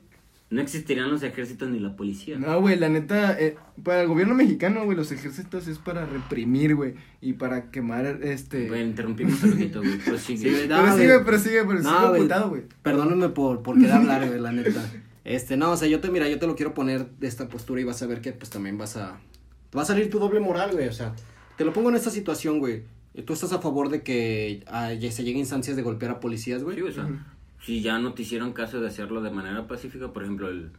no 0.48 0.60
existirían 0.60 1.10
los 1.10 1.22
ejércitos 1.22 1.70
ni 1.70 1.80
la 1.80 1.96
policía. 1.96 2.38
No, 2.38 2.60
güey, 2.60 2.78
la 2.78 2.88
neta, 2.88 3.38
eh, 3.38 3.56
para 3.82 4.02
el 4.02 4.08
gobierno 4.08 4.34
mexicano, 4.34 4.84
güey, 4.84 4.96
los 4.96 5.10
ejércitos 5.10 5.66
es 5.66 5.78
para 5.78 6.06
reprimir, 6.06 6.76
güey, 6.76 6.94
y 7.20 7.32
para 7.32 7.70
quemar, 7.70 8.20
este... 8.22 8.68
Güey, 8.68 8.82
interrumpimos 8.82 9.42
un 9.42 9.50
poquito, 9.52 9.80
güey, 9.80 9.98
prosigue. 10.04 10.62
Sí, 10.62 10.68
no, 10.68 10.82
pero 10.82 10.96
sigue, 10.96 11.18
pero 11.24 11.38
sigue, 11.38 11.64
pero 11.64 11.80
No, 11.80 12.14
sigue 12.14 12.38
güey. 12.48 12.62
Perdónenme 12.82 13.28
por, 13.30 13.62
por 13.62 13.76
querer 13.76 13.92
hablar, 13.92 14.26
güey, 14.26 14.40
la 14.40 14.52
neta. 14.52 14.84
Este, 15.26 15.56
no, 15.56 15.72
o 15.72 15.76
sea, 15.76 15.88
yo 15.88 15.98
te, 15.98 16.08
mira, 16.08 16.28
yo 16.28 16.38
te 16.38 16.46
lo 16.46 16.54
quiero 16.54 16.72
poner 16.72 17.10
de 17.10 17.26
esta 17.26 17.48
postura 17.48 17.80
y 17.80 17.84
vas 17.84 18.00
a 18.00 18.06
ver 18.06 18.20
que, 18.20 18.30
pues, 18.30 18.48
también 18.48 18.78
vas 18.78 18.96
a... 18.96 19.18
Va 19.76 19.82
a 19.82 19.84
salir 19.84 20.08
tu 20.08 20.20
doble 20.20 20.38
moral, 20.38 20.70
güey, 20.70 20.86
o 20.86 20.92
sea, 20.92 21.16
te 21.56 21.64
lo 21.64 21.72
pongo 21.72 21.90
en 21.90 21.96
esta 21.96 22.10
situación, 22.10 22.60
güey. 22.60 22.84
¿Tú 23.24 23.32
estás 23.32 23.52
a 23.52 23.58
favor 23.60 23.88
de 23.88 24.02
que 24.02 24.62
ah, 24.68 24.90
se 24.90 25.24
lleguen 25.24 25.38
instancias 25.38 25.74
de 25.74 25.82
golpear 25.82 26.12
a 26.12 26.20
policías, 26.20 26.62
güey? 26.62 26.76
Sí, 26.76 26.82
o 26.82 26.92
sea. 26.92 27.08
Si 27.66 27.82
ya 27.82 27.98
no 27.98 28.14
te 28.14 28.22
hicieron 28.22 28.52
caso 28.52 28.80
de 28.80 28.86
hacerlo 28.86 29.22
de 29.22 29.30
manera 29.32 29.66
pacífica, 29.66 30.12
por 30.12 30.22
ejemplo, 30.22 30.48
el... 30.48 30.70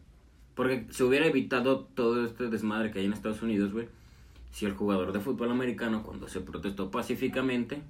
Porque 0.55 0.88
se 0.89 1.03
hubiera 1.03 1.25
evitado 1.25 1.81
todo 1.81 2.25
este 2.25 2.47
desmadre 2.47 2.91
que 2.91 2.99
hay 2.99 3.05
en 3.05 3.11
Estados 3.11 3.41
Unidos, 3.41 3.73
güey, 3.73 3.89
si 4.51 4.65
el 4.65 4.71
jugador 4.71 5.11
de 5.11 5.19
fútbol 5.19 5.51
americano, 5.51 6.01
cuando 6.01 6.29
se 6.29 6.39
protestó 6.39 6.89
pacíficamente, 6.89 7.81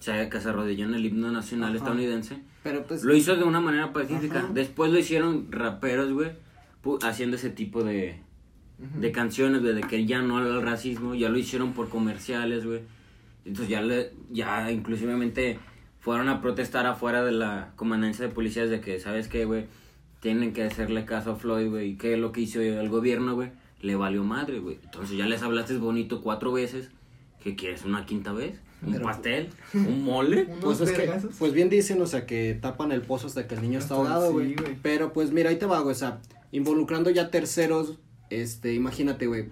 se, 0.00 0.28
que 0.28 0.40
se 0.40 0.48
arrodilló 0.48 0.86
en 0.86 0.94
el 0.94 1.06
himno 1.06 1.30
nacional 1.30 1.68
Ajá. 1.68 1.76
estadounidense, 1.76 2.42
Pero, 2.64 2.84
pues... 2.84 3.04
lo 3.04 3.14
hizo 3.14 3.36
de 3.36 3.44
una 3.44 3.60
manera 3.60 3.92
pacífica. 3.92 4.40
Ajá. 4.40 4.50
Después 4.52 4.90
lo 4.90 4.98
hicieron 4.98 5.52
raperos, 5.52 6.12
güey, 6.12 6.32
haciendo 7.02 7.36
ese 7.36 7.50
tipo 7.50 7.84
de, 7.84 8.18
de 8.78 9.12
canciones, 9.12 9.62
güey, 9.62 9.76
de 9.76 9.82
que 9.82 10.06
ya 10.06 10.22
no 10.22 10.38
al 10.38 10.60
racismo, 10.60 11.14
ya 11.14 11.28
lo 11.28 11.38
hicieron 11.38 11.72
por 11.72 11.88
comerciales, 11.88 12.66
güey. 12.66 12.80
Entonces 13.44 13.68
ya, 13.68 13.80
le, 13.80 14.12
ya 14.32 14.72
inclusivemente 14.72 15.60
fueron 16.06 16.28
a 16.28 16.40
protestar 16.40 16.86
afuera 16.86 17.24
de 17.24 17.32
la 17.32 17.72
comandancia 17.74 18.24
de 18.28 18.32
policías 18.32 18.70
de 18.70 18.80
que, 18.80 19.00
¿sabes 19.00 19.26
qué, 19.26 19.44
güey? 19.44 19.66
Tienen 20.20 20.52
que 20.52 20.62
hacerle 20.62 21.04
caso 21.04 21.32
a 21.32 21.34
Floyd, 21.34 21.68
güey. 21.68 21.88
¿Y 21.90 21.96
qué 21.96 22.14
es 22.14 22.20
lo 22.20 22.30
que 22.30 22.42
hizo 22.42 22.60
el 22.60 22.88
gobierno, 22.88 23.34
güey? 23.34 23.50
Le 23.80 23.96
valió 23.96 24.22
madre, 24.22 24.60
güey. 24.60 24.78
Entonces 24.84 25.18
ya 25.18 25.26
les 25.26 25.42
hablaste 25.42 25.76
bonito 25.78 26.22
cuatro 26.22 26.52
veces. 26.52 26.90
¿Qué 27.42 27.56
quieres? 27.56 27.84
¿Una 27.84 28.06
quinta 28.06 28.32
vez? 28.32 28.54
¿Un 28.86 28.92
Pero- 28.92 29.04
pastel? 29.04 29.48
¿Un 29.74 30.04
mole? 30.04 30.46
Pues 30.60 30.80
es 30.80 30.92
que, 30.92 31.10
pues 31.40 31.52
bien 31.52 31.70
dicen, 31.70 32.00
o 32.00 32.06
sea, 32.06 32.24
que 32.24 32.54
tapan 32.54 32.92
el 32.92 33.02
pozo 33.02 33.26
hasta 33.26 33.48
que 33.48 33.56
el 33.56 33.62
niño 33.62 33.80
está 33.80 33.94
ahogado, 33.94 34.30
güey. 34.30 34.54
Pero 34.82 35.12
pues 35.12 35.32
mira, 35.32 35.50
ahí 35.50 35.56
te 35.56 35.66
va, 35.66 35.80
güey, 35.80 35.90
o 35.90 35.98
sea, 35.98 36.20
involucrando 36.52 37.10
ya 37.10 37.32
terceros, 37.32 37.98
este, 38.30 38.74
imagínate, 38.74 39.26
güey. 39.26 39.46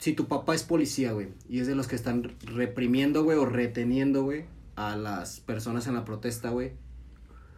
Si 0.00 0.12
tu 0.12 0.26
papá 0.26 0.56
es 0.56 0.64
policía, 0.64 1.12
güey, 1.12 1.28
y 1.48 1.60
es 1.60 1.68
de 1.68 1.76
los 1.76 1.86
que 1.86 1.94
están 1.94 2.32
reprimiendo, 2.42 3.22
güey, 3.22 3.38
o 3.38 3.46
reteniendo, 3.46 4.24
güey, 4.24 4.55
a 4.76 4.96
las 4.96 5.40
personas 5.40 5.86
en 5.86 5.94
la 5.94 6.04
protesta, 6.04 6.50
güey, 6.50 6.72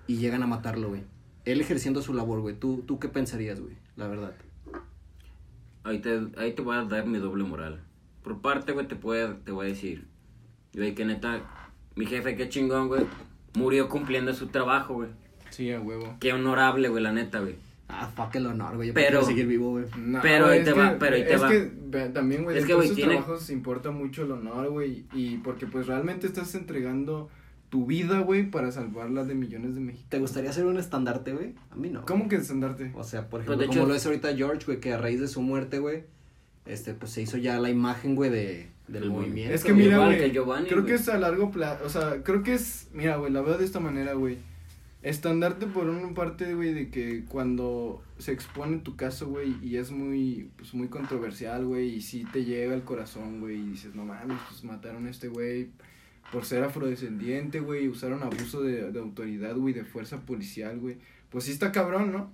y 0.07 0.17
llegan 0.17 0.43
a 0.43 0.47
matarlo, 0.47 0.89
güey. 0.89 1.03
Él 1.45 1.61
ejerciendo 1.61 2.03
su 2.03 2.15
labor, 2.15 2.41
güey. 2.41 2.55
¿Tú, 2.55 2.83
¿Tú 2.87 2.99
qué 2.99 3.09
pensarías, 3.09 3.61
güey? 3.61 3.77
La 3.97 4.07
verdad. 4.07 4.35
Ahí 5.85 5.99
te, 6.01 6.29
ahí 6.37 6.53
te 6.53 6.63
voy 6.63 6.77
a 6.77 6.85
dar 6.85 7.07
mi 7.07 7.19
doble 7.19 7.45
moral. 7.45 7.81
Por 8.23 8.41
parte, 8.41 8.73
güey, 8.73 8.87
te, 8.87 8.97
puede, 8.97 9.35
te 9.35 9.53
voy 9.53 9.67
a 9.67 9.69
decir. 9.71 10.07
Güey, 10.75 10.95
que 10.95 11.05
neta, 11.05 11.41
mi 11.97 12.07
jefe, 12.07 12.37
qué 12.37 12.49
chingón, 12.49 12.89
güey. 12.89 13.07
Murió 13.55 13.89
cumpliendo 13.89 14.33
su 14.35 14.49
trabajo, 14.49 14.95
güey. 14.95 15.11
Sí, 15.51 15.73
a 15.73 15.81
huevo. 15.81 16.17
Qué 16.21 16.33
honorable, 16.33 16.89
güey, 16.89 17.03
la 17.03 17.13
neta, 17.13 17.41
güey. 17.41 17.57
Ah, 17.89 18.11
fuck 18.15 18.35
el 18.37 18.47
honor, 18.47 18.77
güey. 18.77 18.89
Yo 18.89 18.95
Pero- 18.95 19.25
seguir 19.25 19.47
vivo, 19.47 19.71
güey. 19.71 19.87
No, 19.99 20.21
Pero 20.21 20.47
ahí 20.47 20.59
es 20.59 20.65
te 20.67 20.73
que- 20.75 20.79
va, 20.79 20.97
pero 20.99 21.17
ahí 21.17 21.25
te 21.25 21.35
es 21.35 21.43
va. 21.43 21.49
que 21.49 21.71
ve, 21.87 22.09
también, 22.11 22.45
güey, 22.45 22.59
Es 22.59 22.67
que, 22.67 22.75
güey, 22.75 22.91
tiene- 22.95 23.15
trabajos 23.15 23.49
importa 23.51 23.91
mucho 23.91 24.25
el 24.25 24.33
honor, 24.33 24.69
güey, 24.71 25.05
y 25.15 25.39
porque 25.39 25.67
pues 25.67 25.87
realmente 25.87 26.27
estás 26.27 26.55
entregando 26.55 27.31
tu 27.71 27.87
vida, 27.87 28.21
güey, 28.21 28.51
para 28.51 28.71
salvarla 28.73 29.25
de 29.25 29.35
millones 29.35 29.75
de 29.75 29.81
mexicanos. 29.81 30.11
¿Te 30.11 30.19
gustaría 30.19 30.53
ser 30.53 30.67
un 30.67 30.79
estandarte, 30.79 31.33
güey? 31.33 31.55
A 31.71 31.77
mí 31.77 31.89
no. 31.91 32.05
¿Cómo 32.07 32.29
que 32.29 32.37
estandarte? 32.37 32.93
O 32.95 33.05
sea, 33.05 33.29
por 33.29 33.43
Pues, 33.45 33.59
ejemplo, 33.59 33.69
como 33.81 33.89
lo 33.89 33.95
es 33.95 34.05
ahorita 34.07 34.35
George, 34.37 34.65
güey, 34.67 34.81
que 34.81 34.93
a 34.93 34.99
raíz 34.99 35.21
de 35.21 35.29
su 35.29 35.41
muerte, 35.43 35.79
güey, 35.79 36.05
este, 36.67 36.93
pues 36.95 37.13
se 37.13 37.23
hizo 37.23 37.37
ya 37.39 37.59
la 37.59 37.71
imagen, 37.71 38.15
güey, 38.17 38.31
de, 38.31 38.69
del 38.87 39.11
movimiento. 39.11 39.55
Es 39.55 39.65
que 39.65 39.73
mira, 39.73 39.99
güey, 39.99 40.33
creo 40.67 40.85
que 40.85 40.95
es 40.95 41.09
a 41.09 41.19
largo 41.19 41.51
plazo, 41.51 41.85
o 41.85 41.89
sea, 41.89 42.23
creo 42.23 42.43
que 42.43 42.55
es, 42.55 42.89
mira, 42.93 43.17
güey, 43.17 43.33
la 43.33 43.41
veo 43.43 43.57
de 43.59 43.65
esta 43.65 43.81
manera, 43.81 44.13
güey. 44.15 44.39
Estandarte 45.03 45.67
por 45.67 45.89
una 45.89 46.13
parte, 46.13 46.55
güey, 46.55 46.75
de 46.75 46.91
que 46.91 47.25
cuando 47.25 48.03
se 48.19 48.33
expone 48.33 48.79
tu 48.79 48.97
caso, 48.97 49.29
güey, 49.29 49.55
y 49.63 49.77
es 49.77 49.93
muy, 49.93 50.51
pues, 50.57 50.75
muy 50.75 50.89
controversial, 50.89 51.65
güey, 51.65 51.95
y 51.95 52.01
sí 52.01 52.25
te 52.33 52.45
llega 52.45 52.75
al 52.75 52.83
corazón, 52.83 53.41
güey, 53.41 53.57
y 53.57 53.69
dices, 53.71 53.95
no 53.95 54.05
mames, 54.05 54.39
pues 54.49 54.65
mataron 54.65 55.07
a 55.07 55.11
este 55.11 55.29
güey 55.29 55.71
por 56.33 56.45
ser 56.45 56.65
afrodescendiente, 56.65 57.61
güey, 57.61 57.89
usaron 57.89 58.23
abuso 58.23 58.63
de, 58.63 58.91
de 58.91 58.99
autoridad, 58.99 59.57
güey, 59.57 59.73
de 59.73 59.85
fuerza 59.85 60.21
policial, 60.27 60.79
güey. 60.79 60.99
Pues 61.31 61.45
sí 61.45 61.53
está 61.53 61.73
cabrón, 61.73 62.13
¿no? 62.13 62.31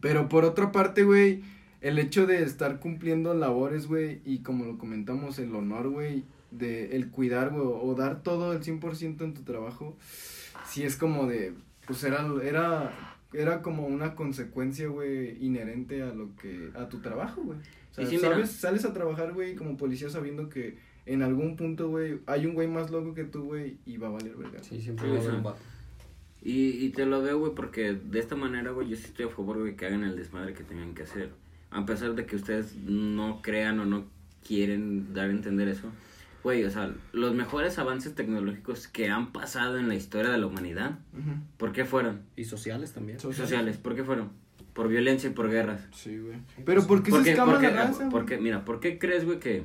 Pero 0.00 0.28
por 0.28 0.44
otra 0.44 0.72
parte, 0.72 1.04
güey, 1.04 1.42
el 1.80 1.98
hecho 1.98 2.26
de 2.26 2.42
estar 2.42 2.80
cumpliendo 2.80 3.32
labores, 3.34 3.86
güey, 3.86 4.20
y 4.24 4.40
como 4.40 4.64
lo 4.64 4.76
comentamos, 4.76 5.38
el 5.38 5.54
honor, 5.54 5.88
güey, 5.88 6.24
de 6.50 6.96
el 6.96 7.10
cuidar, 7.10 7.50
güey, 7.50 7.62
o 7.64 7.94
dar 7.94 8.22
todo 8.22 8.52
el 8.52 8.60
100% 8.62 9.22
en 9.22 9.34
tu 9.34 9.42
trabajo, 9.42 9.96
sí 10.70 10.84
es 10.84 10.96
como 10.96 11.26
de, 11.26 11.52
pues 11.86 12.02
era, 12.04 12.26
era, 12.42 13.16
era 13.32 13.60
como 13.62 13.86
una 13.86 14.14
consecuencia, 14.14 14.88
güey, 14.88 15.36
inherente 15.44 16.02
a 16.02 16.14
lo 16.14 16.34
que, 16.36 16.70
a 16.74 16.88
tu 16.88 17.00
trabajo, 17.00 17.42
güey. 17.42 17.58
O 17.58 17.94
sea, 17.94 18.20
sabes, 18.20 18.50
sales 18.50 18.84
a 18.84 18.92
trabajar, 18.92 19.32
güey, 19.32 19.56
como 19.56 19.76
policía 19.76 20.08
sabiendo 20.08 20.48
que 20.48 20.78
en 21.06 21.22
algún 21.22 21.56
punto, 21.56 21.88
güey, 21.88 22.20
hay 22.26 22.46
un 22.46 22.54
güey 22.54 22.68
más 22.68 22.90
loco 22.90 23.14
que 23.14 23.24
tú, 23.24 23.44
güey, 23.44 23.78
y 23.84 23.96
va 23.96 24.06
a 24.06 24.10
valer 24.10 24.36
verga. 24.36 24.62
Sí, 24.62 24.80
siempre 24.80 25.08
va 25.08 25.16
a 25.16 25.20
haber 25.20 25.34
un 25.34 25.42
vato. 25.42 25.60
Y, 26.42 26.84
y 26.84 26.90
te 26.90 27.04
lo 27.04 27.20
veo, 27.20 27.38
güey, 27.38 27.54
porque 27.54 27.92
de 27.92 28.20
esta 28.20 28.36
manera, 28.36 28.70
güey, 28.70 28.88
yo 28.88 28.96
sí 28.96 29.06
estoy 29.06 29.26
a 29.26 29.28
favor, 29.28 29.58
güey, 29.58 29.76
que 29.76 29.86
hagan 29.86 30.04
el 30.04 30.16
desmadre 30.16 30.54
que 30.54 30.62
tengan 30.62 30.94
que 30.94 31.02
hacer. 31.02 31.32
A 31.70 31.84
pesar 31.84 32.14
de 32.14 32.26
que 32.26 32.36
ustedes 32.36 32.76
no 32.76 33.42
crean 33.42 33.80
o 33.80 33.86
no 33.86 34.04
quieren 34.46 35.12
dar 35.12 35.28
a 35.28 35.32
entender 35.32 35.68
eso. 35.68 35.88
Güey, 36.42 36.64
o 36.64 36.70
sea, 36.70 36.94
los 37.12 37.34
mejores 37.34 37.78
avances 37.78 38.14
tecnológicos 38.14 38.88
que 38.88 39.08
han 39.08 39.32
pasado 39.32 39.78
en 39.78 39.88
la 39.88 39.94
historia 39.94 40.30
de 40.30 40.38
la 40.38 40.46
humanidad, 40.46 40.98
¿por 41.58 41.72
qué 41.72 41.84
fueron? 41.84 42.22
Y 42.36 42.44
sociales 42.44 42.92
también. 42.92 43.20
Sociales, 43.20 43.76
¿por 43.76 43.94
qué 43.94 44.04
fueron? 44.04 44.30
Por 44.72 44.88
violencia 44.88 45.28
y 45.28 45.32
por 45.32 45.50
guerras. 45.50 45.86
Sí, 45.92 46.18
güey. 46.18 46.38
Pero 46.64 46.86
¿por 46.86 47.02
qué 47.02 47.10
se 47.10 47.36
porque, 47.36 47.68
la 47.68 47.70
raza, 47.70 48.08
porque, 48.08 48.38
mira, 48.38 48.64
¿por 48.64 48.80
qué 48.80 48.98
crees, 48.98 49.24
güey, 49.24 49.38
que 49.38 49.64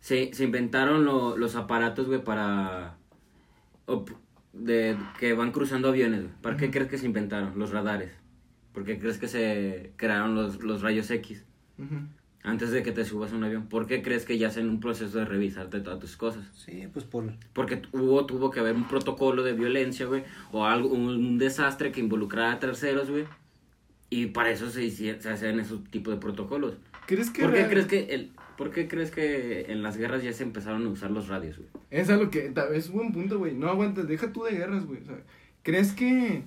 se, 0.00 0.32
se 0.32 0.44
inventaron 0.44 1.04
lo, 1.04 1.36
los 1.36 1.56
aparatos, 1.56 2.06
güey, 2.06 2.24
para 2.24 2.96
de 4.52 4.96
que 5.18 5.32
van 5.32 5.52
cruzando 5.52 5.88
aviones. 5.88 6.24
¿Para 6.42 6.56
qué 6.56 6.70
crees 6.70 6.88
que 6.88 6.98
se 6.98 7.06
inventaron 7.06 7.58
los 7.58 7.70
radares? 7.70 8.12
¿Por 8.72 8.84
qué 8.84 8.98
crees 8.98 9.18
que 9.18 9.28
se 9.28 9.92
crearon 9.96 10.34
los, 10.34 10.62
los 10.62 10.82
rayos 10.82 11.10
X? 11.10 11.44
Antes 12.42 12.70
de 12.70 12.82
que 12.82 12.92
te 12.92 13.04
subas 13.04 13.32
a 13.32 13.36
un 13.36 13.44
avión. 13.44 13.66
¿Por 13.68 13.86
qué 13.86 14.02
crees 14.02 14.24
que 14.24 14.38
ya 14.38 14.48
hacen 14.48 14.68
un 14.68 14.80
proceso 14.80 15.18
de 15.18 15.26
revisarte 15.26 15.80
todas 15.80 15.98
tus 15.98 16.16
cosas? 16.16 16.44
Sí, 16.54 16.88
pues 16.92 17.04
por... 17.04 17.30
Porque 17.52 17.82
hubo, 17.92 18.24
tuvo 18.24 18.50
que 18.50 18.60
haber 18.60 18.74
un 18.74 18.88
protocolo 18.88 19.42
de 19.42 19.52
violencia, 19.52 20.06
güey. 20.06 20.24
O 20.50 20.64
algo, 20.64 20.88
un, 20.88 21.38
desastre 21.38 21.92
que 21.92 22.00
involucrara 22.00 22.52
a 22.52 22.58
terceros, 22.58 23.10
güey. 23.10 23.24
Y 24.08 24.26
para 24.26 24.50
eso 24.50 24.70
se, 24.70 24.90
se 24.90 25.10
hacen 25.10 25.60
esos 25.60 25.84
tipos 25.84 26.14
de 26.14 26.20
protocolos. 26.20 26.74
¿Crees 27.06 27.30
que 27.30 27.42
¿Por 27.42 27.52
qué 27.52 27.66
crees 27.68 27.86
que 27.86 28.14
el, 28.14 28.30
¿Por 28.60 28.70
qué 28.72 28.88
crees 28.88 29.10
que 29.10 29.72
en 29.72 29.82
las 29.82 29.96
guerras 29.96 30.22
ya 30.22 30.34
se 30.34 30.42
empezaron 30.42 30.84
a 30.86 30.90
usar 30.90 31.10
los 31.10 31.28
radios, 31.28 31.56
güey? 31.56 31.68
Es 31.90 32.10
algo 32.10 32.30
que 32.30 32.52
es 32.74 32.88
un 32.90 32.96
buen 32.96 33.12
punto, 33.12 33.38
güey. 33.38 33.54
No 33.54 33.68
aguantas, 33.68 34.06
deja 34.06 34.32
tú 34.32 34.44
de 34.44 34.52
guerras, 34.52 34.84
güey. 34.84 35.00
O 35.00 35.04
sea, 35.06 35.16
¿crees 35.62 35.92
que 35.92 36.42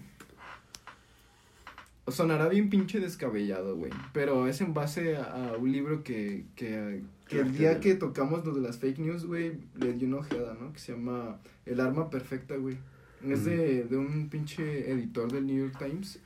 sonará 2.07 2.49
bien 2.49 2.69
pinche 2.69 2.99
descabellado, 2.99 3.75
güey? 3.75 3.91
Pero 4.11 4.47
es 4.47 4.61
en 4.61 4.73
base 4.73 5.17
a, 5.17 5.55
un 5.57 5.71
libro 5.71 6.03
que, 6.03 6.45
que, 6.55 7.01
que 7.27 7.39
el 7.39 7.57
día 7.57 7.79
que 7.79 7.95
tocamos 7.95 8.45
lo 8.45 8.53
de 8.53 8.61
las 8.61 8.77
fake 8.77 8.99
news, 8.99 9.25
güey, 9.25 9.53
le 9.79 9.93
dio 9.93 10.07
una 10.07 10.17
ojeada, 10.17 10.57
¿no? 10.59 10.73
Que 10.73 10.79
se 10.79 10.93
llama 10.93 11.39
El 11.65 11.79
arma 11.79 12.09
perfecta, 12.09 12.55
güey. 12.55 12.77
Es 13.25 13.45
de, 13.45 13.85
de 13.85 13.97
un 13.97 14.27
pinche 14.27 14.91
editor 14.91 15.31
del 15.31 15.47
New 15.47 15.67
York 15.67 15.77
Times 15.79 16.19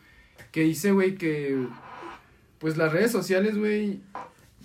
que 0.51 0.61
dice, 0.61 0.91
güey, 0.91 1.15
que 1.15 1.67
pues 2.59 2.77
las 2.77 2.91
redes 2.91 3.11
sociales, 3.11 3.57
güey, 3.57 4.01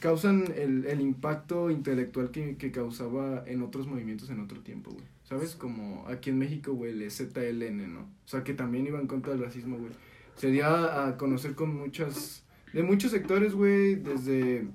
causan 0.01 0.45
el, 0.57 0.87
el 0.87 1.01
impacto 1.01 1.71
intelectual 1.71 2.31
que, 2.31 2.57
que, 2.57 2.73
causaba 2.73 3.45
en 3.47 3.63
otros 3.63 3.87
movimientos 3.87 4.31
en 4.31 4.41
otro 4.41 4.61
tiempo, 4.61 4.91
güey. 4.91 5.05
¿Sabes? 5.25 5.55
Como 5.55 6.07
aquí 6.09 6.31
en 6.31 6.39
México, 6.39 6.73
güey, 6.73 6.91
el 6.91 7.11
ZLN, 7.11 7.93
¿no? 7.93 8.01
O 8.01 8.29
sea, 8.29 8.45
que 8.45 8.55
también 8.55 8.87
iba 8.87 9.01
en 9.01 9.07
contra 9.07 9.33
del 9.33 9.43
racismo, 9.43 9.77
güey. 9.79 9.93
Se 10.37 10.51
dio 10.51 10.67
a 10.67 11.17
conocer 11.17 11.55
con 11.55 11.77
muchas, 11.77 12.45
de 12.73 12.83
muchos 12.83 13.11
sectores, 13.11 13.55
güey, 13.55 13.97
desde, 13.97 14.67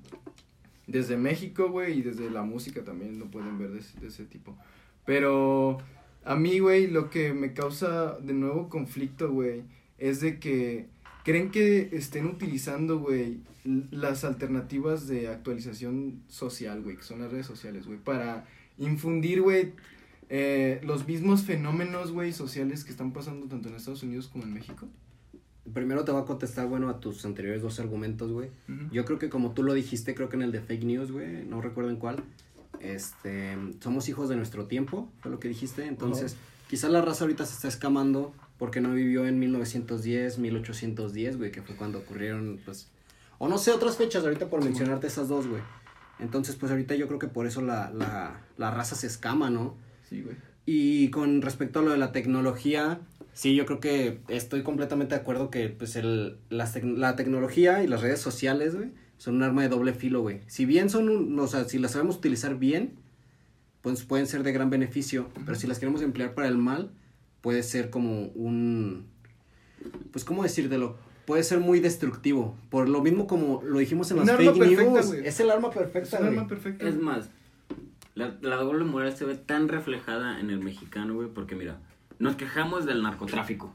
desde 0.85 1.17
México, 1.17 1.69
güey, 1.69 1.99
y 1.99 2.01
desde 2.01 2.29
la 2.29 2.43
música 2.43 2.83
también 2.83 3.19
lo 3.19 3.29
pueden 3.29 3.57
ver 3.57 3.71
de, 3.71 3.81
de 3.99 4.07
ese 4.07 4.25
tipo. 4.25 4.57
Pero 5.05 5.79
a 6.23 6.35
mí, 6.35 6.59
güey, 6.59 6.87
lo 6.87 7.09
que 7.09 7.33
me 7.33 7.53
causa 7.53 8.17
de 8.19 8.33
nuevo 8.33 8.69
conflicto, 8.69 9.31
güey, 9.31 9.63
es 9.97 10.19
de 10.21 10.39
que 10.39 10.87
creen 11.23 11.51
que 11.51 11.89
estén 11.91 12.25
utilizando, 12.25 12.99
güey, 12.99 13.39
las 13.91 14.23
alternativas 14.23 15.07
de 15.07 15.27
actualización 15.27 16.23
social, 16.27 16.81
güey, 16.81 16.95
que 16.95 17.03
son 17.03 17.19
las 17.19 17.31
redes 17.31 17.45
sociales, 17.45 17.85
güey, 17.85 17.99
para 17.99 18.45
infundir, 18.77 19.41
güey, 19.41 19.73
eh, 20.29 20.79
los 20.83 21.07
mismos 21.07 21.43
fenómenos, 21.43 22.11
güey, 22.11 22.31
sociales 22.33 22.83
que 22.83 22.91
están 22.91 23.11
pasando 23.11 23.47
tanto 23.47 23.69
en 23.69 23.75
Estados 23.75 24.03
Unidos 24.03 24.27
como 24.27 24.43
en 24.43 24.53
México? 24.53 24.87
Primero 25.73 26.03
te 26.03 26.11
voy 26.11 26.21
a 26.21 26.25
contestar, 26.25 26.67
bueno, 26.67 26.89
a 26.89 26.99
tus 26.99 27.25
anteriores 27.25 27.61
dos 27.61 27.79
argumentos, 27.79 28.31
güey. 28.31 28.49
Yo 28.91 29.05
creo 29.05 29.19
que 29.19 29.29
como 29.29 29.51
tú 29.51 29.63
lo 29.63 29.73
dijiste, 29.73 30.15
creo 30.15 30.29
que 30.29 30.35
en 30.35 30.43
el 30.43 30.51
de 30.51 30.61
fake 30.61 30.83
news, 30.83 31.11
güey, 31.11 31.45
no 31.45 31.61
recuerdo 31.61 31.89
en 31.89 31.97
cuál, 31.97 32.23
este, 32.79 33.57
somos 33.81 34.07
hijos 34.09 34.29
de 34.29 34.35
nuestro 34.35 34.65
tiempo, 34.65 35.09
fue 35.21 35.31
lo 35.31 35.39
que 35.39 35.47
dijiste, 35.47 35.85
entonces, 35.85 36.35
quizá 36.69 36.89
la 36.89 37.01
raza 37.01 37.23
ahorita 37.23 37.45
se 37.45 37.53
está 37.53 37.67
escamando 37.67 38.33
porque 38.57 38.81
no 38.81 38.93
vivió 38.93 39.25
en 39.27 39.39
1910, 39.39 40.39
1810, 40.39 41.37
güey, 41.37 41.51
que 41.51 41.61
fue 41.61 41.75
cuando 41.75 41.99
ocurrieron, 41.99 42.59
pues, 42.65 42.87
o 43.37 43.47
no 43.47 43.57
sé, 43.57 43.71
otras 43.71 43.97
fechas, 43.97 44.23
ahorita 44.23 44.49
por 44.49 44.63
mencionarte 44.63 45.07
esas 45.07 45.27
dos, 45.27 45.47
güey. 45.47 45.61
Entonces, 46.19 46.55
pues 46.55 46.71
ahorita 46.71 46.95
yo 46.95 47.07
creo 47.07 47.19
que 47.19 47.27
por 47.27 47.45
eso 47.45 47.61
la, 47.61 47.91
la, 47.91 48.41
la 48.57 48.71
raza 48.71 48.95
se 48.95 49.05
escama, 49.05 49.49
¿no? 49.49 49.75
Sí, 50.09 50.21
güey. 50.21 50.35
Y 50.65 51.09
con 51.11 51.41
respecto 51.41 51.79
a 51.79 51.81
lo 51.83 51.91
de 51.91 51.97
la 51.97 52.11
tecnología, 52.11 52.99
sí, 53.37 53.53
yo 53.53 53.67
creo 53.67 53.79
que 53.79 54.19
estoy 54.29 54.63
completamente 54.63 55.13
de 55.13 55.21
acuerdo 55.21 55.51
que, 55.51 55.69
pues, 55.69 55.95
el, 55.95 56.37
la, 56.49 56.67
la 56.83 57.15
tecnología 57.15 57.83
y 57.83 57.87
las 57.87 58.01
redes 58.01 58.19
sociales, 58.19 58.75
güey, 58.75 58.89
son 59.19 59.35
un 59.35 59.43
arma 59.43 59.61
de 59.61 59.69
doble 59.69 59.93
filo, 59.93 60.21
güey. 60.21 60.41
Si 60.47 60.65
bien 60.65 60.89
son, 60.89 61.07
un, 61.07 61.39
o 61.39 61.45
sea, 61.45 61.65
si 61.65 61.77
las 61.77 61.91
sabemos 61.91 62.17
utilizar 62.17 62.57
bien, 62.57 62.95
pues 63.83 64.03
pueden 64.03 64.25
ser 64.25 64.41
de 64.41 64.53
gran 64.53 64.71
beneficio, 64.71 65.29
pero 65.45 65.55
si 65.55 65.67
las 65.67 65.77
queremos 65.77 66.01
emplear 66.01 66.33
para 66.33 66.47
el 66.47 66.57
mal, 66.57 66.89
puede 67.41 67.61
ser 67.61 67.91
como 67.91 68.23
un, 68.29 69.05
pues, 70.11 70.25
¿cómo 70.25 70.41
decírtelo? 70.41 70.97
puede 71.25 71.43
ser 71.43 71.59
muy 71.59 71.81
destructivo. 71.81 72.57
Por 72.69 72.87
lo 72.87 73.03
mismo 73.03 73.27
como 73.27 73.61
lo 73.61 73.77
dijimos 73.79 74.09
en 74.11 74.17
las 74.17 74.31
fake 74.31 74.55
news. 74.55 75.11
Es 75.11 75.39
el 75.41 75.51
arma 75.51 75.69
perfecta. 75.69 76.07
Es 76.07 76.13
el 76.13 76.25
arma 76.25 76.47
perfecta. 76.47 76.87
Es 76.87 76.97
más, 76.97 77.29
la, 78.15 78.37
la 78.41 78.55
doble 78.55 78.85
moral 78.85 79.15
se 79.15 79.25
ve 79.25 79.35
tan 79.35 79.67
reflejada 79.67 80.39
en 80.39 80.49
el 80.49 80.59
mexicano, 80.59 81.15
güey, 81.15 81.27
porque 81.27 81.55
mira, 81.55 81.81
nos 82.19 82.35
quejamos 82.35 82.85
del 82.85 83.03
narcotráfico. 83.03 83.73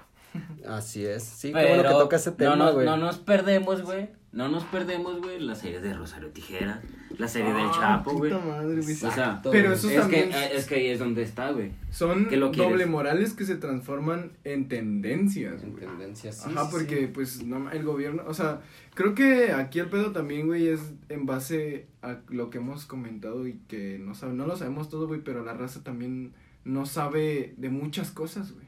Así 0.67 1.05
es. 1.05 1.25
Sí, 1.25 1.51
Pero 1.53 1.69
bueno 1.69 1.83
que 1.83 1.89
toca 1.89 2.17
ese 2.17 2.33
tema, 2.33 2.71
güey. 2.71 2.87
No, 2.87 2.97
no, 2.97 3.07
nos 3.07 3.19
perdemos, 3.19 3.83
güey. 3.83 4.09
No 4.33 4.49
nos 4.49 4.65
perdemos, 4.65 5.21
güey, 5.21 5.39
la 5.41 5.55
serie 5.55 5.83
de 5.83 5.93
Rosario 5.93 6.31
Tijera, 6.31 6.81
la 7.19 7.29
serie 7.29 7.53
del 7.53 7.67
ah, 7.67 7.73
Chapo, 7.75 8.13
güey. 8.13 8.33
madre, 8.33 8.81
güey. 8.81 8.95
O 8.95 9.11
sea, 9.11 9.43
pero 9.43 9.75
eso 9.75 9.91
es 9.91 10.01
también 10.01 10.31
que, 10.31 10.57
es 10.57 10.65
que 10.65 10.77
ahí 10.77 10.87
es 10.87 10.99
donde 10.99 11.23
está, 11.23 11.51
güey. 11.51 11.73
Son 11.91 12.31
doble 12.31 12.87
morales 12.87 13.35
que 13.35 13.45
se 13.45 13.57
transforman 13.57 14.33
en 14.45 14.69
tendencias, 14.69 15.63
En 15.63 15.77
tendencias, 15.77 16.37
sí. 16.37 16.51
Ajá, 16.51 16.71
porque 16.71 17.09
pues 17.09 17.45
no, 17.45 17.71
el 17.71 17.85
gobierno, 17.85 18.23
o 18.27 18.33
sea, 18.33 18.63
creo 18.95 19.15
que 19.15 19.53
aquí 19.53 19.81
el 19.81 19.91
pedo 19.91 20.13
también, 20.13 20.47
güey, 20.47 20.67
es 20.69 20.81
en 21.11 21.27
base 21.27 21.89
a 22.01 22.17
lo 22.31 22.49
que 22.49 22.57
hemos 22.57 22.87
comentado 22.87 23.47
y 23.47 23.59
que 23.69 23.99
no 23.99 24.15
sabe, 24.15 24.33
no 24.33 24.47
lo 24.47 24.57
sabemos 24.57 24.89
todo, 24.89 25.09
güey, 25.09 25.21
pero 25.21 25.45
la 25.45 25.53
raza 25.53 25.85
también 25.85 26.33
no 26.65 26.87
sabe 26.87 27.55
de 27.57 27.71
muchas 27.71 28.11
cosas, 28.11 28.53
güey. 28.53 28.67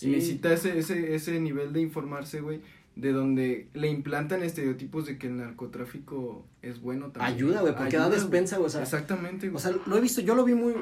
Y 0.00 0.06
necesita 0.08 0.52
ese, 0.52 0.78
ese, 0.78 1.14
ese 1.14 1.40
nivel 1.40 1.72
de 1.72 1.80
informarse, 1.80 2.40
güey, 2.40 2.60
de 2.94 3.12
donde 3.12 3.68
le 3.74 3.88
implantan 3.88 4.42
estereotipos 4.42 5.06
de 5.06 5.18
que 5.18 5.26
el 5.26 5.36
narcotráfico 5.36 6.44
es 6.62 6.80
bueno 6.80 7.10
también. 7.10 7.34
Ayuda, 7.34 7.60
güey, 7.62 7.74
porque 7.74 7.96
da 7.96 8.08
despensa, 8.08 8.56
güey, 8.56 8.66
o 8.66 8.70
sea. 8.70 8.82
Exactamente, 8.82 9.48
güey. 9.48 9.56
O 9.56 9.58
sea, 9.60 9.72
lo 9.86 9.96
he 9.96 10.00
visto, 10.00 10.20
yo 10.20 10.34
lo 10.34 10.44
vi 10.44 10.54
muy, 10.54 10.74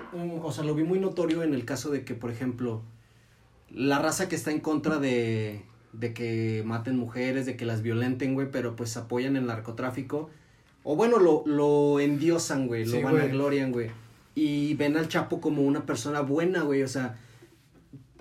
o 0.42 0.52
sea, 0.52 0.64
lo 0.64 0.74
vi 0.74 0.84
muy 0.84 0.98
notorio 0.98 1.42
en 1.42 1.54
el 1.54 1.64
caso 1.64 1.90
de 1.90 2.04
que, 2.04 2.14
por 2.14 2.30
ejemplo, 2.30 2.82
la 3.70 3.98
raza 3.98 4.28
que 4.28 4.36
está 4.36 4.50
en 4.50 4.60
contra 4.60 4.98
de, 4.98 5.62
de 5.92 6.12
que 6.12 6.62
maten 6.66 6.96
mujeres, 6.96 7.46
de 7.46 7.56
que 7.56 7.64
las 7.64 7.82
violenten, 7.82 8.34
güey, 8.34 8.50
pero 8.50 8.76
pues 8.76 8.96
apoyan 8.96 9.36
el 9.36 9.46
narcotráfico, 9.46 10.30
o 10.82 10.94
bueno, 10.96 11.18
lo, 11.18 11.42
lo 11.46 12.00
endiosan, 12.00 12.66
güey, 12.66 12.84
lo 12.84 13.00
van 13.02 13.18
a 13.18 13.26
glorian, 13.26 13.72
güey, 13.72 13.90
y 14.36 14.74
ven 14.74 14.96
al 14.96 15.08
Chapo 15.08 15.40
como 15.40 15.62
una 15.62 15.84
persona 15.86 16.20
buena, 16.20 16.62
güey, 16.62 16.84
o 16.84 16.88
sea, 16.88 17.18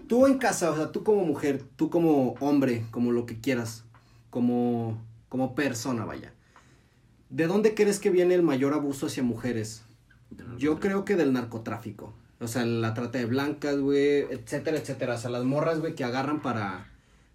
tú 0.08 0.26
en 0.26 0.40
casa, 0.40 0.72
o 0.72 0.76
sea, 0.76 0.92
tú 0.92 1.04
como 1.04 1.24
mujer, 1.26 1.62
tú 1.76 1.92
como 1.92 2.34
hombre, 2.40 2.86
como 2.90 3.12
lo 3.12 3.28
que 3.28 3.40
quieras, 3.40 3.84
como, 4.32 5.00
como 5.30 5.54
persona, 5.54 6.06
vaya. 6.06 6.32
¿de 7.30 7.48
dónde 7.48 7.74
crees 7.74 8.00
que 8.00 8.10
viene 8.12 8.34
el 8.34 8.44
mayor 8.44 8.74
abuso 8.74 9.08
hacia 9.08 9.22
mujeres? 9.24 9.84
Yo 10.58 10.80
creo 10.80 11.04
que 11.06 11.16
del 11.18 11.34
narcotráfico. 11.34 12.14
O 12.40 12.48
sea, 12.48 12.66
la 12.66 12.94
trata 12.94 13.18
de 13.18 13.26
blancas, 13.26 13.78
güey, 13.78 14.22
etcétera, 14.30 14.78
etcétera. 14.78 15.16
O 15.16 15.18
sea, 15.18 15.30
las 15.30 15.44
morras, 15.44 15.80
güey, 15.80 15.96
que 15.96 16.04
agarran 16.04 16.42
para 16.42 16.92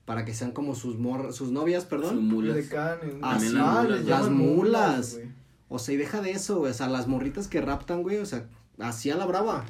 para 0.07 0.25
que 0.25 0.35
sean 0.35 0.51
como 0.53 0.75
sus 0.75 0.99
morras, 0.99 1.37
sus 1.37 1.53
novias, 1.53 1.85
perdón. 1.85 2.15
Sus 2.17 2.23
mulas. 2.23 2.57
Decanes, 2.57 3.15
Ah, 3.23 3.35
¿no? 3.35 3.41
sí, 3.41 3.57
Ah, 3.57 3.85
las 4.05 4.29
mulas. 4.31 5.21
O 5.69 5.79
sea, 5.79 5.95
y 5.95 5.99
deja 5.99 6.21
de 6.21 6.33
eso, 6.33 6.59
güey. 6.59 6.71
O 6.73 6.75
sea, 6.75 6.89
las 6.89 7.07
morritas 7.07 7.47
que 7.47 7.61
raptan, 7.61 8.03
güey, 8.03 8.17
o 8.19 8.27
sea, 8.27 8.49
así 8.81 9.11
a 9.11 9.17
la 9.17 9.27
brava. 9.27 9.65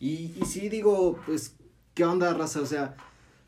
Y, 0.00 0.32
y 0.40 0.44
sí 0.46 0.68
digo, 0.68 1.18
pues, 1.26 1.54
¿qué 1.94 2.04
onda, 2.04 2.32
raza? 2.34 2.60
O 2.60 2.66
sea, 2.66 2.96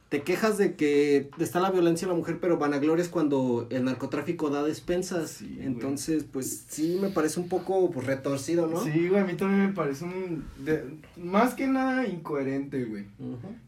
te 0.09 0.23
quejas 0.23 0.59
de 0.59 0.77
que 0.77 1.31
está 1.39 1.59
la 1.59 1.73
violencia 1.73 2.07
a 2.07 2.11
la 2.11 2.17
mujer, 2.17 2.39
pero 2.41 2.57
vanagloria 2.59 3.03
es 3.03 3.09
cuando 3.09 3.67
el 3.71 3.85
narcotráfico 3.85 4.51
da 4.51 4.62
despensas. 4.62 5.31
Sí, 5.31 5.55
güey. 5.57 5.67
Entonces, 5.67 6.25
pues, 6.31 6.67
sí 6.69 6.99
me 7.01 7.09
parece 7.11 7.41
un 7.41 7.49
poco 7.49 7.91
pues, 7.91 8.07
retorcido, 8.07 8.69
¿no? 8.69 8.85
Sí, 8.85 9.09
güey, 9.09 9.21
a 9.21 9.25
mí 9.25 9.35
también 9.35 9.67
me 9.69 9.73
parece 9.73 10.05
un... 10.05 10.45
de- 10.65 10.85
más 11.17 11.55
que 11.55 11.67
nada 11.67 12.07
incoherente, 12.07 12.85
güey. 12.85 13.07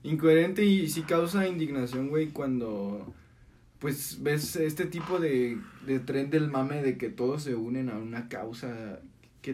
Incoherente 0.04 0.64
y 0.64 0.88
sí 0.88 1.02
causa 1.02 1.48
indignación, 1.48 2.08
güey, 2.08 2.28
cuando 2.28 3.12
pues 3.80 4.22
ves 4.22 4.56
este 4.56 4.86
tipo 4.86 5.18
de, 5.18 5.58
de 5.84 5.98
tren 5.98 6.30
del 6.30 6.50
mame 6.50 6.82
de 6.82 6.96
que 6.96 7.10
todos 7.10 7.42
se 7.42 7.54
unen 7.54 7.90
a 7.90 7.98
una 7.98 8.28
causa 8.28 9.00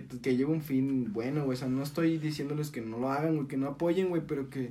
que, 0.00 0.02
que 0.22 0.36
lleva 0.36 0.50
un 0.52 0.62
fin 0.62 1.12
bueno, 1.12 1.44
güey. 1.44 1.54
O 1.56 1.58
sea, 1.58 1.68
no 1.68 1.82
estoy 1.82 2.16
diciéndoles 2.16 2.70
que 2.70 2.80
no 2.80 2.98
lo 2.98 3.10
hagan, 3.12 3.36
güey, 3.36 3.46
que 3.48 3.56
no 3.58 3.68
apoyen, 3.68 4.08
güey, 4.08 4.22
pero 4.26 4.48
que 4.48 4.70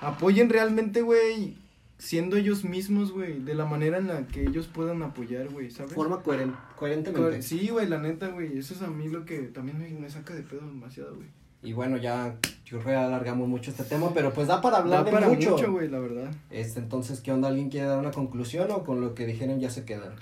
apoyen 0.00 0.50
realmente, 0.50 1.02
güey, 1.02 1.56
siendo 1.98 2.36
ellos 2.36 2.64
mismos, 2.64 3.12
güey, 3.12 3.38
de 3.40 3.54
la 3.54 3.64
manera 3.64 3.98
en 3.98 4.08
la 4.08 4.26
que 4.26 4.42
ellos 4.42 4.66
puedan 4.66 5.02
apoyar, 5.02 5.48
güey, 5.48 5.70
¿sabes? 5.70 5.92
Forma 5.94 6.22
coheren- 6.22 6.54
coherentemente. 6.76 7.42
Sí, 7.42 7.68
güey, 7.68 7.88
la 7.88 7.98
neta, 7.98 8.28
güey, 8.28 8.58
eso 8.58 8.74
es 8.74 8.82
a 8.82 8.88
mí 8.88 9.08
lo 9.08 9.24
que 9.24 9.38
también 9.42 9.78
me, 9.78 9.88
me 9.88 10.10
saca 10.10 10.34
de 10.34 10.42
pedo 10.42 10.60
demasiado, 10.66 11.14
güey. 11.14 11.28
Y 11.62 11.72
bueno, 11.72 11.96
ya 11.96 12.36
yo 12.64 12.78
creo 12.80 12.84
que 12.84 12.94
alargamos 12.94 13.48
mucho 13.48 13.70
este 13.70 13.84
tema, 13.84 14.12
pero 14.12 14.32
pues 14.32 14.46
da 14.46 14.60
para 14.60 14.78
hablar 14.78 15.00
Da 15.00 15.04
de 15.04 15.10
para 15.12 15.28
mucho. 15.28 15.52
mucho, 15.52 15.72
güey, 15.72 15.88
la 15.88 15.98
verdad. 16.00 16.30
Este, 16.50 16.80
entonces, 16.80 17.20
¿qué 17.20 17.32
onda? 17.32 17.48
¿Alguien 17.48 17.70
quiere 17.70 17.86
dar 17.86 17.98
una 17.98 18.10
conclusión 18.10 18.70
o 18.70 18.84
con 18.84 19.00
lo 19.00 19.14
que 19.14 19.24
dijeron 19.26 19.58
ya 19.58 19.70
se 19.70 19.84
quedan? 19.84 20.12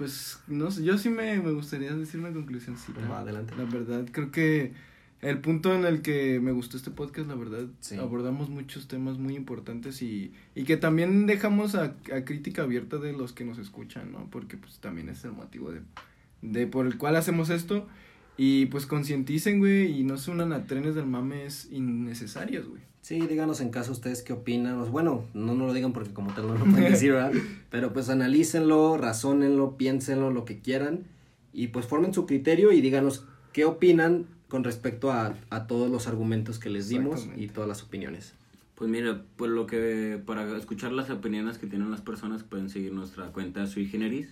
Pues, 0.00 0.40
no 0.48 0.70
sé, 0.70 0.82
yo 0.82 0.96
sí 0.96 1.10
me, 1.10 1.38
me 1.42 1.52
gustaría 1.52 1.92
decir 1.94 2.20
una 2.20 2.32
conclusión. 2.32 2.74
Va, 3.10 3.20
adelante. 3.20 3.52
La 3.58 3.64
verdad, 3.64 4.06
creo 4.10 4.32
que 4.32 4.72
el 5.20 5.40
punto 5.40 5.74
en 5.74 5.84
el 5.84 6.00
que 6.00 6.40
me 6.40 6.52
gustó 6.52 6.78
este 6.78 6.90
podcast, 6.90 7.28
la 7.28 7.34
verdad, 7.34 7.66
Sí. 7.80 7.96
abordamos 7.96 8.48
muchos 8.48 8.88
temas 8.88 9.18
muy 9.18 9.36
importantes 9.36 10.00
y, 10.00 10.32
y 10.54 10.64
que 10.64 10.78
también 10.78 11.26
dejamos 11.26 11.74
a, 11.74 11.96
a 12.16 12.24
crítica 12.24 12.62
abierta 12.62 12.96
de 12.96 13.12
los 13.12 13.34
que 13.34 13.44
nos 13.44 13.58
escuchan, 13.58 14.10
¿no? 14.10 14.26
Porque 14.30 14.56
pues 14.56 14.78
también 14.78 15.10
es 15.10 15.22
el 15.24 15.32
motivo 15.32 15.70
de, 15.70 15.82
de 16.40 16.66
por 16.66 16.86
el 16.86 16.96
cual 16.96 17.16
hacemos 17.16 17.50
esto. 17.50 17.86
Y 18.42 18.64
pues 18.66 18.86
concienticen, 18.86 19.58
güey, 19.58 20.00
y 20.00 20.02
no 20.02 20.16
se 20.16 20.30
unan 20.30 20.54
a 20.54 20.64
trenes 20.64 20.94
del 20.94 21.04
mames 21.04 21.68
innecesarios, 21.70 22.66
güey. 22.66 22.80
Sí, 23.02 23.20
díganos 23.26 23.60
en 23.60 23.68
caso 23.68 23.92
ustedes 23.92 24.22
qué 24.22 24.32
opinan. 24.32 24.78
O, 24.80 24.86
Bueno, 24.86 25.24
no 25.34 25.54
nos 25.54 25.66
lo 25.68 25.74
digan 25.74 25.92
porque 25.92 26.14
como 26.14 26.32
tal 26.32 26.46
no 26.46 26.54
lo 26.54 26.64
pueden 26.64 26.90
decir, 26.90 27.12
¿verdad? 27.12 27.32
Pero 27.70 27.92
pues 27.92 28.08
analícenlo, 28.08 28.96
razónenlo, 28.96 29.76
piénsenlo, 29.76 30.30
lo 30.30 30.46
que 30.46 30.58
quieran. 30.60 31.00
Y 31.52 31.66
pues 31.66 31.84
formen 31.84 32.14
su 32.14 32.24
criterio 32.24 32.72
y 32.72 32.80
díganos 32.80 33.26
qué 33.52 33.66
opinan 33.66 34.24
con 34.48 34.64
respecto 34.64 35.10
a, 35.12 35.34
a 35.50 35.66
todos 35.66 35.90
los 35.90 36.06
argumentos 36.06 36.58
que 36.58 36.70
les 36.70 36.88
dimos 36.88 37.28
y 37.36 37.48
todas 37.48 37.68
las 37.68 37.82
opiniones. 37.82 38.32
Pues 38.74 38.90
mira, 38.90 39.22
pues 39.36 39.50
lo 39.50 39.66
que 39.66 40.18
para 40.24 40.56
escuchar 40.56 40.92
las 40.92 41.10
opiniones 41.10 41.58
que 41.58 41.66
tienen 41.66 41.90
las 41.90 42.00
personas 42.00 42.42
pueden 42.42 42.70
seguir 42.70 42.92
nuestra 42.94 43.26
cuenta 43.32 43.66
Sui 43.66 43.84
Generis, 43.84 44.28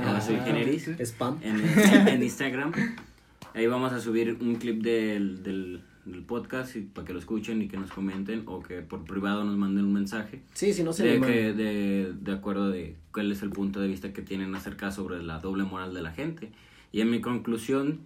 Ah, 0.00 0.20
Sui 0.20 0.36
Generis. 0.44 0.88
Spam. 1.00 1.38
en, 1.42 1.60
en 2.08 2.22
Instagram. 2.22 2.70
Ahí 3.54 3.66
vamos 3.66 3.92
a 3.92 4.00
subir 4.00 4.38
un 4.40 4.56
clip 4.56 4.82
del, 4.82 5.42
del, 5.42 5.82
del 6.04 6.22
podcast 6.22 6.76
y, 6.76 6.80
para 6.82 7.06
que 7.06 7.12
lo 7.12 7.18
escuchen 7.18 7.62
y 7.62 7.68
que 7.68 7.76
nos 7.76 7.90
comenten 7.90 8.44
o 8.46 8.62
que 8.62 8.82
por 8.82 9.04
privado 9.04 9.44
nos 9.44 9.56
manden 9.56 9.86
un 9.86 9.92
mensaje 9.92 10.42
Sí, 10.54 10.72
si 10.72 10.82
no 10.82 10.92
se 10.92 11.04
de, 11.04 11.20
que, 11.20 11.52
de, 11.52 12.12
de 12.20 12.32
acuerdo 12.32 12.70
de 12.70 12.96
cuál 13.12 13.32
es 13.32 13.42
el 13.42 13.50
punto 13.50 13.80
de 13.80 13.88
vista 13.88 14.12
que 14.12 14.22
tienen 14.22 14.54
acerca 14.54 14.90
sobre 14.90 15.22
la 15.22 15.38
doble 15.38 15.64
moral 15.64 15.94
de 15.94 16.02
la 16.02 16.12
gente. 16.12 16.50
Y 16.92 17.00
en 17.00 17.10
mi 17.10 17.20
conclusión, 17.20 18.00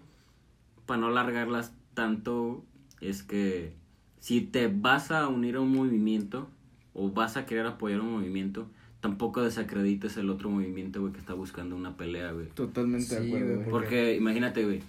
para 0.87 1.01
no 1.01 1.09
alargarlas 1.09 1.73
tanto, 1.95 2.65
es 3.01 3.23
que 3.23 3.73
si 4.21 4.41
te 4.41 4.69
vas 4.69 5.11
a 5.11 5.29
unir 5.29 5.57
a 5.57 5.61
un 5.61 5.73
movimiento 5.73 6.49
o 6.95 7.11
vas 7.11 7.37
a 7.37 7.47
querer 7.47 7.67
apoyar 7.67 8.01
un 8.01 8.13
movimiento, 8.13 8.67
tampoco 9.01 9.43
desacredites 9.43 10.17
el 10.17 10.31
otro 10.31 10.49
movimiento, 10.49 11.01
güey, 11.01 11.13
que 11.13 11.19
está 11.19 11.35
buscando 11.35 11.77
una 11.77 11.97
pelea, 11.97 12.33
güey. 12.33 12.47
Totalmente 12.55 13.05
Sí, 13.05 13.15
de 13.15 13.37
acuerdo, 13.37 13.57
güey. 13.57 13.71
Porque 13.71 14.17
imagínate, 14.17 14.65
güey, 14.65 14.81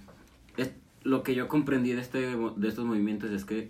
lo 1.05 1.21
que 1.21 1.35
yo 1.35 1.47
comprendí 1.47 1.93
de, 1.93 2.01
este, 2.01 2.35
de 2.35 2.67
estos 2.67 2.83
movimientos 2.83 3.29
es 3.31 3.45
que 3.45 3.69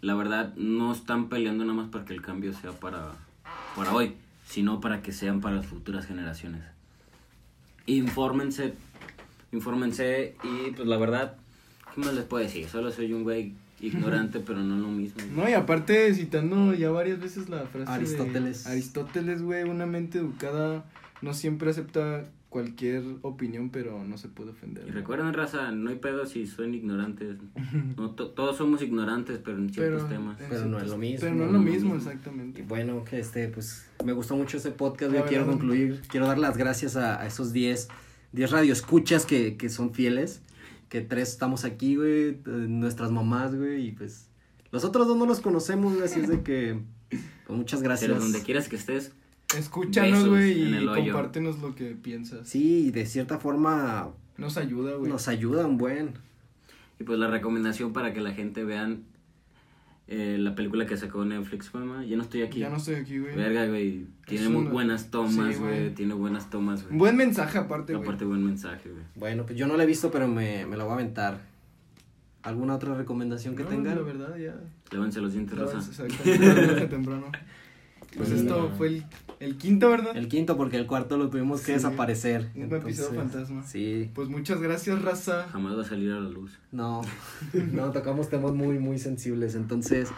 la 0.00 0.14
verdad 0.14 0.54
no 0.54 0.92
están 0.92 1.28
peleando 1.28 1.64
nada 1.64 1.76
más 1.76 1.90
para 1.90 2.04
que 2.04 2.14
el 2.14 2.22
cambio 2.22 2.52
sea 2.52 2.70
para, 2.70 3.14
para 3.74 3.92
hoy, 3.92 4.14
sino 4.46 4.80
para 4.80 5.02
que 5.02 5.10
sean 5.10 5.40
para 5.40 5.56
las 5.56 5.66
futuras 5.66 6.06
generaciones. 6.06 6.62
Infórmense, 7.86 8.74
infórmense 9.50 10.36
y 10.44 10.70
pues 10.70 10.86
la 10.86 10.96
verdad, 10.96 11.36
¿qué 11.92 12.00
más 12.00 12.14
les 12.14 12.24
puedo 12.24 12.44
decir? 12.44 12.68
Solo 12.68 12.92
soy 12.92 13.12
un 13.12 13.24
güey 13.24 13.54
ignorante, 13.80 14.38
pero 14.38 14.60
no 14.60 14.76
lo 14.76 14.88
mismo. 14.88 15.22
No, 15.34 15.48
y 15.48 15.52
aparte 15.52 16.14
citando 16.14 16.74
ya 16.74 16.90
varias 16.90 17.20
veces 17.20 17.48
la 17.48 17.66
frase 17.66 17.90
Aristóteles. 17.90 18.62
de 18.62 18.70
Aristóteles, 18.70 19.42
güey, 19.42 19.64
una 19.64 19.86
mente 19.86 20.18
educada 20.18 20.84
no 21.22 21.34
siempre 21.34 21.70
acepta 21.70 22.24
cualquier 22.56 23.02
opinión, 23.20 23.68
pero 23.68 24.02
no 24.02 24.16
se 24.16 24.28
puede 24.28 24.52
ofender. 24.52 24.84
Y 24.86 24.88
¿no? 24.88 24.94
recuerden, 24.94 25.34
raza, 25.34 25.72
no 25.72 25.90
hay 25.90 25.96
pedo 25.96 26.24
si 26.24 26.46
son 26.46 26.72
ignorantes. 26.72 27.36
No, 27.98 28.12
to- 28.12 28.30
todos 28.30 28.56
somos 28.56 28.80
ignorantes, 28.80 29.40
pero 29.44 29.58
en 29.58 29.68
ciertos 29.70 30.04
pero, 30.04 30.14
temas. 30.14 30.40
en 30.40 30.48
Pero 30.48 30.64
no 30.64 30.78
es 30.78 30.88
lo 30.88 30.96
mismo. 30.96 31.20
Pero 31.20 31.34
no 31.34 31.44
es 31.44 31.50
No 31.50 31.52
lo 31.52 31.58
es 31.58 31.64
lo 31.66 31.70
mismo, 31.72 31.94
mismo. 31.94 31.94
Y 31.94 31.98
exactamente. 32.14 32.62
bueno, 32.62 33.04
que 33.04 33.18
este, 33.18 33.48
pues, 33.48 33.86
me 34.02 34.14
gustó 34.14 34.36
mucho 34.36 34.56
ese 34.56 34.70
podcast, 34.70 35.12
yo 35.14 35.26
quiero 35.26 35.44
concluir, 35.46 36.00
quiero 36.08 36.26
dar 36.26 36.38
las 36.38 36.56
gracias 36.56 36.96
a, 36.96 37.20
a 37.20 37.26
esos 37.26 37.52
10, 37.52 37.88
10 38.32 38.50
radioescuchas 38.50 39.26
que, 39.26 39.58
que 39.58 39.68
son 39.68 39.92
fieles, 39.92 40.40
que 40.88 41.02
tres 41.02 41.28
estamos 41.28 41.64
aquí, 41.66 41.96
güey, 41.96 42.28
eh, 42.30 42.40
nuestras 42.46 43.10
mamás, 43.10 43.54
güey, 43.54 43.88
y 43.88 43.92
pues, 43.92 44.28
los 44.72 44.82
otros 44.84 45.06
dos 45.06 45.18
no 45.18 45.26
los 45.26 45.40
conocemos, 45.40 45.92
güey, 45.92 46.04
así 46.06 46.20
es 46.20 46.28
de 46.28 46.42
que, 46.42 46.80
pues, 47.10 47.22
muchas 47.58 47.82
gracias. 47.82 48.10
Pero 48.10 48.22
donde 48.22 48.40
quieras 48.42 48.68
que 48.70 48.76
estés, 48.76 49.12
Escúchanos, 49.56 50.28
güey, 50.28 50.74
y 50.82 50.86
compártenos 50.86 51.60
lo 51.60 51.74
que 51.74 51.90
piensas. 51.90 52.48
Sí, 52.48 52.90
de 52.90 53.06
cierta 53.06 53.38
forma 53.38 54.08
Nos 54.38 54.56
ayuda, 54.56 54.96
güey. 54.96 55.10
nos 55.10 55.28
ayudan, 55.28 55.76
buen. 55.78 56.14
Y 56.98 57.04
pues 57.04 57.18
la 57.18 57.28
recomendación 57.28 57.92
para 57.92 58.12
que 58.12 58.20
la 58.20 58.32
gente 58.32 58.64
vean 58.64 59.04
eh, 60.08 60.36
la 60.38 60.54
película 60.54 60.86
que 60.86 60.96
sacó 60.96 61.24
Netflix, 61.24 61.72
mamá. 61.74 62.04
Ya 62.04 62.16
no 62.16 62.22
estoy 62.22 62.42
aquí. 62.42 62.60
Ya 62.60 62.70
no 62.70 62.76
estoy 62.76 62.96
aquí, 62.96 63.18
güey. 63.18 63.34
Verga, 63.36 63.66
güey. 63.66 64.06
Tiene 64.26 64.48
muy 64.48 64.62
una- 64.62 64.70
buenas 64.70 65.10
tomas, 65.10 65.58
güey. 65.60 65.90
Tiene 65.94 66.14
buenas 66.14 66.48
tomas, 66.50 66.84
güey. 66.84 66.96
Buen 66.98 67.16
mensaje 67.16 67.58
aparte, 67.58 67.92
güey. 67.92 68.04
Aparte, 68.04 68.24
buen 68.24 68.44
mensaje, 68.44 68.88
güey. 68.90 69.02
Bueno, 69.14 69.44
pues 69.46 69.58
yo 69.58 69.66
no 69.66 69.76
la 69.76 69.82
he 69.82 69.86
visto, 69.86 70.10
pero 70.10 70.26
me, 70.28 70.64
me 70.66 70.76
la 70.76 70.84
voy 70.84 70.92
a 70.92 70.94
aventar. 70.96 71.40
¿Alguna 72.42 72.76
otra 72.76 72.94
recomendación 72.94 73.56
que 73.56 73.64
No, 73.64 73.68
tengan? 73.68 73.96
La 73.96 74.02
verdad, 74.02 74.36
ya. 74.36 74.54
Lévanse 74.92 75.20
los 75.20 75.32
dientes, 75.32 75.58
desde 76.24 76.86
temprano. 76.86 77.26
Pues 78.16 78.30
esto 78.30 78.70
fue 78.76 78.88
el, 78.88 79.04
el 79.40 79.56
quinto, 79.58 79.90
¿verdad? 79.90 80.16
El 80.16 80.28
quinto, 80.28 80.56
porque 80.56 80.76
el 80.76 80.86
cuarto 80.86 81.16
lo 81.16 81.28
tuvimos 81.30 81.60
que 81.60 81.66
Sí. 81.66 81.72
desaparecer. 81.72 82.50
Un 82.54 82.72
episodio 82.74 83.20
fantasma. 83.20 83.62
Sí. 83.66 84.10
Pues 84.14 84.28
muchas 84.28 84.60
gracias, 84.60 85.02
raza. 85.02 85.46
Jamás 85.52 85.76
va 85.76 85.82
a 85.82 85.84
salir 85.84 86.10
a 86.12 86.20
la 86.20 86.28
luz. 86.30 86.58
No, 86.72 87.02
no, 87.72 87.90
tocamos 87.90 88.28
temas 88.30 88.52
muy, 88.52 88.78
muy 88.78 88.98
sensibles. 88.98 89.54
Entonces, 89.54 90.08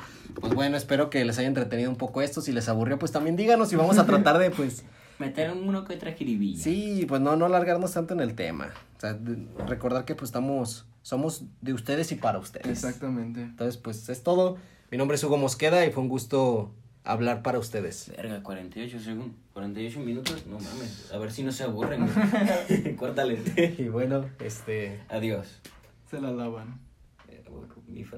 pues 0.40 0.54
bueno, 0.54 0.76
espero 0.76 1.10
que 1.10 1.24
les 1.24 1.38
haya 1.38 1.48
entretenido 1.48 1.90
un 1.90 1.96
poco 1.96 2.22
esto. 2.22 2.40
Si 2.40 2.52
les 2.52 2.68
aburrió, 2.68 2.98
pues 2.98 3.12
también 3.12 3.36
díganos 3.36 3.72
y 3.72 3.76
vamos 3.76 3.98
a 3.98 4.06
tratar 4.06 4.38
de, 4.38 4.50
pues, 4.50 4.84
Meter 5.18 5.50
uno 5.52 5.84
que 5.84 5.94
otra 5.94 6.12
jiribilla. 6.12 6.62
sí, 6.62 7.04
pues 7.08 7.20
no, 7.20 7.34
no 7.34 7.46
alargarnos 7.46 7.92
tanto 7.92 8.14
en 8.14 8.20
el 8.20 8.34
tema. 8.34 8.68
O 8.96 9.00
sea, 9.00 9.18
recordar 9.66 10.04
que 10.04 10.14
pues 10.14 10.28
estamos, 10.28 10.86
somos 11.02 11.42
de 11.60 11.72
ustedes 11.72 12.12
y 12.12 12.14
para 12.14 12.38
ustedes. 12.38 12.68
Exactamente. 12.68 13.42
Entonces, 13.42 13.76
pues 13.78 14.08
es 14.08 14.22
todo. 14.22 14.58
Mi 14.92 14.96
nombre 14.98 15.16
es 15.16 15.24
Hugo 15.24 15.36
Mosqueda 15.36 15.84
y 15.84 15.90
fue 15.90 16.04
un 16.04 16.08
gusto 16.08 16.72
hablar 17.08 17.42
para 17.42 17.58
ustedes. 17.58 18.12
Verga, 18.16 18.42
48 18.42 19.00
segundos. 19.00 19.36
48 19.54 20.00
minutos. 20.00 20.46
No 20.46 20.58
mames. 20.58 21.10
A 21.12 21.18
ver 21.18 21.32
si 21.32 21.42
no 21.42 21.52
se 21.52 21.64
aburren. 21.64 22.06
Córtale. 22.96 23.40
Y 23.78 23.88
bueno, 23.88 24.28
este... 24.40 25.00
Adiós. 25.08 25.60
Se 26.10 26.20
la 26.20 26.30
lavan. 26.30 26.80
Eh, 27.28 27.42
Mi 27.86 28.04
frase. 28.04 28.16